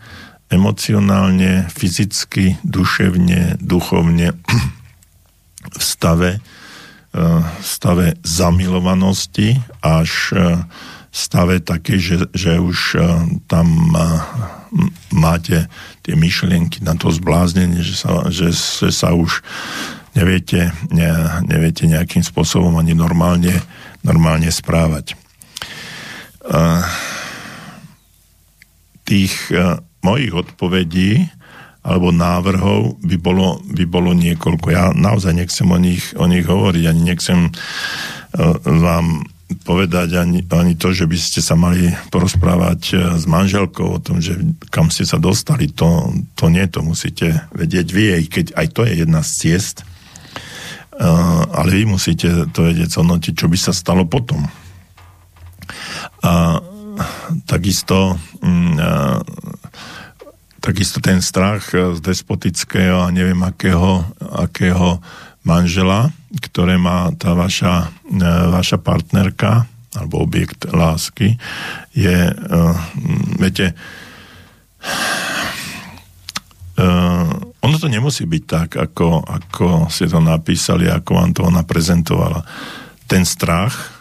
emocionálne, 0.54 1.66
fyzicky, 1.74 2.62
duševne, 2.62 3.58
duchovne 3.58 4.38
v 5.80 5.82
stave, 5.82 6.38
v 7.14 7.18
e, 7.18 7.42
stave 7.66 8.08
zamilovanosti 8.22 9.58
až 9.82 10.34
e, 10.34 10.62
v 11.14 11.18
stave 11.18 11.62
také, 11.62 12.02
že, 12.02 12.26
že 12.34 12.58
už 12.58 12.98
e, 12.98 13.00
tam 13.46 13.94
máte 15.14 15.70
tie 16.02 16.18
myšlienky 16.18 16.82
na 16.82 16.98
to 16.98 17.14
zbláznenie, 17.14 17.86
že 17.86 17.94
sa, 17.94 18.26
že, 18.34 18.50
že 18.50 18.90
sa 18.90 19.14
už 19.14 19.46
neviete, 20.18 20.74
ne, 20.90 21.10
neviete 21.46 21.86
nejakým 21.86 22.26
spôsobom 22.26 22.74
ani 22.82 22.98
normálne, 22.98 23.62
normálne 24.02 24.50
správať. 24.50 25.14
Uh, 26.44 26.84
tých 29.04 29.52
uh, 29.52 29.80
mojich 30.04 30.34
odpovedí 30.36 31.28
alebo 31.84 32.16
návrhov 32.16 33.04
by 33.04 33.18
bolo, 33.20 33.60
by 33.68 33.84
bolo 33.84 34.16
niekoľko. 34.16 34.68
Ja 34.72 34.96
naozaj 34.96 35.36
nechcem 35.36 35.68
o 35.68 35.76
nich, 35.76 36.16
o 36.16 36.24
nich 36.32 36.48
hovoriť, 36.48 36.84
ani 36.88 37.02
nechcem 37.12 37.52
uh, 37.52 38.56
vám 38.64 39.28
povedať 39.68 40.18
ani, 40.18 40.40
ani 40.50 40.74
to, 40.80 40.96
že 40.96 41.06
by 41.06 41.18
ste 41.20 41.44
sa 41.44 41.54
mali 41.60 41.92
porozprávať 42.10 42.82
uh, 42.96 42.98
s 43.20 43.28
manželkou 43.28 44.00
o 44.00 44.00
tom, 44.00 44.24
že 44.24 44.40
kam 44.72 44.88
ste 44.88 45.04
sa 45.04 45.20
dostali, 45.20 45.68
to, 45.72 46.16
to 46.40 46.48
nie, 46.48 46.64
to 46.72 46.80
musíte 46.80 47.52
vedieť 47.52 47.88
vy, 47.92 48.06
aj 48.16 48.24
keď 48.32 48.46
aj 48.56 48.68
to 48.72 48.82
je 48.88 48.94
jedna 49.04 49.22
z 49.22 49.32
ciest, 49.36 49.78
ale 51.54 51.70
vy 51.74 51.90
musíte 51.90 52.54
to 52.54 52.70
vedieť 52.70 52.94
zhodnotiť, 52.94 53.34
čo 53.34 53.48
by 53.50 53.58
sa 53.58 53.74
stalo 53.74 54.06
potom. 54.06 54.46
A 56.22 56.62
takisto 57.50 58.18
mm, 58.42 58.78
takisto 60.64 61.04
ten 61.04 61.20
strach 61.20 61.76
z 61.76 62.00
despotického 62.00 63.04
a 63.04 63.12
neviem 63.12 63.44
akého, 63.44 64.08
akého 64.24 65.04
manžela, 65.44 66.08
ktoré 66.40 66.80
má 66.80 67.12
tá 67.20 67.36
vaša, 67.36 67.92
e, 68.08 68.24
vaša 68.48 68.80
partnerka 68.80 69.68
alebo 69.94 70.24
objekt 70.24 70.66
lásky, 70.74 71.38
je, 71.94 72.18
uh, 72.34 72.74
viete, 73.38 73.78
uh, 76.82 77.30
ono 77.62 77.76
to 77.78 77.86
nemusí 77.86 78.26
byť 78.26 78.44
tak, 78.50 78.70
ako, 78.74 79.22
ako 79.22 79.66
ste 79.94 80.10
to 80.10 80.18
napísali, 80.18 80.90
ako 80.90 81.12
vám 81.14 81.32
to 81.38 81.46
ona 81.46 81.62
prezentovala. 81.62 82.42
Ten 83.06 83.22
strach, 83.22 83.94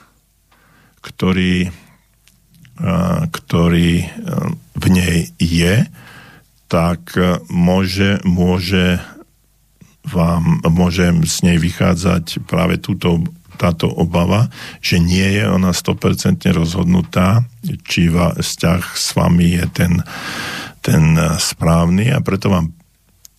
ktorý 1.05 1.69
ktorý 3.29 4.09
v 4.75 4.87
nej 4.89 5.31
je, 5.37 5.87
tak 6.67 7.13
môže, 7.53 8.25
môže 8.25 8.99
vám, 10.09 10.65
môže 10.67 11.13
z 11.29 11.37
nej 11.45 11.59
vychádzať 11.61 12.43
práve 12.49 12.81
túto, 12.81 13.23
táto 13.61 13.87
obava, 13.87 14.51
že 14.83 14.99
nie 14.99 15.39
je 15.39 15.45
ona 15.47 15.71
100% 15.71 16.43
rozhodnutá, 16.51 17.47
či 17.87 18.11
va, 18.11 18.35
vzťah 18.35 18.83
s 18.97 19.09
vami 19.15 19.63
je 19.63 19.67
ten, 19.71 19.93
ten 20.83 21.15
správny 21.39 22.11
a 22.11 22.19
preto 22.19 22.51
vám, 22.51 22.75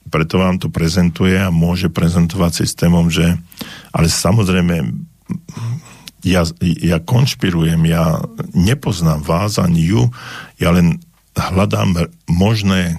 preto 0.08 0.40
vám 0.40 0.62
to 0.62 0.72
prezentuje 0.72 1.36
a 1.36 1.52
môže 1.52 1.92
prezentovať 1.92 2.64
systémom, 2.64 3.12
že 3.12 3.36
ale 3.92 4.08
samozrejme 4.08 4.88
ja, 6.24 6.48
ja 6.60 6.98
konšpirujem, 7.04 7.84
ja 7.88 8.24
nepoznám 8.56 9.22
vás 9.24 9.60
ani 9.60 9.84
ju, 9.84 10.08
ja 10.58 10.72
len 10.72 11.04
hľadám 11.36 12.08
možné 12.32 12.98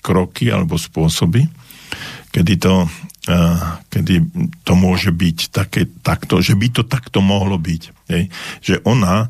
kroky 0.00 0.48
alebo 0.48 0.80
spôsoby, 0.80 1.50
kedy 2.30 2.62
to, 2.62 2.86
uh, 2.86 3.82
kedy 3.90 4.22
to 4.62 4.72
môže 4.78 5.10
byť 5.10 5.38
také, 5.50 5.90
takto, 6.00 6.38
že 6.40 6.54
by 6.54 6.68
to 6.70 6.82
takto 6.86 7.18
mohlo 7.20 7.58
byť. 7.58 7.82
Hej? 8.08 8.22
Že 8.62 8.74
ona 8.86 9.28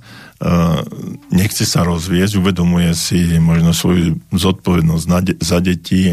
nechce 1.29 1.69
sa 1.69 1.85
rozviesť, 1.85 2.41
uvedomuje 2.41 2.97
si 2.97 3.37
možno 3.37 3.77
svoju 3.77 4.17
zodpovednosť 4.33 5.05
za 5.37 5.59
deti? 5.61 6.09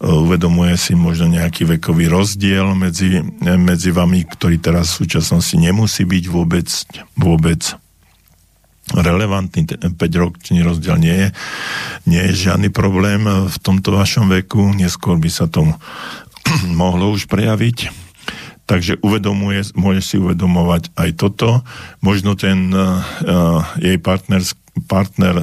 Uh, 0.00 0.24
uvedomuje 0.24 0.80
si 0.80 0.96
možno 0.96 1.28
nejaký 1.28 1.68
vekový 1.76 2.08
rozdiel 2.08 2.72
medzi, 2.72 3.20
medzi 3.40 3.92
vami, 3.92 4.24
ktorý 4.24 4.56
teraz 4.56 4.96
v 4.96 5.04
súčasnosti 5.04 5.52
nemusí 5.60 6.08
byť 6.08 6.24
vôbec, 6.32 6.68
vôbec 7.20 7.60
relevantný, 8.96 9.68
5-ročný 9.92 10.64
rozdiel 10.64 10.96
nie 10.96 11.16
je, 11.16 11.28
nie 12.08 12.22
je 12.32 12.48
žiadny 12.48 12.72
problém 12.72 13.22
v 13.28 13.56
tomto 13.60 13.92
vašom 13.94 14.32
veku, 14.32 14.72
neskôr 14.72 15.20
by 15.20 15.30
sa 15.30 15.46
to 15.46 15.68
mohlo 16.80 17.12
už 17.12 17.28
prejaviť 17.28 18.09
Takže 18.70 19.02
uvedomuje, 19.02 19.74
môže 19.74 19.98
si 20.06 20.14
uvedomovať 20.14 20.94
aj 20.94 21.10
toto. 21.18 21.66
Možno 22.06 22.38
ten 22.38 22.70
uh, 22.70 23.02
jej 23.82 23.98
partner, 23.98 24.46
partner 24.86 25.42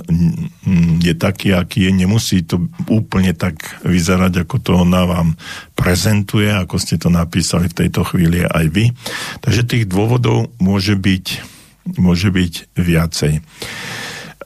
je 1.03 1.11
taký, 1.11 1.51
aký 1.51 1.91
je. 1.91 1.91
Nemusí 1.91 2.47
to 2.47 2.71
úplne 2.87 3.35
tak 3.35 3.59
vyzerať, 3.83 4.47
ako 4.47 4.55
to 4.63 4.71
ona 4.79 5.03
vám 5.03 5.35
prezentuje, 5.75 6.47
ako 6.47 6.79
ste 6.79 6.95
to 6.95 7.11
napísali 7.11 7.67
v 7.67 7.83
tejto 7.83 8.07
chvíli 8.07 8.47
aj 8.47 8.65
vy. 8.71 8.95
Takže 9.43 9.67
tých 9.67 9.91
dôvodov 9.91 10.47
môže 10.63 10.95
byť, 10.95 11.25
môže 11.99 12.31
byť 12.31 12.79
viacej. 12.79 13.43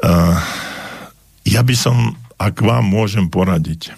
Uh, 0.01 0.41
ja 1.45 1.61
by 1.61 1.75
som, 1.77 2.17
ak 2.41 2.65
vám 2.65 2.89
môžem 2.89 3.29
poradiť, 3.29 3.93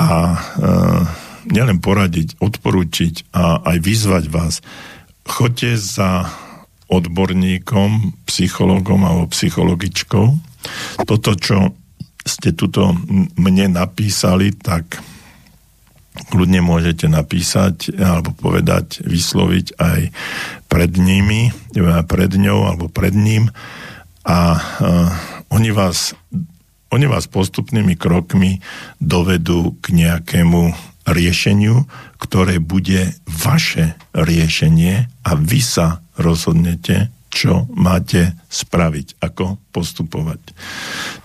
a 0.00 0.34
uh, 0.34 1.04
nielen 1.48 1.82
poradiť, 1.82 2.38
odporúčiť 2.38 3.32
a 3.34 3.62
aj 3.62 3.76
vyzvať 3.82 4.24
vás, 4.30 4.60
choďte 5.26 5.78
za 5.78 6.28
odborníkom, 6.92 8.20
psychologom 8.28 9.00
alebo 9.08 9.32
psychologičkou. 9.32 10.26
Toto, 11.08 11.30
čo 11.34 11.72
ste 12.22 12.54
tuto 12.54 12.94
mne 13.34 13.74
napísali, 13.74 14.54
tak 14.54 15.00
kľudne 16.28 16.60
môžete 16.60 17.08
napísať 17.08 17.96
alebo 17.96 18.36
povedať, 18.36 19.00
vysloviť 19.02 19.80
aj 19.80 20.00
pred 20.68 20.92
nimi, 21.00 21.48
pred 22.04 22.32
ňou 22.36 22.68
alebo 22.68 22.86
pred 22.92 23.16
ním 23.16 23.48
a 24.22 24.38
uh, 24.54 25.08
oni 25.50 25.72
vás 25.74 26.14
oni 26.92 27.08
vás 27.08 27.24
postupnými 27.24 27.96
krokmi 27.96 28.60
dovedú 29.00 29.80
k 29.80 29.96
nejakému 29.96 30.91
riešeniu, 31.06 31.86
ktoré 32.18 32.62
bude 32.62 33.16
vaše 33.26 33.98
riešenie 34.14 35.10
a 35.26 35.30
vy 35.34 35.60
sa 35.60 36.02
rozhodnete, 36.18 37.10
čo 37.32 37.64
máte 37.72 38.36
spraviť, 38.52 39.24
ako 39.24 39.56
postupovať. 39.72 40.52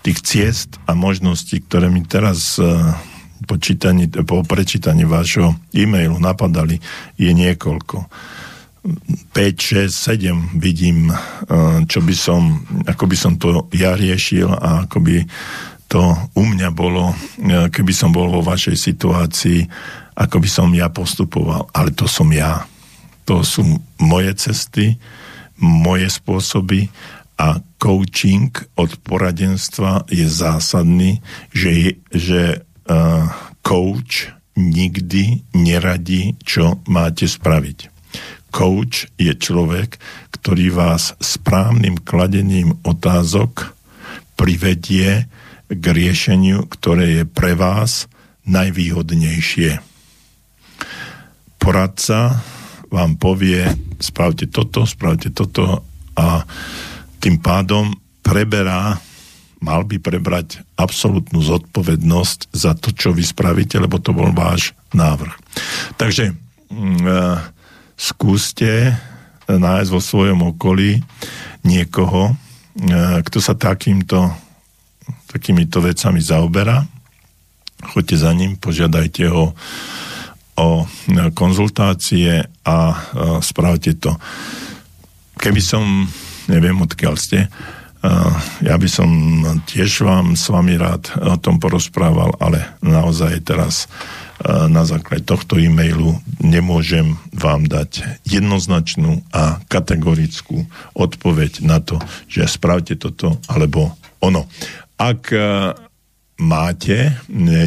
Tých 0.00 0.18
ciest 0.24 0.70
a 0.88 0.96
možností, 0.96 1.60
ktoré 1.60 1.92
mi 1.92 2.00
teraz 2.08 2.56
e, 2.56 2.64
po, 3.44 3.60
čítaní, 3.60 4.08
po 4.08 4.40
prečítaní 4.40 5.04
vášho 5.04 5.52
e-mailu 5.76 6.16
napadali, 6.16 6.80
je 7.20 7.28
niekoľko. 7.28 8.08
5, 9.36 9.36
6, 9.36 9.92
7 9.92 10.56
vidím, 10.56 11.12
e, 11.12 11.16
čo 11.84 12.00
by 12.00 12.14
som, 12.16 12.64
ako 12.88 13.04
by 13.04 13.16
som 13.16 13.36
to 13.36 13.68
ja 13.76 13.92
riešil 13.92 14.48
a 14.48 14.88
ako 14.88 15.04
by 15.04 15.16
to 15.88 16.12
u 16.36 16.42
mňa 16.44 16.68
bolo, 16.70 17.16
e, 17.40 17.72
keby 17.72 17.92
som 17.96 18.12
bol 18.12 18.28
vo 18.28 18.44
vašej 18.44 18.76
situácii, 18.76 19.60
ako 20.14 20.36
by 20.36 20.48
som 20.48 20.68
ja 20.76 20.92
postupoval. 20.92 21.72
Ale 21.72 21.96
to 21.96 22.04
som 22.04 22.28
ja. 22.28 22.68
To 23.24 23.40
sú 23.40 23.64
moje 23.96 24.36
cesty, 24.36 25.00
moje 25.58 26.12
spôsoby 26.12 26.92
a 27.40 27.60
coaching 27.80 28.52
od 28.76 28.98
poradenstva 29.00 30.04
je 30.10 30.26
zásadný, 30.26 31.22
že, 31.54 31.96
že 32.10 32.62
uh, 32.90 33.30
coach 33.62 34.34
nikdy 34.58 35.46
neradí, 35.54 36.34
čo 36.42 36.82
máte 36.90 37.30
spraviť. 37.30 37.94
Coach 38.50 39.06
je 39.20 39.30
človek, 39.38 40.02
ktorý 40.34 40.74
vás 40.74 41.14
správnym 41.22 42.00
kladením 42.02 42.74
otázok 42.82 43.76
privedie 44.34 45.30
k 45.68 45.84
riešeniu, 45.84 46.64
ktoré 46.66 47.22
je 47.22 47.24
pre 47.28 47.52
vás 47.52 48.08
najvýhodnejšie. 48.48 49.84
Poradca 51.60 52.40
vám 52.88 53.20
povie, 53.20 53.68
spravte 54.00 54.48
toto, 54.48 54.88
spravte 54.88 55.28
toto 55.28 55.84
a 56.16 56.42
tým 57.20 57.36
pádom 57.44 57.92
preberá, 58.24 58.96
mal 59.60 59.84
by 59.84 60.00
prebrať 60.00 60.64
absolútnu 60.78 61.44
zodpovednosť 61.44 62.54
za 62.54 62.72
to, 62.78 62.94
čo 62.94 63.12
vy 63.12 63.26
spravíte, 63.26 63.76
lebo 63.76 64.00
to 64.00 64.16
bol 64.16 64.30
váš 64.32 64.72
návrh. 64.94 65.34
Takže 65.98 66.32
mm, 66.70 67.00
e, 67.04 67.22
skúste 67.98 68.94
nájsť 69.50 69.90
vo 69.90 70.00
svojom 70.00 70.40
okolí 70.56 71.02
niekoho, 71.66 72.32
e, 72.32 72.34
kto 73.26 73.38
sa 73.42 73.58
takýmto, 73.58 74.30
takýmito 75.28 75.84
vecami 75.84 76.18
zaoberá. 76.24 76.88
Choďte 77.94 78.16
za 78.18 78.32
ním, 78.34 78.58
požiadajte 78.58 79.30
ho 79.30 79.54
o 80.58 80.68
konzultácie 81.38 82.42
a 82.66 82.76
spravte 83.38 83.94
to. 83.94 84.18
Keby 85.38 85.62
som, 85.62 86.10
neviem 86.50 86.74
odkiaľ 86.82 87.14
ste, 87.14 87.46
ja 88.62 88.74
by 88.78 88.88
som 88.90 89.10
tiež 89.66 90.02
vám 90.02 90.34
s 90.34 90.50
vami 90.50 90.74
rád 90.74 91.10
o 91.18 91.38
tom 91.38 91.62
porozprával, 91.62 92.34
ale 92.42 92.74
naozaj 92.82 93.42
teraz 93.46 93.86
na 94.46 94.86
základe 94.86 95.26
tohto 95.26 95.58
e-mailu 95.58 96.18
nemôžem 96.38 97.18
vám 97.34 97.66
dať 97.66 98.22
jednoznačnú 98.22 99.22
a 99.34 99.58
kategorickú 99.66 100.66
odpoveď 100.94 101.66
na 101.66 101.82
to, 101.82 101.98
že 102.30 102.46
spravte 102.46 102.94
toto 102.94 103.38
alebo 103.50 103.94
ono. 104.22 104.46
Ak 104.98 105.30
máte 106.38 107.18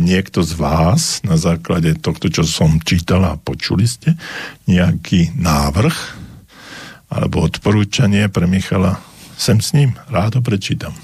niekto 0.04 0.44
z 0.44 0.52
vás 0.60 1.24
na 1.24 1.40
základe 1.40 1.96
tohto, 1.96 2.28
čo 2.28 2.44
som 2.44 2.80
čítal 2.84 3.24
a 3.24 3.40
počuli 3.40 3.88
ste, 3.88 4.20
nejaký 4.68 5.36
návrh 5.40 5.96
alebo 7.12 7.44
odporúčanie 7.44 8.28
pre 8.28 8.48
Michala, 8.48 9.00
sem 9.36 9.64
s 9.64 9.72
ním, 9.72 9.96
rád 10.12 10.40
ho 10.40 10.42
prečítam. 10.44 10.96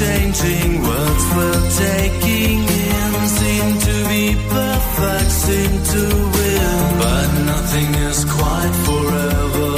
Changing 0.00 0.80
words 0.80 1.24
we're 1.36 1.66
taking 1.76 2.58
in 2.64 3.12
seem 3.38 3.66
to 3.88 3.94
be 4.08 4.24
perfect, 4.48 5.30
seem 5.44 5.72
to 5.94 6.02
win. 6.34 6.78
But 7.04 7.28
nothing 7.52 7.90
is 8.08 8.24
quite 8.24 8.74
forever, 8.88 9.74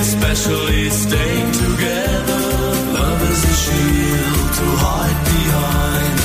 especially 0.00 0.90
staying 0.90 1.50
together. 1.64 2.44
Love 3.00 3.20
is 3.32 3.42
a 3.52 3.56
shield 3.64 4.48
to 4.60 4.66
hide 4.84 5.20
behind, 5.32 6.16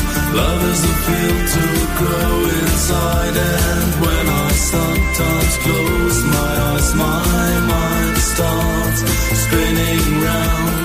love 0.42 0.62
is 0.74 0.82
a 0.94 0.96
field 1.06 1.46
to 1.56 1.66
grow 2.00 2.34
inside. 2.60 3.36
And 3.60 3.92
when 4.04 4.26
I 4.46 4.50
sometimes 4.74 5.54
close 5.66 6.20
my 6.38 6.52
eyes, 6.70 6.90
my 7.06 7.48
mind 7.74 8.18
starts 8.32 9.00
spinning 9.44 10.06
round. 10.28 10.83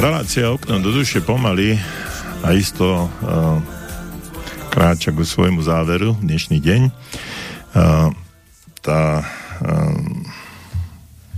Relácia 0.00 0.48
okno 0.48 0.80
do 0.80 0.96
duše 0.96 1.20
pomaly 1.20 1.76
a 2.40 2.56
isto 2.56 2.86
uh, 2.86 3.60
kráča 4.72 5.12
ku 5.12 5.26
svojmu 5.26 5.60
záveru 5.60 6.16
dnešný 6.24 6.56
deň. 6.56 6.82
Uh, 7.74 8.08
tá, 8.80 9.20
uh, 9.60 9.92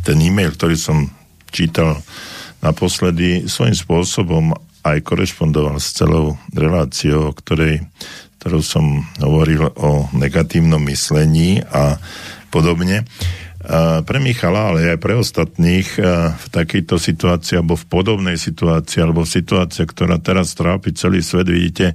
ten 0.06 0.18
e-mail, 0.22 0.54
ktorý 0.54 0.78
som 0.78 1.10
čítal 1.50 1.98
naposledy, 2.62 3.50
svojím 3.50 3.74
spôsobom 3.74 4.44
aj 4.86 5.02
korešpondoval 5.02 5.82
s 5.82 5.98
celou 5.98 6.38
reláciou, 6.54 7.30
o 7.30 7.36
ktorej, 7.36 7.82
ktorou 8.38 8.62
som 8.62 9.02
hovoril 9.18 9.74
o 9.74 10.06
negatívnom 10.14 10.82
myslení 10.86 11.66
a 11.66 11.98
podobne. 12.54 13.02
Uh, 13.02 13.51
pre 14.02 14.18
Michala, 14.18 14.74
ale 14.74 14.94
aj 14.94 14.98
pre 14.98 15.14
ostatných 15.14 15.88
v 16.34 16.46
takejto 16.50 16.98
situácii 16.98 17.62
alebo 17.62 17.78
v 17.78 17.86
podobnej 17.86 18.34
situácii 18.34 18.98
alebo 19.02 19.22
v 19.22 19.34
situácii, 19.38 19.86
ktorá 19.86 20.18
teraz 20.18 20.58
trápi 20.58 20.90
celý 20.92 21.22
svet, 21.22 21.46
vidíte, 21.46 21.94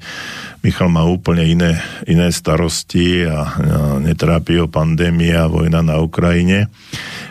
Michal 0.63 0.87
má 0.87 1.03
úplne 1.03 1.43
iné, 1.43 1.77
iné 2.07 2.31
starosti 2.31 3.27
a 3.27 3.59
netrápi 3.99 4.63
ho 4.63 4.71
pandémia, 4.71 5.51
vojna 5.51 5.83
na 5.83 5.99
Ukrajine. 5.99 6.71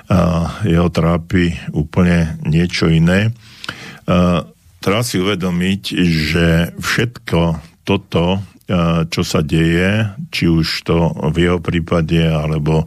A 0.06 0.62
jeho 0.62 0.86
trápi 0.86 1.50
úplne 1.74 2.38
niečo 2.46 2.86
iné. 2.86 3.34
A 4.06 4.46
treba 4.78 5.02
si 5.02 5.18
uvedomiť, 5.18 5.82
že 6.06 6.46
všetko 6.78 7.40
toto 7.82 8.38
čo 9.10 9.22
sa 9.22 9.40
deje, 9.46 10.10
či 10.34 10.50
už 10.50 10.66
to 10.82 11.14
v 11.30 11.36
jeho 11.46 11.58
prípade, 11.62 12.18
alebo 12.18 12.82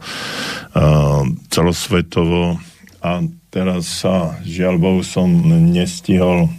celosvetovo. 1.48 2.60
A 3.00 3.24
teraz 3.48 4.04
sa, 4.04 4.36
žiaľ 4.44 4.76
Bohu, 4.76 5.00
som 5.00 5.28
nestihol, 5.72 6.52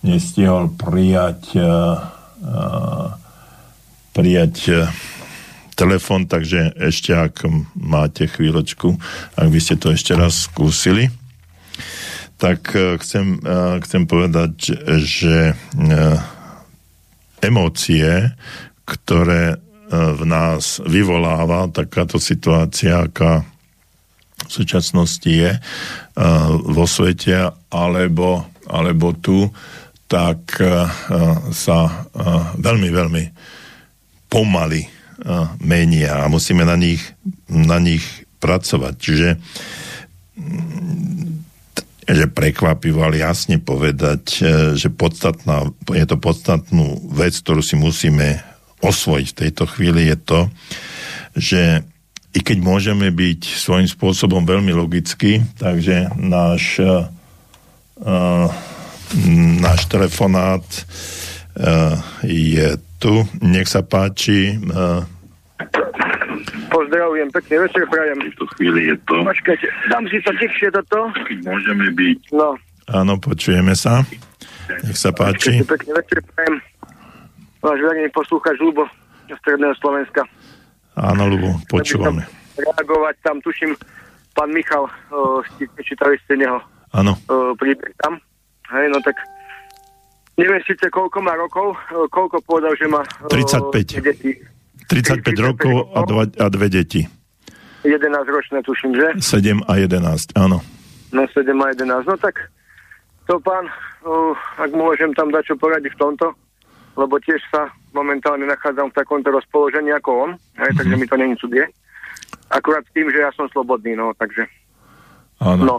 nestihol 0.00 0.72
prijať 0.80 1.60
prijať 4.14 4.54
telefon, 5.78 6.26
takže 6.26 6.74
ešte 6.74 7.14
ak 7.14 7.46
máte 7.78 8.26
chvíľočku, 8.26 8.98
ak 9.38 9.46
by 9.46 9.60
ste 9.62 9.78
to 9.78 9.94
ešte 9.94 10.14
raz 10.18 10.50
skúsili, 10.50 11.06
tak 12.38 12.74
chcem, 12.74 13.38
chcem 13.82 14.02
povedať, 14.10 14.74
že 15.02 15.54
emócie, 17.42 18.32
ktoré 18.88 19.54
e, 19.54 19.56
v 19.92 20.22
nás 20.24 20.80
vyvoláva 20.84 21.68
takáto 21.68 22.16
situácia, 22.16 23.04
aká 23.04 23.44
v 24.38 24.50
súčasnosti 24.50 25.28
je 25.28 25.52
e, 25.54 25.60
vo 26.64 26.84
svete, 26.88 27.52
alebo, 27.68 28.48
alebo 28.66 29.12
tu, 29.18 29.50
tak 30.08 30.56
e, 30.60 30.88
sa 31.52 32.08
veľmi, 32.56 32.88
veľmi 32.88 33.24
pomaly 34.32 34.88
menia 35.58 36.22
a 36.22 36.30
musíme 36.30 36.62
na 36.62 36.78
nich, 36.78 37.02
na 37.50 37.82
nich 37.82 38.06
pracovať. 38.38 38.94
Čiže 38.96 39.28
že 42.08 42.24
prekvapivo, 42.32 43.04
ale 43.04 43.20
jasne 43.20 43.60
povedať, 43.60 44.22
e, 44.40 44.42
že 44.80 44.88
podstatná, 44.88 45.68
je 45.92 46.06
to 46.08 46.16
podstatnú 46.16 47.12
vec, 47.12 47.36
ktorú 47.36 47.60
si 47.60 47.76
musíme 47.76 48.40
osvojiť 48.80 49.26
v 49.28 49.38
tejto 49.44 49.64
chvíli, 49.68 50.08
je 50.08 50.16
to, 50.16 50.40
že 51.36 51.62
i 52.36 52.40
keď 52.40 52.58
môžeme 52.60 53.08
byť 53.10 53.40
svojím 53.56 53.88
spôsobom 53.88 54.44
veľmi 54.44 54.70
logicky, 54.70 55.42
takže 55.58 56.12
náš, 56.20 56.78
uh, 56.78 58.46
náš 59.58 59.80
telefonát 59.88 60.62
uh, 60.62 61.98
je 62.22 62.78
tu. 63.00 63.24
Nech 63.42 63.66
sa 63.66 63.80
páči. 63.82 64.60
Uh, 64.60 65.02
Pozdravujem, 66.68 67.28
pekný 67.32 67.56
večer 67.64 67.84
prajem. 67.88 68.16
V 68.20 68.24
tejto 68.28 68.46
chvíli 68.56 68.80
je 68.92 68.96
to. 69.08 69.16
Počkajte, 69.24 69.66
dám 69.88 70.04
si 70.08 70.18
to 70.20 70.30
tichšie 70.36 70.68
toto. 70.72 71.08
Môžeme 71.44 71.88
byť. 71.96 72.20
No. 72.36 72.56
Áno, 72.92 73.16
počujeme 73.16 73.72
sa. 73.72 74.04
Nech 74.84 74.96
sa 75.00 75.10
páči. 75.12 75.64
Počkajte, 75.64 75.72
pekný 75.72 75.92
večer 75.96 76.18
prajem. 76.32 76.54
Váš 77.64 77.78
verejný 77.82 78.10
poslúchač 78.12 78.56
Lubo 78.60 78.84
z 79.26 79.34
Stredného 79.40 79.74
Slovenska. 79.80 80.22
Áno, 80.94 81.26
Lubo, 81.26 81.56
počúvame. 81.72 82.26
Reagovať 82.58 83.16
tam, 83.22 83.38
tuším, 83.40 83.72
pán 84.34 84.50
Michal, 84.50 84.90
uh, 85.14 85.42
čítali 85.78 86.18
ste 86.26 86.36
neho. 86.36 86.58
Áno. 86.90 87.14
Príbeh 87.60 87.94
tam. 88.02 88.18
Hej, 88.68 88.92
no 88.92 88.98
tak 89.00 89.16
neviem 90.36 90.60
síce 90.68 90.88
koľko 90.92 91.24
má 91.24 91.32
rokov, 91.38 91.76
koľko 92.12 92.42
povedal, 92.44 92.76
že 92.76 92.86
má 92.90 93.00
uh, 93.00 93.30
35. 93.30 94.04
deti. 94.04 94.57
35 94.88 95.36
rokov 95.44 95.92
a, 95.92 96.00
dva, 96.08 96.24
a 96.24 96.46
dve 96.48 96.68
deti. 96.72 97.04
11 97.84 98.00
ročné, 98.26 98.58
tuším, 98.64 98.96
že? 98.96 99.06
7 99.20 99.62
a 99.68 99.72
11, 99.76 100.34
áno. 100.34 100.64
No 101.12 101.22
7 101.28 101.52
a 101.52 101.66
11. 101.76 102.08
No 102.08 102.16
tak 102.16 102.50
to 103.28 103.36
pán, 103.44 103.68
uh, 103.68 104.34
ak 104.56 104.72
môžem 104.72 105.12
tam 105.12 105.28
dať 105.28 105.52
čo 105.52 105.54
poradiť 105.60 105.92
v 105.94 106.00
tomto, 106.00 106.26
lebo 106.96 107.20
tiež 107.20 107.38
sa 107.52 107.70
momentálne 107.92 108.48
nachádzam 108.48 108.90
v 108.90 108.98
takomto 108.98 109.30
rozpoložení 109.30 109.92
ako 109.94 110.10
on, 110.26 110.30
aj, 110.58 110.72
takže 110.74 110.94
mi 110.96 111.06
to 111.06 111.16
není 111.16 111.36
cudzie. 111.36 111.68
Akurát 112.48 112.82
s 112.88 112.94
tým, 112.96 113.12
že 113.12 113.20
ja 113.20 113.30
som 113.36 113.46
slobodný, 113.52 113.92
no, 113.92 114.16
takže. 114.16 114.48
Áno. 115.44 115.62
No. 115.64 115.76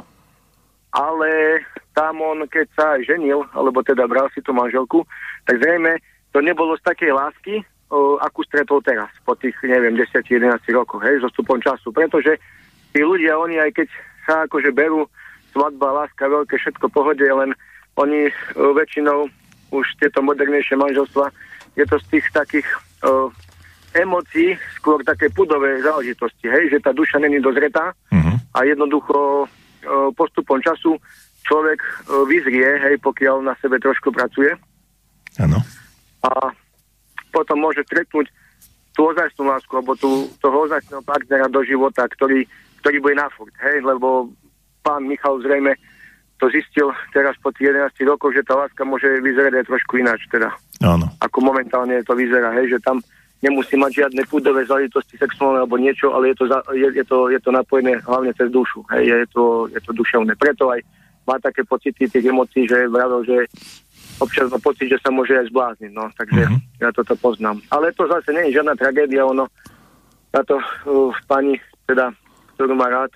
Ale 0.93 1.61
tam 1.93 2.21
on, 2.21 2.45
keď 2.49 2.65
sa 2.73 2.87
ženil, 3.01 3.45
alebo 3.53 3.81
teda 3.81 4.05
bral 4.05 4.29
si 4.33 4.41
tú 4.41 4.53
manželku, 4.53 5.05
tak 5.45 5.61
zrejme 5.61 5.97
to 6.29 6.41
nebolo 6.41 6.77
z 6.77 6.85
takej 6.85 7.11
lásky, 7.13 7.55
akú 8.21 8.45
stretol 8.45 8.85
teraz, 8.85 9.09
po 9.25 9.33
tých, 9.33 9.57
neviem, 9.65 9.97
10-11 9.97 10.61
rokoch, 10.69 11.01
hej, 11.01 11.25
so 11.25 11.29
stupom 11.33 11.57
času. 11.57 11.89
Pretože 11.89 12.37
tí 12.93 13.01
ľudia, 13.01 13.37
oni 13.37 13.57
aj 13.57 13.71
keď 13.73 13.87
sa 14.29 14.45
akože 14.45 14.69
berú 14.69 15.09
svadba, 15.49 16.05
láska, 16.05 16.29
veľké, 16.29 16.61
všetko 16.61 16.85
pohode, 16.93 17.25
len 17.25 17.57
oni 17.97 18.29
o, 18.29 18.77
väčšinou 18.77 19.25
už 19.73 19.85
tieto 19.97 20.21
modernejšie 20.21 20.77
manželstva, 20.77 21.33
je 21.73 21.85
to 21.89 21.97
z 21.97 22.05
tých 22.13 22.25
takých 22.29 22.67
o, 23.01 23.33
emócií, 23.97 24.53
skôr 24.77 25.01
také 25.01 25.33
pudové 25.33 25.81
záležitosti, 25.81 26.45
hej, 26.45 26.77
že 26.77 26.85
tá 26.85 26.93
duša 26.93 27.17
není 27.17 27.41
dozretá 27.41 27.89
uh-huh. 28.13 28.37
a 28.53 28.59
jednoducho 28.69 29.17
o, 29.17 29.47
postupom 30.13 30.61
času 30.61 30.93
človek 31.41 31.81
o, 31.81 32.29
vyzrie, 32.29 32.69
hej, 32.85 33.01
pokiaľ 33.01 33.41
na 33.41 33.57
sebe 33.57 33.81
trošku 33.81 34.13
pracuje. 34.13 34.53
Áno. 35.41 35.57
A 36.21 36.53
potom 37.29 37.57
môže 37.61 37.85
stretnúť 37.85 38.27
tú 38.93 39.07
ozajstnú 39.09 39.47
lásku, 39.47 39.71
alebo 39.71 39.95
tú, 39.95 40.27
toho 40.43 40.67
ozajstného 40.67 41.03
partnera 41.07 41.47
do 41.47 41.63
života, 41.63 42.03
ktorý, 42.09 42.43
ktorý 42.83 42.97
bude 42.99 43.15
na 43.15 43.31
furt, 43.31 43.53
hej, 43.63 43.79
lebo 43.85 44.27
pán 44.83 45.07
Michal 45.07 45.39
zrejme 45.39 45.77
to 46.39 46.47
zistil 46.47 46.95
teraz 47.11 47.35
po 47.43 47.51
11 47.51 47.91
rokoch, 48.07 48.31
že 48.31 48.47
tá 48.47 48.55
láska 48.55 48.87
môže 48.87 49.07
vyzerať 49.19 49.59
aj 49.59 49.65
trošku 49.67 49.99
ináč, 49.99 50.23
teda. 50.31 50.55
Áno. 50.79 51.11
Ako 51.19 51.43
momentálne 51.43 51.99
to 52.07 52.15
vyzerá, 52.15 52.55
hej, 52.55 52.75
že 52.75 52.79
tam 52.79 53.03
nemusí 53.43 53.75
mať 53.79 54.03
žiadne 54.03 54.21
púdové 54.27 54.67
záležitosti 54.67 55.15
sexuálne 55.15 55.63
alebo 55.63 55.79
niečo, 55.79 56.11
ale 56.11 56.31
je 56.31 56.35
to, 56.39 56.45
za, 56.47 56.59
je, 56.75 56.87
je, 56.91 57.05
to, 57.07 57.31
je 57.31 57.39
to 57.39 57.51
napojené 57.51 57.99
hlavne 58.03 58.31
cez 58.35 58.47
dušu, 58.51 58.83
hej, 58.95 59.03
je 59.07 59.27
to, 59.31 59.67
je 59.71 59.79
to 59.83 59.91
duševné. 59.95 60.35
Preto 60.35 60.71
aj 60.71 60.79
má 61.27 61.35
také 61.39 61.63
pocity 61.67 62.07
tých 62.07 62.25
emócií, 62.25 62.67
že 62.67 62.87
vravel, 62.87 63.23
že 63.27 63.47
občas 64.19 64.51
má 64.51 64.59
pocit, 64.59 64.91
že 64.91 65.01
sa 65.01 65.09
môže 65.09 65.33
aj 65.35 65.49
zblázniť, 65.49 65.91
no, 65.95 66.11
takže 66.13 66.43
uh-huh. 66.45 66.59
ja 66.83 66.89
toto 66.91 67.15
poznám. 67.17 67.63
Ale 67.71 67.95
to 67.95 68.05
zase 68.05 68.29
nie 68.35 68.51
je 68.51 68.59
žiadna 68.59 68.75
tragédia, 68.75 69.25
ono, 69.25 69.47
táto 70.29 70.59
uh, 70.59 71.11
pani, 71.25 71.57
teda, 71.87 72.13
ktorú 72.55 72.75
má 72.75 72.91
rád, 72.91 73.11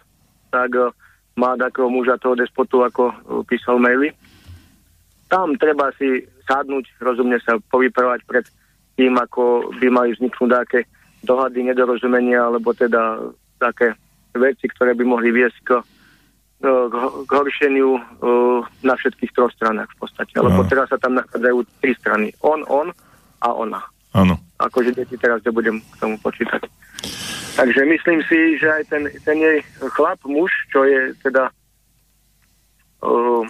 tak 0.49 0.71
uh, 0.73 0.89
má 1.37 1.53
takého 1.59 1.91
muža 1.91 2.17
toho 2.17 2.33
despotu, 2.39 2.81
ako 2.81 3.11
uh, 3.11 3.15
písal 3.45 3.77
maily. 3.77 4.15
Tam 5.27 5.53
treba 5.59 5.91
si 5.99 6.23
sadnúť, 6.49 6.89
rozumne 7.03 7.37
sa 7.43 7.59
povypravať 7.71 8.19
pred 8.25 8.45
tým, 8.97 9.17
ako 9.17 9.73
by 9.81 9.87
mali 9.89 10.13
vzniknúť 10.13 10.49
také 10.65 10.79
dohady, 11.23 11.65
nedorozumenia, 11.65 12.51
alebo 12.51 12.75
teda 12.75 13.31
také 13.57 13.95
veci, 14.35 14.67
ktoré 14.69 14.93
by 14.93 15.05
mohli 15.07 15.31
viesť 15.31 15.57
k 15.63 15.69
k, 16.63 16.95
k 17.27 17.31
horšeniu 17.31 17.99
na 18.83 18.93
všetkých 18.95 19.35
troch 19.35 19.51
stranách 19.51 19.91
v 19.99 20.07
podstate. 20.07 20.33
Lebo 20.39 20.63
teraz 20.63 20.87
sa 20.87 20.97
tam 20.97 21.19
nachádzajú 21.19 21.57
tri 21.83 21.91
strany. 21.99 22.27
On, 22.39 22.63
on 22.71 22.95
a 23.43 23.49
ona. 23.51 23.83
Áno. 24.15 24.39
Akože 24.61 24.95
deti 24.95 25.19
teraz 25.19 25.43
nebudem 25.43 25.83
k 25.83 25.95
tomu 25.99 26.15
počítať. 26.23 26.63
Takže 27.53 27.81
myslím 27.85 28.19
si, 28.25 28.57
že 28.57 28.67
aj 28.69 28.83
ten, 28.89 29.03
ten 29.27 29.37
jej 29.37 29.59
chlap, 29.93 30.17
muž, 30.25 30.49
čo 30.71 30.87
je 30.87 31.13
teda 31.21 31.51
uh, 33.03 33.43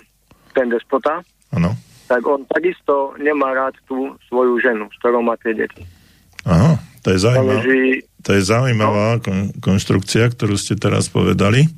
ten 0.51 0.67
despota, 0.67 1.23
ano. 1.53 1.71
tak 2.09 2.25
on 2.27 2.43
takisto 2.49 3.15
nemá 3.21 3.55
rád 3.55 3.77
tú 3.87 4.11
svoju 4.27 4.59
ženu, 4.59 4.91
s 4.91 4.95
ktorou 4.99 5.23
má 5.23 5.39
tie 5.39 5.55
deti. 5.55 5.87
Aha, 6.43 6.75
to 6.99 7.15
je 7.15 7.19
zaujímavá, 7.23 7.63
to 8.23 8.29
je 8.35 8.41
zaujímavá 8.43 9.07
no? 9.15 9.21
kon, 9.23 9.39
konštrukcia, 9.63 10.27
ktorú 10.35 10.59
ste 10.59 10.75
teraz 10.75 11.07
povedali. 11.07 11.71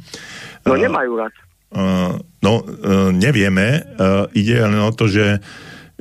No 0.66 0.74
nemajú 0.74 1.12
rád. 1.22 1.34
Uh, 1.70 2.18
no, 2.42 2.66
uh, 2.66 3.10
nevieme. 3.14 3.86
Uh, 3.96 4.26
ide 4.34 4.58
len 4.58 4.82
o 4.82 4.90
to, 4.90 5.06
že, 5.06 5.44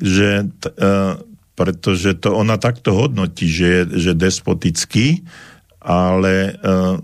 že 0.00 0.48
uh, 0.48 1.20
pretože 1.52 2.16
to 2.16 2.32
ona 2.32 2.56
takto 2.56 2.96
hodnotí, 2.96 3.44
že 3.46 3.66
je 3.66 3.80
že 4.00 4.12
despotický, 4.16 5.20
ale 5.84 6.56
uh, 6.56 6.96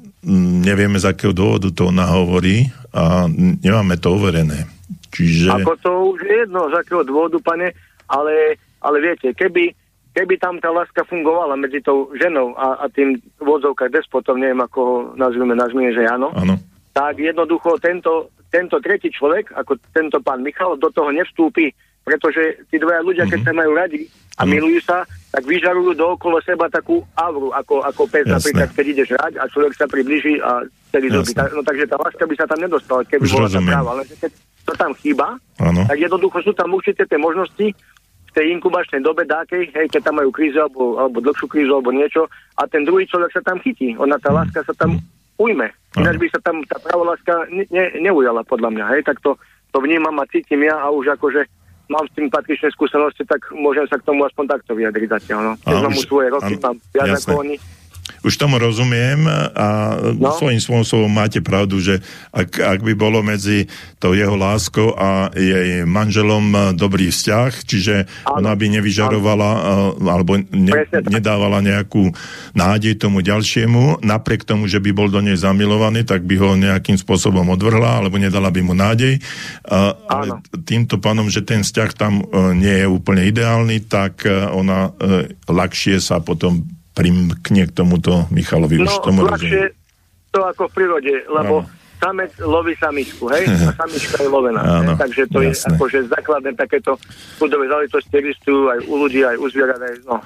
nevieme 0.64 0.96
z 0.96 1.12
akého 1.12 1.36
dôvodu 1.36 1.68
to 1.68 1.92
ona 1.92 2.08
hovorí 2.08 2.72
a 2.96 3.28
nemáme 3.60 4.00
to 4.00 4.16
overené. 4.16 4.64
Čiže... 5.12 5.52
Ako 5.52 5.74
to 5.84 5.90
už 6.16 6.18
je 6.24 6.34
jedno, 6.46 6.70
z 6.72 6.74
akého 6.80 7.02
dôvodu, 7.04 7.36
pane, 7.42 7.76
ale, 8.08 8.56
ale 8.80 8.96
viete, 9.02 9.34
keby, 9.36 9.74
keby 10.16 10.34
tam 10.40 10.56
tá 10.62 10.72
láska 10.72 11.04
fungovala 11.04 11.58
medzi 11.58 11.82
tou 11.84 12.08
ženou 12.16 12.56
a, 12.56 12.80
a 12.80 12.84
tým 12.88 13.18
vodzovkách 13.42 13.92
despotom, 13.92 14.38
neviem 14.38 14.62
ako 14.62 14.78
ho 14.80 14.96
nazvime, 15.18 15.52
nazvime, 15.52 15.90
že 15.92 16.06
áno, 16.06 16.32
áno 16.32 16.69
tak 16.90 17.18
jednoducho 17.18 17.78
tento, 17.78 18.34
tento 18.50 18.82
tretí 18.82 19.10
človek, 19.14 19.54
ako 19.54 19.78
tento 19.94 20.18
pán 20.18 20.42
Michal, 20.42 20.74
do 20.76 20.90
toho 20.90 21.14
nevstúpi, 21.14 21.70
pretože 22.02 22.66
tí 22.72 22.80
dvaja 22.80 23.02
ľudia, 23.04 23.24
mm-hmm. 23.28 23.44
keď 23.44 23.50
sa 23.50 23.52
majú 23.54 23.72
radi 23.76 24.02
a 24.02 24.10
mm-hmm. 24.10 24.50
milujú 24.50 24.80
sa, 24.82 25.06
tak 25.30 25.46
vyžarujú 25.46 25.94
dookolo 25.94 26.42
seba 26.42 26.66
takú 26.66 27.06
auru, 27.14 27.54
ako, 27.54 27.86
ako 27.86 28.02
pes 28.10 28.26
Jasne. 28.26 28.34
napríklad, 28.34 28.68
keď 28.74 28.84
ideš 28.90 29.08
hrať 29.14 29.34
a 29.38 29.44
človek 29.46 29.72
sa 29.78 29.86
približí 29.86 30.42
a 30.42 30.66
celý 30.90 31.08
zobí. 31.14 31.30
No 31.54 31.62
takže 31.62 31.86
tá 31.86 31.96
láska 32.00 32.24
by 32.26 32.34
sa 32.34 32.46
tam 32.50 32.58
nedostala, 32.58 33.06
keby 33.06 33.24
Už 33.30 33.32
bola 33.38 33.46
rozumiem. 33.46 33.70
tá 33.70 33.70
práva. 33.78 33.90
Ale 33.94 34.02
keď 34.10 34.32
to 34.66 34.72
tam 34.74 34.92
chýba, 34.98 35.28
ano. 35.62 35.82
tak 35.86 35.98
jednoducho 36.02 36.38
sú 36.42 36.52
tam 36.56 36.74
určite 36.74 37.06
tie 37.06 37.18
možnosti, 37.20 37.68
v 38.30 38.38
tej 38.38 38.46
inkubačnej 38.54 39.02
dobe 39.02 39.26
dákej, 39.26 39.74
hej, 39.74 39.86
keď 39.90 40.06
tam 40.06 40.22
majú 40.22 40.30
krízu 40.30 40.62
alebo, 40.62 41.02
alebo 41.02 41.18
dlhšiu 41.18 41.50
krízu 41.50 41.74
alebo 41.74 41.90
niečo 41.90 42.30
a 42.54 42.62
ten 42.70 42.86
druhý 42.86 43.02
človek 43.02 43.34
sa 43.34 43.42
tam 43.42 43.58
chytí. 43.58 43.98
Ona, 43.98 44.22
tá 44.22 44.30
mhm. 44.30 44.36
láska 44.38 44.60
sa 44.62 44.74
tam 44.78 45.02
ujme. 45.40 45.72
Ináč 45.96 46.16
by 46.20 46.26
sa 46.30 46.40
tam 46.44 46.62
tá 46.68 46.76
pravoláska 46.78 47.48
ne, 47.48 47.64
ne, 47.72 47.84
neujala 47.98 48.44
podľa 48.44 48.70
mňa. 48.70 48.84
Hej? 48.94 49.00
Tak 49.08 49.24
to, 49.24 49.40
to 49.72 49.78
vnímam 49.80 50.14
a 50.20 50.28
cítim 50.28 50.62
ja 50.62 50.76
a 50.76 50.92
už 50.92 51.16
akože 51.16 51.48
mám 51.90 52.06
s 52.06 52.14
tým 52.14 52.30
patričné 52.30 52.70
skúsenosti, 52.70 53.26
tak 53.26 53.42
môžem 53.50 53.82
sa 53.90 53.98
k 53.98 54.06
tomu 54.06 54.22
aspoň 54.22 54.54
takto 54.54 54.78
vyjadriť 54.78 55.08
zatiaľ. 55.10 55.40
No. 55.42 55.52
Keď 55.58 55.76
mám 55.82 55.96
už 55.98 56.06
svoje 56.06 56.28
roky, 56.30 56.54
mám 56.62 56.76
viac 56.94 57.10
ako 57.18 57.42
oni, 57.42 57.56
už 58.22 58.34
tomu 58.36 58.60
rozumiem 58.60 59.24
a 59.54 59.96
no. 60.16 60.32
svojím 60.36 60.60
spôsobom 60.60 61.10
máte 61.10 61.40
pravdu, 61.40 61.80
že 61.80 62.04
ak, 62.30 62.60
ak 62.60 62.80
by 62.84 62.92
bolo 62.94 63.24
medzi 63.24 63.66
tou 64.00 64.12
jeho 64.16 64.34
láskou 64.36 64.92
a 64.96 65.32
jej 65.34 65.84
manželom 65.84 66.74
dobrý 66.76 67.12
vzťah, 67.12 67.50
čiže 67.64 67.94
ano. 68.26 68.44
ona 68.44 68.52
by 68.56 68.66
nevyžarovala 68.80 69.50
ano. 69.50 70.08
alebo 70.08 70.40
ne, 70.40 70.72
nedávala 71.08 71.60
nejakú 71.60 72.12
nádej 72.54 72.96
tomu 73.00 73.20
ďalšiemu, 73.20 74.02
napriek 74.04 74.44
tomu, 74.44 74.66
že 74.66 74.82
by 74.82 74.90
bol 74.92 75.08
do 75.08 75.20
nej 75.22 75.36
zamilovaný, 75.36 76.04
tak 76.04 76.24
by 76.24 76.34
ho 76.38 76.58
nejakým 76.58 76.96
spôsobom 77.00 77.46
odvrhla 77.52 78.02
alebo 78.02 78.16
nedala 78.16 78.52
by 78.52 78.60
mu 78.60 78.74
nádej. 78.76 79.20
A, 79.66 79.94
ale 80.08 80.40
týmto 80.64 81.00
pánom, 81.00 81.28
že 81.28 81.44
ten 81.44 81.62
vzťah 81.64 81.90
tam 81.96 82.20
e, 82.20 82.24
nie 82.56 82.76
je 82.84 82.86
úplne 82.86 83.24
ideálny, 83.26 83.86
tak 83.86 84.26
e, 84.26 84.32
ona 84.50 84.92
e, 84.96 85.34
ľahšie 85.48 85.98
sa 86.02 86.20
potom 86.20 86.66
primkne 87.00 87.62
k 87.64 87.72
tomuto 87.72 88.28
Michalovi. 88.28 88.76
No, 88.76 88.84
už 88.84 89.00
tomu 89.00 89.24
ľahšie 89.24 89.72
to 90.30 90.40
ako 90.46 90.70
v 90.70 90.72
prírode, 90.76 91.14
lebo 91.26 91.64
ano. 91.64 91.68
samec 91.98 92.30
loví 92.44 92.76
samičku, 92.78 93.26
hej? 93.34 93.48
A 93.68 93.74
samička 93.74 94.20
je 94.22 94.30
lovená. 94.30 94.62
Ano, 94.62 94.94
Takže 94.94 95.26
to 95.32 95.42
jasné. 95.42 95.50
je 95.50 95.54
akože 95.74 95.98
základné 96.12 96.50
takéto 96.54 96.94
chudové 97.40 97.66
záležitosti 97.66 98.14
existujú 98.14 98.70
aj 98.70 98.78
u 98.86 98.94
ľudí, 99.00 99.20
aj 99.24 99.36
u 99.40 99.46
zvierat, 99.48 99.80
aj 99.80 99.96
no. 100.06 100.20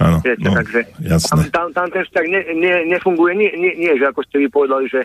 Áno, 0.00 0.16
Viete, 0.24 0.48
no, 0.48 0.56
takže 0.56 0.80
tam, 1.28 1.38
tam, 1.52 1.66
tam 1.76 1.86
ten 1.92 2.00
vzťah 2.08 2.24
ne, 2.24 2.40
ne, 2.56 2.72
nefunguje, 2.88 3.36
nie, 3.36 3.52
nie, 3.52 3.72
nie, 3.76 3.92
že 4.00 4.08
ako 4.08 4.24
ste 4.24 4.40
vy 4.40 4.48
povedali, 4.48 4.88
že, 4.88 5.04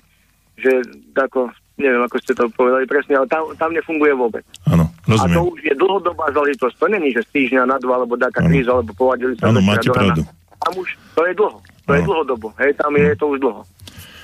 že 0.56 0.72
ako, 1.19 1.52
neviem, 1.76 1.99
ako 1.99 2.15
ste 2.23 2.31
to 2.31 2.47
povedali 2.56 2.88
presne, 2.88 3.19
ale 3.19 3.27
tam, 3.27 3.43
tam 3.60 3.76
nefunguje 3.76 4.15
vôbec. 4.15 4.47
Áno, 4.72 4.88
rozumiem. 5.03 5.35
A 5.35 5.35
to 5.35 5.41
už 5.52 5.60
je 5.68 5.76
dlhodobá 5.76 6.31
záležitosť, 6.31 6.80
to 6.80 6.88
není, 6.88 7.11
že 7.11 7.27
z 7.27 7.30
týždňa 7.35 7.68
na 7.68 7.76
dva, 7.76 7.99
alebo 7.99 8.15
taká 8.15 8.39
kríza, 8.47 8.72
alebo 8.72 8.95
povadili 8.95 9.35
sa. 9.35 9.52
Áno, 9.52 9.60
máte 9.60 9.91
pravdu. 9.91 10.23
Tam 10.65 10.73
už 10.81 10.89
to 11.13 11.21
je 11.29 11.33
dlho. 11.37 11.57
To 11.85 11.91
no. 11.93 11.95
je 11.95 12.01
dlhodobo. 12.01 12.47
Hej, 12.57 12.73
tam 12.81 12.91
je 12.97 13.13
to 13.13 13.25
už 13.29 13.37
dlho. 13.39 13.61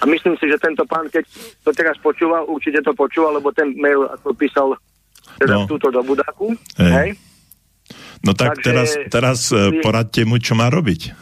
A 0.02 0.04
myslím 0.10 0.34
si, 0.42 0.50
že 0.50 0.58
tento 0.58 0.82
pán, 0.90 1.06
keď 1.14 1.30
to 1.62 1.70
teraz 1.78 1.94
počúva, 2.02 2.42
určite 2.42 2.82
to 2.82 2.90
počúva, 2.98 3.38
lebo 3.38 3.54
ten 3.54 3.70
mail 3.78 4.10
ako 4.10 4.34
písal 4.34 4.74
teda 5.38 5.62
no. 5.62 5.70
túto 5.70 5.94
do 5.94 6.02
Budáku. 6.02 6.58
Hej. 6.82 6.94
hej. 6.98 7.10
No 8.26 8.34
tak 8.34 8.58
Takže, 8.58 8.66
teraz, 8.66 8.90
teraz 9.14 9.40
je... 9.54 9.82
poradte 9.86 10.26
mu, 10.26 10.42
čo 10.42 10.58
má 10.58 10.74
robiť. 10.74 11.14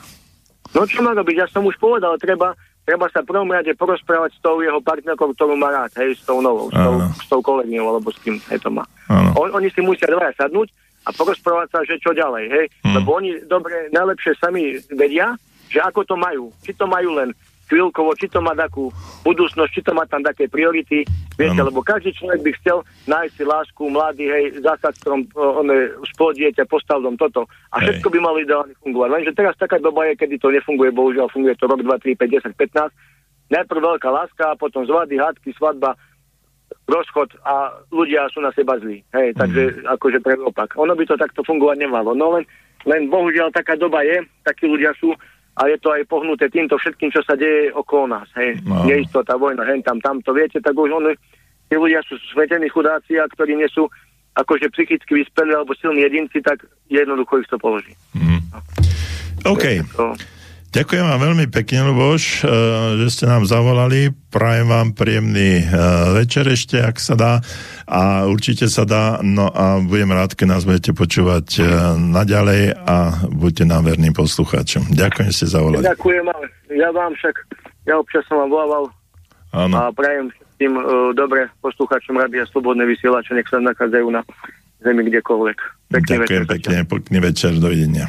No 0.71 0.87
čo 0.87 1.03
má 1.03 1.11
robiť? 1.11 1.35
Ja 1.43 1.47
som 1.51 1.67
už 1.67 1.75
povedal, 1.75 2.15
treba, 2.21 2.55
treba 2.87 3.11
sa 3.11 3.25
prvom 3.25 3.51
rade 3.51 3.75
porozprávať 3.75 4.37
s 4.37 4.39
tou 4.39 4.63
jeho 4.63 4.79
partnerkou, 4.79 5.35
ktorú 5.35 5.59
má 5.59 5.75
rád, 5.75 5.91
hej, 5.99 6.15
s 6.15 6.23
tou 6.23 6.39
novou, 6.39 6.71
s 6.71 6.77
tou, 6.77 6.95
s 7.03 7.25
tou 7.27 7.41
kolegyňou, 7.43 7.87
alebo 7.89 8.07
s 8.13 8.19
kým, 8.21 8.37
hej, 8.47 8.59
to 8.63 8.69
má. 8.71 8.85
On, 9.09 9.49
oni 9.49 9.67
si 9.73 9.81
musia 9.81 10.07
dvaja 10.07 10.31
sadnúť 10.39 10.69
a 11.09 11.15
porozprávať 11.17 11.67
sa, 11.73 11.79
že 11.81 11.97
čo 11.97 12.13
ďalej, 12.13 12.45
hej? 12.53 12.65
Mm. 12.85 12.93
Lebo 13.01 13.09
oni 13.17 13.41
dobre, 13.49 13.89
najlepšie 13.89 14.37
sami 14.37 14.77
vedia, 14.93 15.33
že 15.73 15.81
ako 15.81 16.05
to 16.05 16.13
majú. 16.13 16.53
Či 16.61 16.77
to 16.77 16.85
majú 16.85 17.17
len 17.17 17.33
chvíľkovo, 17.69 18.17
či 18.17 18.25
to 18.29 18.41
má 18.41 18.57
takú 18.57 18.89
budúcnosť, 19.21 19.69
či 19.69 19.81
to 19.85 19.93
má 19.93 20.05
tam 20.09 20.25
také 20.25 20.49
priority, 20.49 21.05
viete, 21.37 21.61
ano. 21.61 21.69
lebo 21.69 21.85
každý 21.85 22.09
človek 22.17 22.41
by 22.41 22.51
chcel 22.61 22.77
nájsť 23.05 23.33
si 23.37 23.43
lásku, 23.45 23.81
mladý, 23.85 24.25
hej, 24.25 24.57
zásad, 24.65 24.97
ktorom 24.97 25.29
on 25.37 25.69
spolo 26.09 26.33
dieťa, 26.33 26.65
postav 26.65 26.97
dom, 27.05 27.13
toto. 27.13 27.45
A 27.69 27.77
hej. 27.79 28.01
všetko 28.01 28.09
by 28.09 28.19
malo 28.25 28.37
ideálne 28.41 28.73
fungovať. 28.81 29.09
Lenže 29.13 29.31
teraz 29.37 29.53
taká 29.61 29.77
doba 29.77 30.09
je, 30.09 30.17
kedy 30.17 30.41
to 30.41 30.49
nefunguje, 30.49 30.89
bohužiaľ 30.89 31.29
funguje 31.29 31.53
to 31.61 31.69
rok, 31.69 31.85
2, 31.85 31.85
3, 31.85 32.17
5, 32.17 32.57
10, 32.57 32.57
15. 32.57 33.53
Najprv 33.53 33.79
veľká 33.81 34.09
láska, 34.09 34.57
potom 34.61 34.85
zvady, 34.85 35.17
hádky, 35.21 35.53
svadba, 35.57 35.93
rozchod 36.89 37.29
a 37.45 37.71
ľudia 37.93 38.27
sú 38.33 38.41
na 38.41 38.49
seba 38.51 38.75
zlí. 38.81 39.05
Hej, 39.13 39.37
takže 39.37 39.79
mm. 39.79 39.85
akože 39.95 40.19
pre 40.19 40.35
opak. 40.41 40.73
Ono 40.75 40.93
by 40.97 41.03
to 41.05 41.15
takto 41.15 41.45
fungovať 41.45 41.85
nemalo. 41.85 42.17
No 42.17 42.35
len, 42.35 42.43
len 42.89 43.07
bohužiaľ 43.07 43.53
taká 43.53 43.77
doba 43.77 44.01
je, 44.01 44.25
takí 44.41 44.65
ľudia 44.65 44.91
sú 44.97 45.13
a 45.59 45.67
je 45.67 45.77
to 45.83 45.91
aj 45.91 46.07
pohnuté 46.07 46.47
týmto 46.47 46.79
všetkým, 46.79 47.11
čo 47.11 47.19
sa 47.21 47.35
deje 47.35 47.69
okolo 47.75 48.15
nás. 48.15 48.27
Hej. 48.39 48.63
No. 48.63 48.87
Neistota, 48.87 49.35
vojna, 49.35 49.67
hen 49.67 49.83
tam, 49.83 49.99
tamto, 49.99 50.31
viete, 50.31 50.63
tak 50.63 50.71
už 50.71 50.87
oni, 50.87 51.13
tí 51.67 51.75
ľudia 51.75 51.99
sú 52.07 52.15
svetení 52.31 52.71
chudáci 52.71 53.19
a 53.19 53.27
ktorí 53.27 53.59
nie 53.59 53.67
sú 53.67 53.91
akože 54.39 54.71
psychicky 54.71 55.19
vyspelí 55.19 55.51
alebo 55.51 55.75
silní 55.75 56.07
jedinci, 56.07 56.39
tak 56.39 56.63
jednoducho 56.87 57.43
ich 57.43 57.49
to 57.51 57.59
položí. 57.59 57.91
Mm. 58.15 58.39
No. 58.55 58.59
OK. 59.51 59.83
To, 59.99 60.15
Ďakujem 60.69 61.01
vám 61.01 61.33
veľmi 61.33 61.45
pekne, 61.49 61.89
Luboš, 61.89 62.45
eh, 62.45 62.49
že 63.01 63.07
ste 63.09 63.25
nám 63.25 63.49
zavolali. 63.49 64.13
Prajem 64.29 64.69
vám 64.69 64.93
príjemný 64.93 65.65
eh, 65.65 65.69
večer 66.13 66.45
ešte, 66.45 66.77
ak 66.77 67.01
sa 67.01 67.17
dá. 67.17 67.33
A 67.89 68.29
určite 68.29 68.69
sa 68.69 68.85
dá. 68.85 69.17
No 69.25 69.49
a 69.49 69.81
budem 69.81 70.13
rád, 70.13 70.37
keď 70.37 70.45
nás 70.45 70.69
budete 70.69 70.93
počúvať 70.93 71.47
eh, 71.57 71.65
naďalej 71.97 72.77
a 72.85 73.25
buďte 73.33 73.65
nám 73.65 73.89
verným 73.89 74.13
poslucháčom. 74.13 74.93
Ďakujem, 74.93 75.29
ste 75.33 75.49
zavolali. 75.49 75.81
Ďakujem 75.89 76.23
vám. 76.29 76.43
Ja 76.69 76.93
vám 76.93 77.17
však, 77.17 77.35
ja 77.89 77.97
občas 77.97 78.21
som 78.29 78.37
vám 78.37 78.53
volával 78.53 78.83
ano. 79.49 79.73
a 79.73 79.81
prajem 79.89 80.29
tým 80.61 80.77
uh, 80.77 81.15
dobre 81.17 81.49
poslucháčom 81.65 82.19
Radia 82.19 82.45
Slobodné 82.45 82.85
vysielače, 82.85 83.33
nech 83.33 83.49
sa 83.49 83.57
nachádzajú 83.57 84.07
na 84.11 84.21
zemi 84.85 85.07
kdekoľvek. 85.07 85.57
Pekný 85.89 86.15
Ďakujem 86.21 86.21
večer, 86.21 86.41
pekne, 86.45 86.77
pekný 86.85 87.17
večer, 87.23 87.51
dovidenia. 87.57 88.05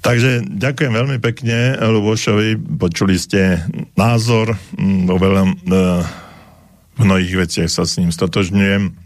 Takže 0.00 0.48
ďakujem 0.48 0.92
veľmi 0.96 1.18
pekne 1.20 1.76
Lubošovi, 1.76 2.56
počuli 2.80 3.20
ste 3.20 3.60
názor, 4.00 4.56
mm, 4.80 5.04
vo 5.04 5.16
veľa, 5.20 5.42
e, 5.44 5.52
v 6.96 7.00
mnohých 7.04 7.34
veciach 7.36 7.68
sa 7.68 7.84
s 7.84 8.00
ním 8.00 8.08
stotožňujem. 8.08 8.96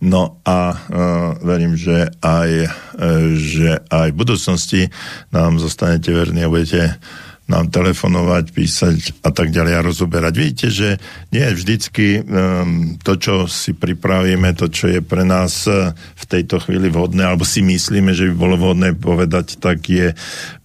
No 0.00 0.40
a 0.44 0.58
uh, 0.72 0.78
verím, 1.44 1.76
že 1.76 2.08
aj, 2.24 2.50
uh, 2.68 3.32
že 3.36 3.80
aj 3.88 4.12
v 4.12 4.18
budúcnosti 4.18 4.82
nám 5.32 5.60
zostanete 5.60 6.12
verní 6.12 6.44
a 6.44 6.52
budete 6.52 6.96
nám 7.46 7.70
telefonovať, 7.70 8.50
písať 8.50 9.22
a 9.22 9.30
tak 9.30 9.54
ďalej 9.54 9.72
a 9.78 9.86
rozoberať. 9.86 10.34
Vidíte, 10.34 10.68
že 10.74 10.88
nie 11.30 11.46
vždycky 11.46 12.18
um, 12.18 12.98
to, 12.98 13.14
čo 13.14 13.34
si 13.46 13.70
pripravíme, 13.70 14.50
to, 14.58 14.66
čo 14.66 14.90
je 14.90 14.98
pre 14.98 15.22
nás 15.22 15.70
uh, 15.70 15.94
v 15.94 16.24
tejto 16.26 16.58
chvíli 16.58 16.90
vhodné, 16.90 17.22
alebo 17.22 17.46
si 17.46 17.62
myslíme, 17.62 18.10
že 18.18 18.26
by 18.30 18.34
bolo 18.34 18.54
vhodné 18.58 18.98
povedať, 18.98 19.62
tak 19.62 19.86
je 19.86 20.10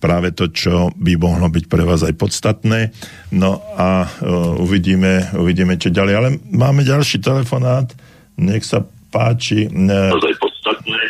práve 0.02 0.34
to, 0.34 0.50
čo 0.50 0.90
by 0.98 1.14
mohlo 1.22 1.54
byť 1.54 1.66
pre 1.70 1.86
vás 1.86 2.02
aj 2.02 2.18
podstatné. 2.18 2.90
No 3.30 3.62
a 3.78 4.10
uh, 4.10 4.58
uvidíme, 4.58 5.38
uvidíme, 5.38 5.78
čo 5.78 5.94
ďalej. 5.94 6.14
Ale 6.18 6.30
máme 6.50 6.82
ďalší 6.82 7.22
telefonát. 7.22 7.94
Nech 8.42 8.66
sa 8.66 8.82
páči. 9.14 9.70
Uh, 9.70 10.18
podstatné. 10.18 11.02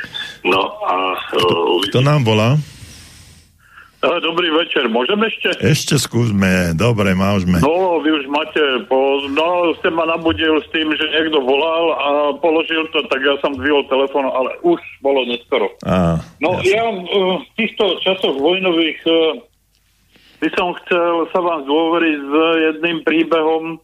No 0.43 0.59
a... 0.83 1.15
Uh, 1.31 1.79
Kto 1.87 2.03
nám 2.03 2.27
volá? 2.27 2.59
Dobrý 4.01 4.49
večer, 4.49 4.89
môžem 4.89 5.21
ešte? 5.29 5.53
Ešte 5.61 6.01
skúsme, 6.01 6.73
dobre, 6.73 7.13
môžeme. 7.13 7.61
No, 7.61 8.01
vy 8.01 8.09
už 8.09 8.25
máte, 8.33 8.57
po, 8.89 9.21
no, 9.29 9.77
ste 9.77 9.93
ma 9.93 10.09
nabudil 10.09 10.57
s 10.57 10.65
tým, 10.73 10.89
že 10.89 11.05
niekto 11.13 11.37
volal 11.37 11.85
a 11.93 12.09
položil 12.41 12.89
to, 12.89 13.05
tak 13.13 13.21
ja 13.21 13.37
som 13.45 13.53
zvihol 13.53 13.85
telefón, 13.85 14.25
ale 14.25 14.57
už 14.65 14.81
bolo 15.05 15.21
neskoro. 15.29 15.69
Á, 15.85 16.17
no, 16.41 16.57
jasne. 16.65 16.73
ja 16.73 16.85
v 16.89 17.45
týchto 17.53 18.01
časoch 18.01 18.41
vojnových 18.41 19.05
by 20.41 20.49
som 20.57 20.73
chcel 20.81 21.29
sa 21.29 21.37
vám 21.37 21.69
zdôveriť 21.69 22.17
s 22.25 22.33
jedným 22.57 22.97
príbehom, 23.05 23.77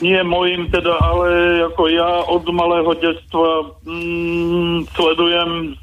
nie 0.00 0.20
môjim 0.24 0.68
teda, 0.72 0.96
ale 0.96 1.28
ako 1.72 1.82
ja 1.92 2.24
od 2.28 2.44
malého 2.52 2.92
detstva 3.00 3.68
mm, 3.84 4.88
sledujem 4.92 5.76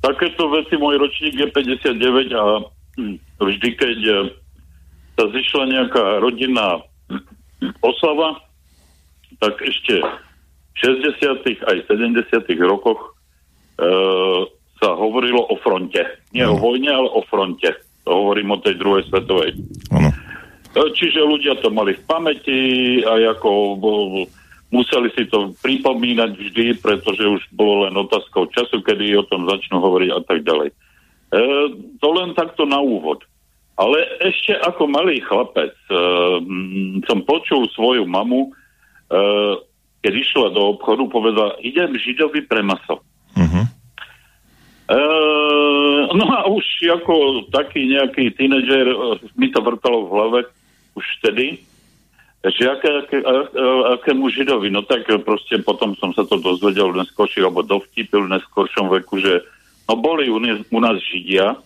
takéto 0.00 0.48
veci, 0.52 0.74
môj 0.76 1.00
ročník 1.00 1.36
je 1.36 1.48
59 1.52 2.32
a 2.36 2.44
hm, 2.96 3.16
vždy, 3.40 3.68
keď 3.76 3.98
eh, 4.04 4.20
sa 5.20 5.24
zišla 5.28 5.64
nejaká 5.68 6.04
rodinná 6.24 6.80
oslava, 7.84 8.40
tak 9.40 9.60
ešte 9.60 10.00
v 10.00 10.76
60. 10.80 11.44
aj 11.44 11.76
70. 11.88 12.24
rokoch 12.64 13.16
e, 13.76 13.86
sa 14.80 14.96
hovorilo 14.96 15.44
o 15.44 15.60
fronte. 15.60 16.00
Nie 16.32 16.48
no. 16.48 16.56
o 16.56 16.60
vojne, 16.60 16.88
ale 16.88 17.08
o 17.12 17.20
fronte. 17.28 17.68
To 18.08 18.10
hovorím 18.16 18.56
o 18.56 18.62
tej 18.64 18.80
druhej 18.80 19.04
svetovej. 19.12 19.60
Ano. 19.92 20.08
Čiže 20.72 21.20
ľudia 21.20 21.58
to 21.60 21.68
mali 21.68 21.98
v 21.98 22.02
pamäti 22.06 22.60
a 23.02 23.18
ako 23.34 23.76
museli 24.70 25.10
si 25.18 25.26
to 25.26 25.52
pripomínať 25.58 26.30
vždy, 26.34 26.66
pretože 26.78 27.26
už 27.26 27.42
bolo 27.50 27.86
len 27.86 27.94
otázkou 27.98 28.46
času, 28.54 28.82
kedy 28.82 29.18
o 29.18 29.26
tom 29.26 29.46
začnú 29.50 29.82
hovoriť 29.82 30.10
a 30.14 30.20
tak 30.22 30.46
ďalej. 30.46 30.70
E, 30.70 30.76
to 31.98 32.08
len 32.14 32.34
takto 32.38 32.66
na 32.66 32.78
úvod. 32.78 33.26
Ale 33.74 33.98
ešte 34.22 34.54
ako 34.54 34.86
malý 34.86 35.18
chlapec 35.24 35.74
e, 35.90 35.94
som 37.08 37.18
počul 37.26 37.66
svoju 37.74 38.06
mamu, 38.06 38.46
e, 38.46 38.50
keď 40.00 40.12
išla 40.16 40.48
do 40.54 40.78
obchodu, 40.78 41.02
povedala, 41.10 41.58
idem 41.60 41.92
židovi 41.98 42.46
pre 42.46 42.62
maso. 42.62 43.02
Uh-huh. 43.36 43.64
E, 44.90 45.00
no 46.14 46.24
a 46.30 46.46
už 46.50 46.64
ako 47.02 47.46
taký 47.54 47.90
nejaký 47.90 48.34
tínedžer 48.34 48.86
e, 48.90 48.96
mi 49.34 49.50
to 49.50 49.62
vrtalo 49.62 50.06
v 50.06 50.12
hlave 50.14 50.40
už 50.98 51.04
vtedy, 51.22 51.62
že 52.40 52.64
aké, 52.72 52.88
aké, 53.04 53.16
akému 54.00 54.32
židovi, 54.32 54.72
no 54.72 54.80
tak 54.80 55.04
proste 55.28 55.60
potom 55.60 55.92
som 56.00 56.16
sa 56.16 56.24
to 56.24 56.40
dozvedel 56.40 56.88
v 56.88 57.04
neskôrších, 57.04 57.44
alebo 57.44 57.60
dovtipil 57.60 58.24
v 58.24 58.32
neskôršom 58.32 58.88
veku, 58.88 59.20
že 59.20 59.44
no 59.84 60.00
boli 60.00 60.32
u, 60.32 60.40
u 60.72 60.80
nás 60.80 60.96
židia, 61.04 61.60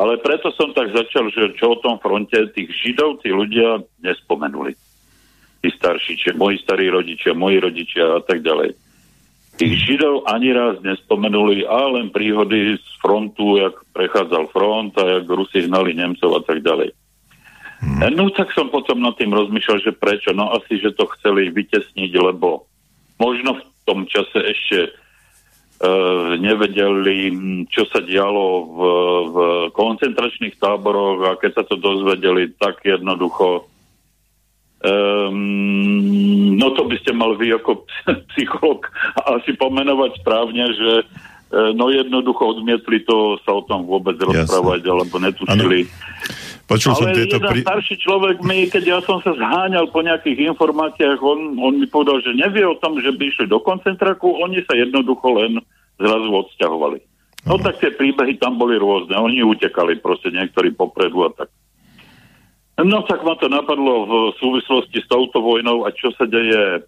ale 0.00 0.16
preto 0.16 0.48
som 0.56 0.72
tak 0.72 0.96
začal, 0.96 1.28
že 1.28 1.52
čo 1.60 1.76
o 1.76 1.80
tom 1.84 2.00
fronte 2.00 2.48
tých 2.56 2.72
židov 2.80 3.20
tí 3.20 3.28
ľudia 3.28 3.84
nespomenuli. 4.00 4.72
Tí 5.60 5.68
starší, 5.68 6.16
či 6.16 6.32
moji 6.32 6.56
starí 6.64 6.88
rodičia, 6.88 7.36
moji 7.36 7.60
rodičia 7.60 8.16
a 8.16 8.24
tak 8.24 8.40
ďalej. 8.40 8.72
Tých 9.60 9.74
židov 9.76 10.24
ani 10.24 10.56
raz 10.56 10.80
nespomenuli, 10.80 11.68
a 11.68 11.92
len 11.92 12.08
príhody 12.08 12.80
z 12.80 12.88
frontu, 12.96 13.60
jak 13.60 13.76
prechádzal 13.92 14.48
front 14.48 14.96
a 14.96 15.20
jak 15.20 15.28
Rusi 15.28 15.68
hnali 15.68 15.92
Nemcov 15.92 16.32
a 16.32 16.42
tak 16.48 16.64
ďalej. 16.64 16.96
Hmm. 17.80 18.12
No 18.12 18.28
tak 18.28 18.52
som 18.52 18.68
potom 18.68 19.00
nad 19.00 19.16
tým 19.16 19.32
rozmýšľal, 19.32 19.80
že 19.80 19.96
prečo. 19.96 20.36
No 20.36 20.52
asi, 20.52 20.76
že 20.76 20.92
to 20.92 21.08
chceli 21.16 21.48
vytesniť, 21.48 22.12
lebo 22.12 22.68
možno 23.16 23.56
v 23.56 23.64
tom 23.88 24.04
čase 24.04 24.36
ešte 24.36 24.78
uh, 25.80 26.36
nevedeli, 26.36 27.32
čo 27.72 27.88
sa 27.88 28.04
dialo 28.04 28.44
v, 28.68 28.78
v 29.32 29.36
koncentračných 29.72 30.60
táboroch 30.60 31.24
a 31.24 31.40
keď 31.40 31.60
sa 31.60 31.64
to 31.64 31.80
dozvedeli, 31.80 32.52
tak 32.60 32.84
jednoducho 32.84 33.64
um, 34.84 36.56
no 36.60 36.76
to 36.76 36.84
by 36.84 36.96
ste 37.00 37.16
mal 37.16 37.32
vy 37.32 37.56
ako 37.56 37.88
psycholog 38.36 38.84
asi 39.24 39.56
pomenovať 39.56 40.20
správne, 40.20 40.68
že 40.76 40.92
uh, 41.00 41.72
no 41.72 41.88
jednoducho 41.88 42.60
odmietli 42.60 43.00
to 43.08 43.40
sa 43.48 43.56
o 43.56 43.64
tom 43.64 43.88
vôbec 43.88 44.20
Jasne. 44.20 44.44
rozprávať, 44.44 44.80
alebo 44.84 45.16
netušili. 45.16 45.88
Ano 45.88 46.48
Počul 46.70 46.94
Ale 46.94 47.00
som 47.02 47.08
tieto 47.18 47.36
jeden 47.42 47.50
pri... 47.50 47.60
starší 47.66 47.94
človek 47.98 48.36
mi, 48.46 48.70
keď 48.70 48.84
ja 48.86 48.98
som 49.02 49.18
sa 49.26 49.34
zháňal 49.34 49.90
po 49.90 50.06
nejakých 50.06 50.54
informáciách, 50.54 51.18
on, 51.18 51.58
on 51.58 51.82
mi 51.82 51.86
povedal, 51.90 52.22
že 52.22 52.30
nevie 52.38 52.62
o 52.62 52.78
tom, 52.78 52.94
že 53.02 53.10
by 53.10 53.26
išli 53.26 53.50
do 53.50 53.58
koncentraku, 53.58 54.38
oni 54.38 54.62
sa 54.62 54.78
jednoducho 54.78 55.34
len 55.34 55.58
zrazu 55.98 56.30
odsťahovali. 56.30 57.02
No 57.50 57.58
uh-huh. 57.58 57.64
tak 57.66 57.82
tie 57.82 57.90
príbehy 57.90 58.38
tam 58.38 58.54
boli 58.54 58.78
rôzne, 58.78 59.18
oni 59.18 59.42
utekali 59.42 59.98
proste 59.98 60.30
niektorí 60.30 60.70
popredu 60.70 61.26
a 61.26 61.34
tak. 61.34 61.50
No 62.86 63.02
tak 63.02 63.26
ma 63.26 63.34
to 63.34 63.50
napadlo 63.50 64.06
v 64.06 64.12
súvislosti 64.38 65.02
s 65.02 65.10
touto 65.10 65.42
vojnou 65.42 65.82
a 65.84 65.90
čo 65.90 66.14
sa 66.14 66.30
deje 66.30 66.86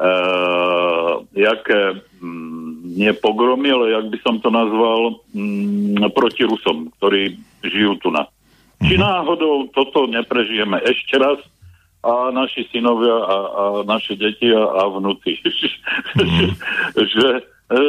Uh, 0.00 1.28
jaké 1.36 2.00
mm, 2.24 2.96
nie 2.96 3.12
pogromy, 3.20 3.68
ale 3.68 3.92
jak 3.92 4.06
by 4.08 4.18
som 4.24 4.40
to 4.40 4.48
nazval, 4.48 5.20
mm, 5.36 6.00
proti 6.16 6.48
Rusom, 6.48 6.88
ktorí 6.96 7.36
žijú 7.60 8.00
tu 8.00 8.08
na. 8.08 8.24
Či 8.80 8.94
mhm. 8.96 9.02
náhodou 9.02 9.68
toto 9.76 10.08
neprežijeme 10.08 10.80
ešte 10.84 11.20
raz 11.20 11.40
a 12.00 12.32
naši 12.32 12.64
synovia 12.72 13.12
a, 13.12 13.36
a 13.36 13.62
naše 13.84 14.16
deti 14.16 14.48
a, 14.48 14.64
a 14.64 14.82
vnúci. 14.88 15.36
mm. 16.16 16.48
že, 16.96 17.28
e, 17.68 17.80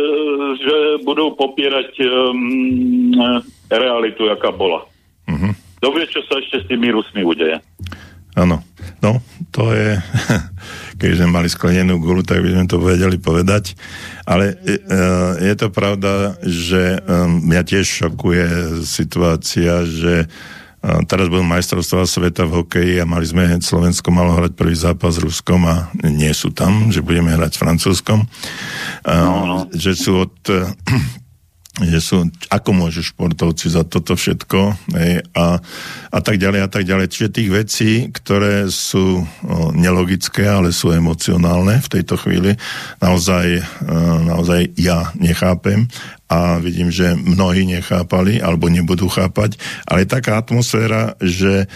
že 0.60 0.78
budú 1.08 1.32
popierať 1.40 1.96
um, 2.04 3.16
realitu, 3.72 4.28
aká 4.28 4.52
bola. 4.52 4.84
Mm-hmm. 5.32 5.54
Kto 5.80 5.88
vie, 5.96 6.06
čo 6.12 6.22
sa 6.28 6.44
ešte 6.44 6.60
s 6.60 6.68
tými 6.68 6.92
Rusmi 6.92 7.24
udeje? 7.24 7.64
Áno. 8.36 8.60
No, 9.02 9.18
to 9.50 9.74
je, 9.74 9.98
keď 11.02 11.10
sme 11.18 11.28
mali 11.32 11.50
sklenenú 11.50 11.98
gulu, 11.98 12.22
tak 12.22 12.44
by 12.44 12.54
sme 12.54 12.66
to 12.68 12.78
vedeli 12.84 13.16
povedať. 13.16 13.80
Ale 14.28 14.60
e, 14.60 14.76
je 15.40 15.54
to 15.56 15.72
pravda, 15.72 16.36
že 16.44 17.00
um, 17.02 17.48
mňa 17.48 17.62
tiež 17.64 17.88
šokuje 17.88 18.48
situácia, 18.84 19.88
že 19.88 20.28
teraz 20.82 21.30
budú 21.30 21.46
majstrovstvá 21.46 22.10
sveta 22.10 22.50
v 22.50 22.66
hokeji 22.66 22.94
a 22.98 23.06
mali 23.06 23.26
sme, 23.30 23.62
Slovensko 23.62 24.10
malo 24.10 24.34
hrať 24.34 24.58
prvý 24.58 24.74
zápas 24.74 25.18
s 25.18 25.22
Ruskom 25.22 25.62
a 25.70 25.94
nie 26.02 26.34
sú 26.34 26.50
tam, 26.50 26.90
že 26.90 27.06
budeme 27.06 27.38
hrať 27.38 27.54
s 27.54 27.62
Francúzskom. 27.62 28.20
No, 29.06 29.46
no. 29.46 29.58
Že 29.70 29.92
sú 29.94 30.12
od 30.26 30.34
že 31.80 32.04
sú, 32.04 32.28
ako 32.52 32.70
môžu 32.76 33.00
športovci 33.00 33.72
za 33.72 33.88
toto 33.88 34.20
všetko 34.20 34.92
hej, 34.92 35.24
a, 35.32 35.56
a 36.12 36.20
tak 36.20 36.36
ďalej 36.36 36.68
a 36.68 36.70
tak 36.70 36.84
ďalej. 36.84 37.08
Čiže 37.08 37.36
tých 37.36 37.50
vecí, 37.50 37.92
ktoré 38.12 38.68
sú 38.68 39.24
o, 39.24 39.72
nelogické, 39.72 40.44
ale 40.44 40.76
sú 40.76 40.92
emocionálne 40.92 41.80
v 41.80 41.88
tejto 41.88 42.20
chvíli, 42.20 42.60
naozaj, 43.00 43.64
o, 43.88 43.96
naozaj 44.20 44.76
ja 44.76 45.16
nechápem 45.16 45.88
a 46.32 46.64
vidím, 46.64 46.88
že 46.88 47.12
mnohí 47.12 47.68
nechápali 47.68 48.40
alebo 48.40 48.72
nebudú 48.72 49.12
chápať, 49.12 49.60
ale 49.84 50.08
taká 50.08 50.40
atmosféra, 50.40 51.20
že 51.20 51.68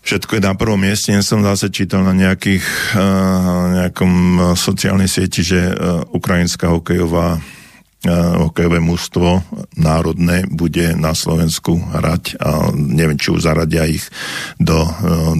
všetko 0.00 0.40
je 0.40 0.42
na 0.48 0.56
prvom 0.56 0.80
mieste. 0.80 1.12
Ja 1.12 1.20
som 1.20 1.44
zase 1.44 1.68
čítal 1.68 2.08
na 2.08 2.16
nejakých, 2.16 2.64
uh, 2.96 3.84
nejakom 3.84 4.12
sociálnej 4.56 5.12
sieti, 5.12 5.44
že 5.44 5.60
uh, 5.60 6.08
ukrajinská 6.08 6.72
hokejová 6.72 7.40
hokejové 8.04 8.78
mužstvo 8.84 9.42
národné 9.80 10.44
bude 10.48 10.92
na 10.94 11.16
Slovensku 11.16 11.80
hrať 11.80 12.36
a 12.38 12.70
neviem, 12.72 13.16
či 13.16 13.32
už 13.32 13.48
zaradia 13.48 13.88
ich 13.88 14.04
do, 14.60 14.84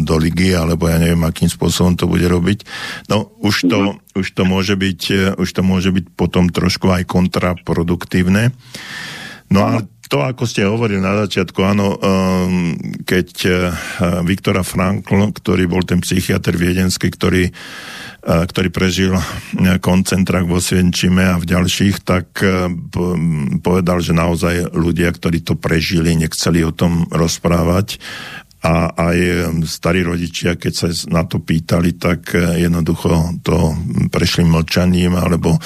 do 0.00 0.16
ligy, 0.16 0.56
alebo 0.56 0.88
ja 0.88 0.96
neviem, 0.96 1.20
akým 1.24 1.48
spôsobom 1.52 1.94
to 1.94 2.08
bude 2.08 2.24
robiť. 2.24 2.64
No, 3.12 3.36
už 3.40 3.68
to, 3.68 3.78
mm-hmm. 3.94 4.18
už 4.20 4.26
to 4.32 4.42
môže 4.48 4.74
byť, 4.74 5.00
už 5.36 5.48
to 5.48 5.62
môže 5.62 5.90
byť 5.92 6.04
potom 6.16 6.48
trošku 6.48 6.88
aj 6.88 7.04
kontraproduktívne. 7.04 8.56
No 9.52 9.60
a 9.68 9.84
to, 10.08 10.20
ako 10.20 10.44
ste 10.44 10.68
hovorili 10.68 11.00
na 11.00 11.16
začiatku, 11.24 11.58
áno, 11.64 11.96
um, 11.96 12.76
keď 13.08 13.28
uh, 13.44 13.54
Viktora 14.22 14.60
Frankl, 14.60 15.32
ktorý 15.32 15.64
bol 15.64 15.82
ten 15.82 16.04
psychiatr 16.04 16.54
viedenský, 16.54 17.08
ktorý, 17.08 17.48
ktorý 18.24 18.72
prežil 18.72 19.12
koncentrák 19.84 20.48
vo 20.48 20.56
Svienčime 20.56 21.28
a 21.28 21.36
v 21.36 21.44
ďalších, 21.44 22.00
tak 22.00 22.40
uh, 22.40 22.72
povedal, 23.60 24.00
že 24.00 24.16
naozaj 24.16 24.72
ľudia, 24.72 25.12
ktorí 25.12 25.44
to 25.44 25.60
prežili, 25.60 26.16
nechceli 26.16 26.64
o 26.64 26.72
tom 26.72 27.04
rozprávať 27.12 28.00
a 28.64 28.96
aj 28.96 29.18
starí 29.68 30.00
rodičia, 30.00 30.56
keď 30.56 30.72
sa 30.72 30.88
na 31.12 31.28
to 31.28 31.44
pýtali, 31.44 32.00
tak 32.00 32.32
e, 32.32 32.64
jednoducho 32.64 33.44
to 33.44 33.76
prešli 34.08 34.48
mlčaním 34.48 35.20
alebo 35.20 35.60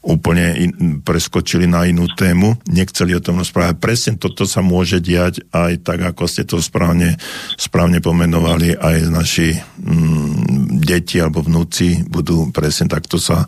úplne 0.00 0.56
in, 0.56 0.72
preskočili 1.04 1.68
na 1.68 1.84
inú 1.84 2.08
tému, 2.08 2.56
nechceli 2.72 3.12
o 3.12 3.20
tom 3.20 3.44
rozprávať. 3.44 3.76
Presne 3.76 4.12
toto 4.16 4.48
sa 4.48 4.64
môže 4.64 5.04
diať 5.04 5.44
aj 5.52 5.84
tak, 5.84 6.00
ako 6.00 6.24
ste 6.24 6.48
to 6.48 6.56
správne, 6.64 7.20
správne 7.60 8.00
pomenovali, 8.00 8.72
aj 8.80 8.96
naši 9.12 9.52
mm, 9.52 10.80
deti 10.80 11.20
alebo 11.20 11.44
vnúci 11.44 12.00
budú 12.08 12.48
presne 12.48 12.88
takto 12.88 13.20
sa 13.20 13.44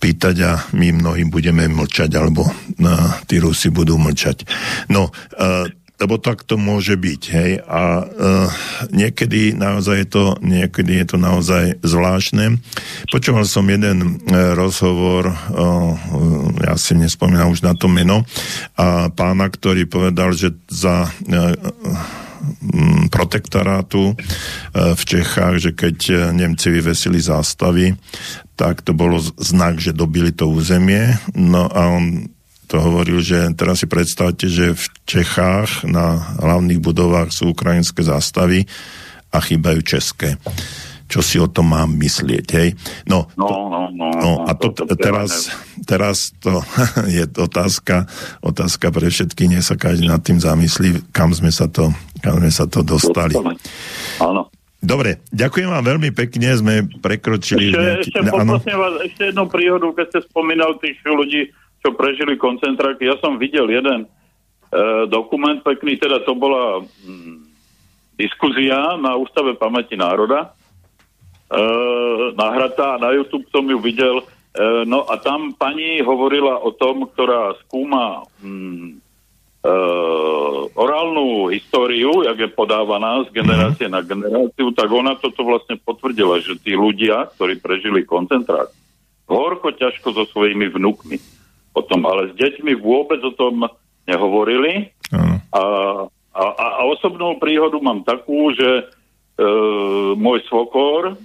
pýtať 0.00 0.36
a 0.40 0.52
my 0.72 1.04
mnohým 1.04 1.28
budeme 1.28 1.68
mlčať, 1.68 2.08
alebo 2.16 2.48
no, 2.80 2.92
tí 3.28 3.36
Rusi 3.40 3.68
budú 3.68 4.00
mlčať. 4.00 4.48
No, 4.88 5.12
uh, 5.36 5.68
lebo 5.96 6.20
tak 6.20 6.44
to 6.44 6.60
môže 6.60 6.92
byť, 6.92 7.22
hej, 7.32 7.50
a 7.64 8.04
uh, 8.04 8.48
niekedy 8.92 9.56
naozaj 9.56 9.96
je 10.04 10.08
to, 10.08 10.24
niekedy 10.44 11.00
je 11.00 11.06
to 11.08 11.16
naozaj 11.16 11.80
zvláštne. 11.80 12.60
Počúval 13.08 13.48
som 13.48 13.64
jeden 13.64 14.20
uh, 14.28 14.52
rozhovor, 14.52 15.32
uh, 15.32 15.96
ja 16.60 16.76
si 16.76 16.92
nespomínam 16.92 17.48
už 17.48 17.64
na 17.64 17.72
to 17.72 17.88
meno, 17.88 18.28
a 18.76 19.08
pána, 19.08 19.48
ktorý 19.48 19.88
povedal, 19.88 20.36
že 20.36 20.52
za 20.68 21.08
uh, 21.08 21.12
protektorátu 23.10 24.14
v 24.70 25.02
Čechách, 25.02 25.58
že 25.58 25.70
keď 25.74 26.30
Nemci 26.30 26.70
vyvesili 26.70 27.18
zástavy, 27.18 27.96
tak 28.54 28.86
to 28.86 28.94
bolo 28.94 29.18
znak, 29.18 29.82
že 29.82 29.96
dobili 29.96 30.30
to 30.30 30.46
územie. 30.46 31.16
No 31.34 31.66
a 31.66 31.90
on 31.90 32.35
to 32.66 32.82
hovoril, 32.82 33.22
že 33.22 33.54
teraz 33.54 33.82
si 33.82 33.86
predstavte, 33.86 34.50
že 34.50 34.74
v 34.74 34.84
Čechách 35.06 35.86
na 35.86 36.36
hlavných 36.42 36.82
budovách 36.82 37.30
sú 37.30 37.54
ukrajinské 37.54 38.02
zástavy 38.02 38.66
a 39.30 39.38
chýbajú 39.38 39.80
české. 39.86 40.34
Čo 41.06 41.22
si 41.22 41.38
o 41.38 41.46
tom 41.46 41.70
mám 41.70 41.94
myslieť, 41.94 42.46
hej? 42.58 42.74
No, 43.06 43.30
no, 43.38 43.70
no, 43.70 43.82
no, 43.94 44.06
no 44.10 44.30
a 44.42 44.58
to, 44.58 44.74
to, 44.74 44.90
to 44.90 44.98
teraz, 44.98 45.54
teraz 45.86 46.34
to 46.42 46.58
je 47.16 47.22
otázka, 47.30 48.10
otázka 48.42 48.90
pre 48.90 49.06
všetky, 49.06 49.46
nie 49.46 49.62
sa 49.62 49.78
každý 49.78 50.10
nad 50.10 50.18
tým 50.26 50.42
zamyslí, 50.42 51.14
kam 51.14 51.30
sme 51.30 51.54
sa 51.54 51.70
to, 51.70 51.94
kam 52.18 52.42
sme 52.42 52.50
sa 52.50 52.66
to 52.66 52.82
dostali. 52.82 53.38
Áno. 54.18 54.50
Dobre, 54.82 55.24
ďakujem 55.30 55.70
vám 55.72 55.82
veľmi 55.82 56.10
pekne, 56.14 56.52
sme 56.58 56.74
prekročili... 57.02 57.70
Ešte, 57.70 57.82
nejaký... 57.82 58.10
ešte 58.60 58.74
vás, 58.74 58.94
ešte 59.02 59.22
jednu 59.30 59.44
príhodu, 59.50 59.86
keď 59.94 60.06
ste 60.10 60.20
spomínal 60.30 60.78
tých 60.78 60.98
ľudí, 61.06 61.50
čo 61.86 61.94
prežili 61.94 62.34
koncentráky. 62.34 63.06
Ja 63.06 63.14
som 63.22 63.38
videl 63.38 63.70
jeden 63.70 64.02
e, 64.02 64.06
dokument 65.06 65.62
pekný, 65.62 65.94
teda 65.94 66.26
to 66.26 66.34
bola 66.34 66.82
mm, 66.82 67.46
diskuzia 68.18 68.98
na 68.98 69.14
Ústave 69.14 69.54
pamäti 69.54 69.94
národa, 69.94 70.50
e, 71.46 71.62
nahratá 72.34 72.98
na 72.98 73.14
YouTube 73.14 73.46
som 73.54 73.62
ju 73.62 73.78
videl. 73.78 74.18
E, 74.18 74.82
no 74.82 75.06
a 75.06 75.14
tam 75.22 75.54
pani 75.54 76.02
hovorila 76.02 76.58
o 76.58 76.74
tom, 76.74 77.06
ktorá 77.06 77.54
skúma 77.62 78.26
mm, 78.42 78.98
e, 79.62 79.72
orálnu 80.74 81.54
históriu, 81.54 82.26
jak 82.26 82.34
je 82.34 82.50
podávaná 82.50 83.22
z 83.22 83.30
generácie 83.30 83.86
na 83.86 84.02
generáciu, 84.02 84.74
tak 84.74 84.90
ona 84.90 85.14
toto 85.14 85.46
vlastne 85.46 85.78
potvrdila, 85.78 86.42
že 86.42 86.58
tí 86.58 86.74
ľudia, 86.74 87.30
ktorí 87.38 87.62
prežili 87.62 88.02
koncentrát, 88.02 88.74
horko 89.30 89.70
ťažko 89.70 90.10
so 90.10 90.26
svojimi 90.34 90.66
vnukmi 90.66 91.35
o 91.76 91.80
tom, 91.84 92.08
ale 92.08 92.32
s 92.32 92.40
deťmi 92.40 92.72
vôbec 92.80 93.20
o 93.20 93.36
tom 93.36 93.68
nehovorili. 94.08 94.88
Uh-huh. 95.12 95.36
A, 95.52 95.62
a, 96.32 96.44
a 96.80 96.80
osobnú 96.88 97.36
príhodu 97.36 97.76
mám 97.84 98.00
takú, 98.00 98.56
že 98.56 98.68
e, 98.72 98.84
môj 100.16 100.40
svokor 100.48 101.20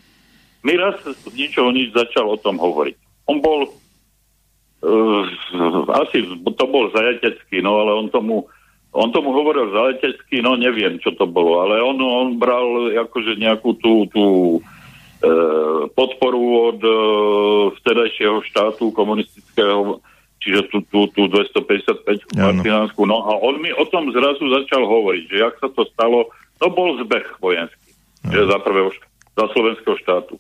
mi 0.62 0.74
raz 0.78 1.00
z 1.02 1.26
ničoho 1.34 1.74
nič 1.74 1.96
začal 1.96 2.28
o 2.30 2.38
tom 2.38 2.60
hovoriť. 2.60 3.26
On 3.32 3.40
bol 3.40 3.66
e, 3.66 3.72
asi 6.04 6.22
to 6.36 6.66
bol 6.68 6.92
zajatecký, 6.92 7.64
no 7.64 7.82
ale 7.82 7.92
on 7.96 8.08
tomu 8.12 8.46
on 8.92 9.08
tomu 9.16 9.32
hovoril 9.32 9.72
zajatecký, 9.72 10.44
no 10.44 10.60
neviem, 10.60 11.00
čo 11.00 11.16
to 11.16 11.24
bolo, 11.24 11.64
ale 11.64 11.80
on, 11.80 11.96
on 11.96 12.36
bral 12.36 12.92
akože 12.92 13.40
nejakú 13.40 13.80
tú, 13.80 14.04
tú 14.12 14.60
e, 14.60 15.32
podporu 15.96 16.76
od 16.76 16.80
e, 16.84 16.92
vtedajšieho 17.80 18.44
štátu 18.52 18.92
komunistického 18.92 20.04
čiže 20.42 20.68
tú, 20.74 20.82
tú, 20.90 21.06
tú 21.14 21.30
255 21.30 22.34
Martinánsku. 22.34 23.02
No 23.06 23.22
a 23.30 23.38
on 23.38 23.62
mi 23.62 23.70
o 23.72 23.86
tom 23.88 24.10
zrazu 24.10 24.50
začal 24.50 24.84
hovoriť, 24.84 25.24
že 25.30 25.38
jak 25.38 25.56
sa 25.62 25.70
to 25.72 25.86
stalo, 25.94 26.34
to 26.58 26.68
bol 26.74 26.98
zbeh 26.98 27.26
vojenský, 27.38 27.94
ano. 28.26 28.34
že 28.34 28.42
za 28.50 28.58
prvého, 28.60 28.90
za 29.38 29.46
slovenského 29.54 29.96
štátu. 30.02 30.36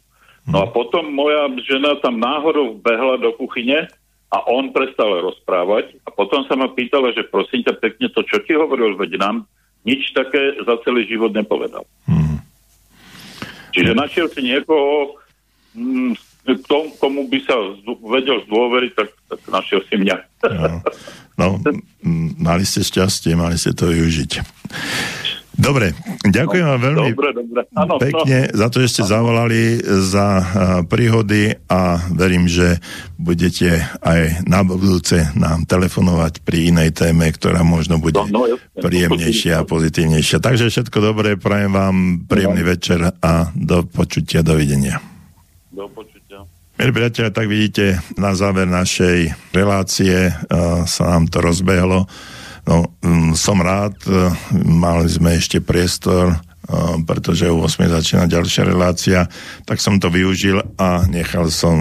No 0.50 0.66
a 0.66 0.68
potom 0.74 1.06
moja 1.14 1.46
žena 1.62 2.02
tam 2.02 2.18
náhodou 2.18 2.74
behla 2.82 3.22
do 3.22 3.30
kuchyne 3.38 3.86
a 4.34 4.38
on 4.50 4.74
prestal 4.74 5.22
rozprávať 5.22 6.02
a 6.02 6.10
potom 6.10 6.42
sa 6.50 6.58
ma 6.58 6.74
pýtala, 6.74 7.14
že 7.14 7.30
prosím 7.30 7.62
ťa 7.62 7.78
pekne 7.78 8.10
to, 8.10 8.26
čo 8.26 8.42
ti 8.42 8.58
hovoril, 8.58 8.98
veď 8.98 9.22
nám 9.22 9.46
nič 9.86 10.18
také 10.18 10.58
za 10.66 10.82
celý 10.82 11.06
život 11.06 11.30
nepovedal. 11.30 11.86
Hmm. 12.10 12.42
Čiže 13.70 13.94
našiel 13.94 14.28
si 14.34 14.42
niekoho, 14.42 15.22
mm, 15.78 16.18
tom, 16.66 16.90
komu 16.98 17.30
by 17.30 17.40
sa 17.46 17.56
vedel 17.86 18.42
zdôveriť, 18.50 18.92
tak, 18.98 19.10
tak 19.30 19.40
našiel 19.50 19.82
si 19.88 19.96
mňa. 20.02 20.18
No, 21.38 21.62
no, 21.62 21.80
mali 22.38 22.64
ste 22.66 22.82
šťastie, 22.86 23.34
mali 23.38 23.56
ste 23.58 23.74
to 23.74 23.90
využiť. 23.90 24.32
Dobre, 25.52 25.92
ďakujem 26.26 26.64
vám 26.64 26.82
veľmi 26.82 27.12
dobre, 27.12 27.30
dobre. 27.36 27.62
Ano, 27.76 28.00
pekne 28.00 28.50
no. 28.50 28.56
za 28.56 28.68
to, 28.72 28.82
že 28.82 28.88
ste 28.98 29.04
ano. 29.04 29.12
zavolali 29.14 29.62
za 30.08 30.28
príhody 30.88 31.54
a 31.68 32.00
verím, 32.10 32.48
že 32.48 32.80
budete 33.20 33.84
aj 34.00 34.48
na 34.48 34.64
budúce 34.64 35.28
nám 35.36 35.68
telefonovať 35.68 36.42
pri 36.42 36.72
inej 36.72 36.96
téme, 36.96 37.28
ktorá 37.30 37.68
možno 37.68 38.00
bude 38.00 38.18
no, 38.32 38.48
no, 38.48 38.58
príjemnejšia 38.80 39.62
a 39.62 39.68
pozitívnejšia. 39.68 40.40
Takže 40.40 40.72
všetko 40.72 40.98
dobré, 40.98 41.36
prajem 41.36 41.72
vám 41.76 41.96
príjemný 42.26 42.64
no. 42.64 42.70
večer 42.72 43.00
a 43.20 43.52
do 43.54 43.84
počutia, 43.86 44.42
dovidenia. 44.42 45.04
Do 45.70 45.86
počutia. 45.92 46.11
Milí 46.82 46.98
priateľ, 46.98 47.30
tak 47.30 47.46
vidíte, 47.46 48.02
na 48.18 48.34
záver 48.34 48.66
našej 48.66 49.54
relácie 49.54 50.34
uh, 50.34 50.82
sa 50.90 51.14
nám 51.14 51.30
to 51.30 51.38
rozbehlo. 51.38 52.10
No, 52.66 52.98
um, 53.06 53.38
som 53.38 53.62
rád, 53.62 54.02
uh, 54.10 54.34
mali 54.66 55.06
sme 55.06 55.38
ešte 55.38 55.62
priestor, 55.62 56.34
uh, 56.34 56.98
pretože 57.06 57.46
o 57.54 57.62
8 57.62 57.86
začína 57.86 58.26
ďalšia 58.26 58.66
relácia, 58.66 59.30
tak 59.70 59.78
som 59.78 60.02
to 60.02 60.10
využil 60.10 60.58
a 60.82 61.06
nechal 61.06 61.54
som 61.54 61.78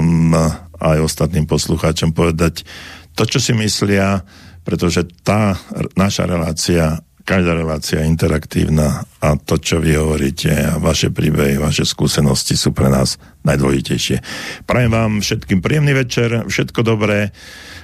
aj 0.76 1.00
ostatným 1.00 1.48
poslucháčom 1.48 2.12
povedať 2.12 2.68
to, 3.16 3.24
čo 3.24 3.40
si 3.40 3.56
myslia, 3.56 4.20
pretože 4.68 5.08
tá 5.24 5.56
naša 5.96 6.28
relácia 6.28 7.00
každá 7.30 7.54
relácia 7.54 8.02
je 8.02 8.10
interaktívna 8.10 9.06
a 9.22 9.38
to, 9.38 9.54
čo 9.62 9.78
vy 9.78 9.94
hovoríte 9.94 10.50
a 10.50 10.82
vaše 10.82 11.14
príbehy, 11.14 11.62
vaše 11.62 11.86
skúsenosti 11.86 12.58
sú 12.58 12.74
pre 12.74 12.90
nás 12.90 13.22
najdôležitejšie. 13.46 14.18
Prajem 14.66 14.90
vám 14.90 15.12
všetkým 15.22 15.62
príjemný 15.62 15.94
večer, 15.94 16.42
všetko 16.50 16.82
dobré 16.82 17.30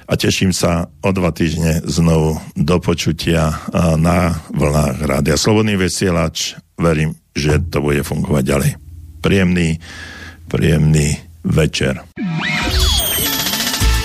a 0.03 0.13
teším 0.19 0.51
sa 0.51 0.91
o 0.99 1.09
dva 1.15 1.31
týždne 1.31 1.79
znovu 1.87 2.43
do 2.59 2.75
počutia 2.83 3.63
na 3.95 4.35
vlnách 4.51 5.07
Rádia 5.07 5.39
Slobodný 5.39 5.79
vysielač. 5.79 6.59
Verím, 6.75 7.15
že 7.31 7.63
to 7.71 7.79
bude 7.79 8.03
fungovať 8.03 8.43
ďalej. 8.43 8.71
Príjemný, 9.23 9.79
príjemný 10.51 11.23
večer. 11.47 12.03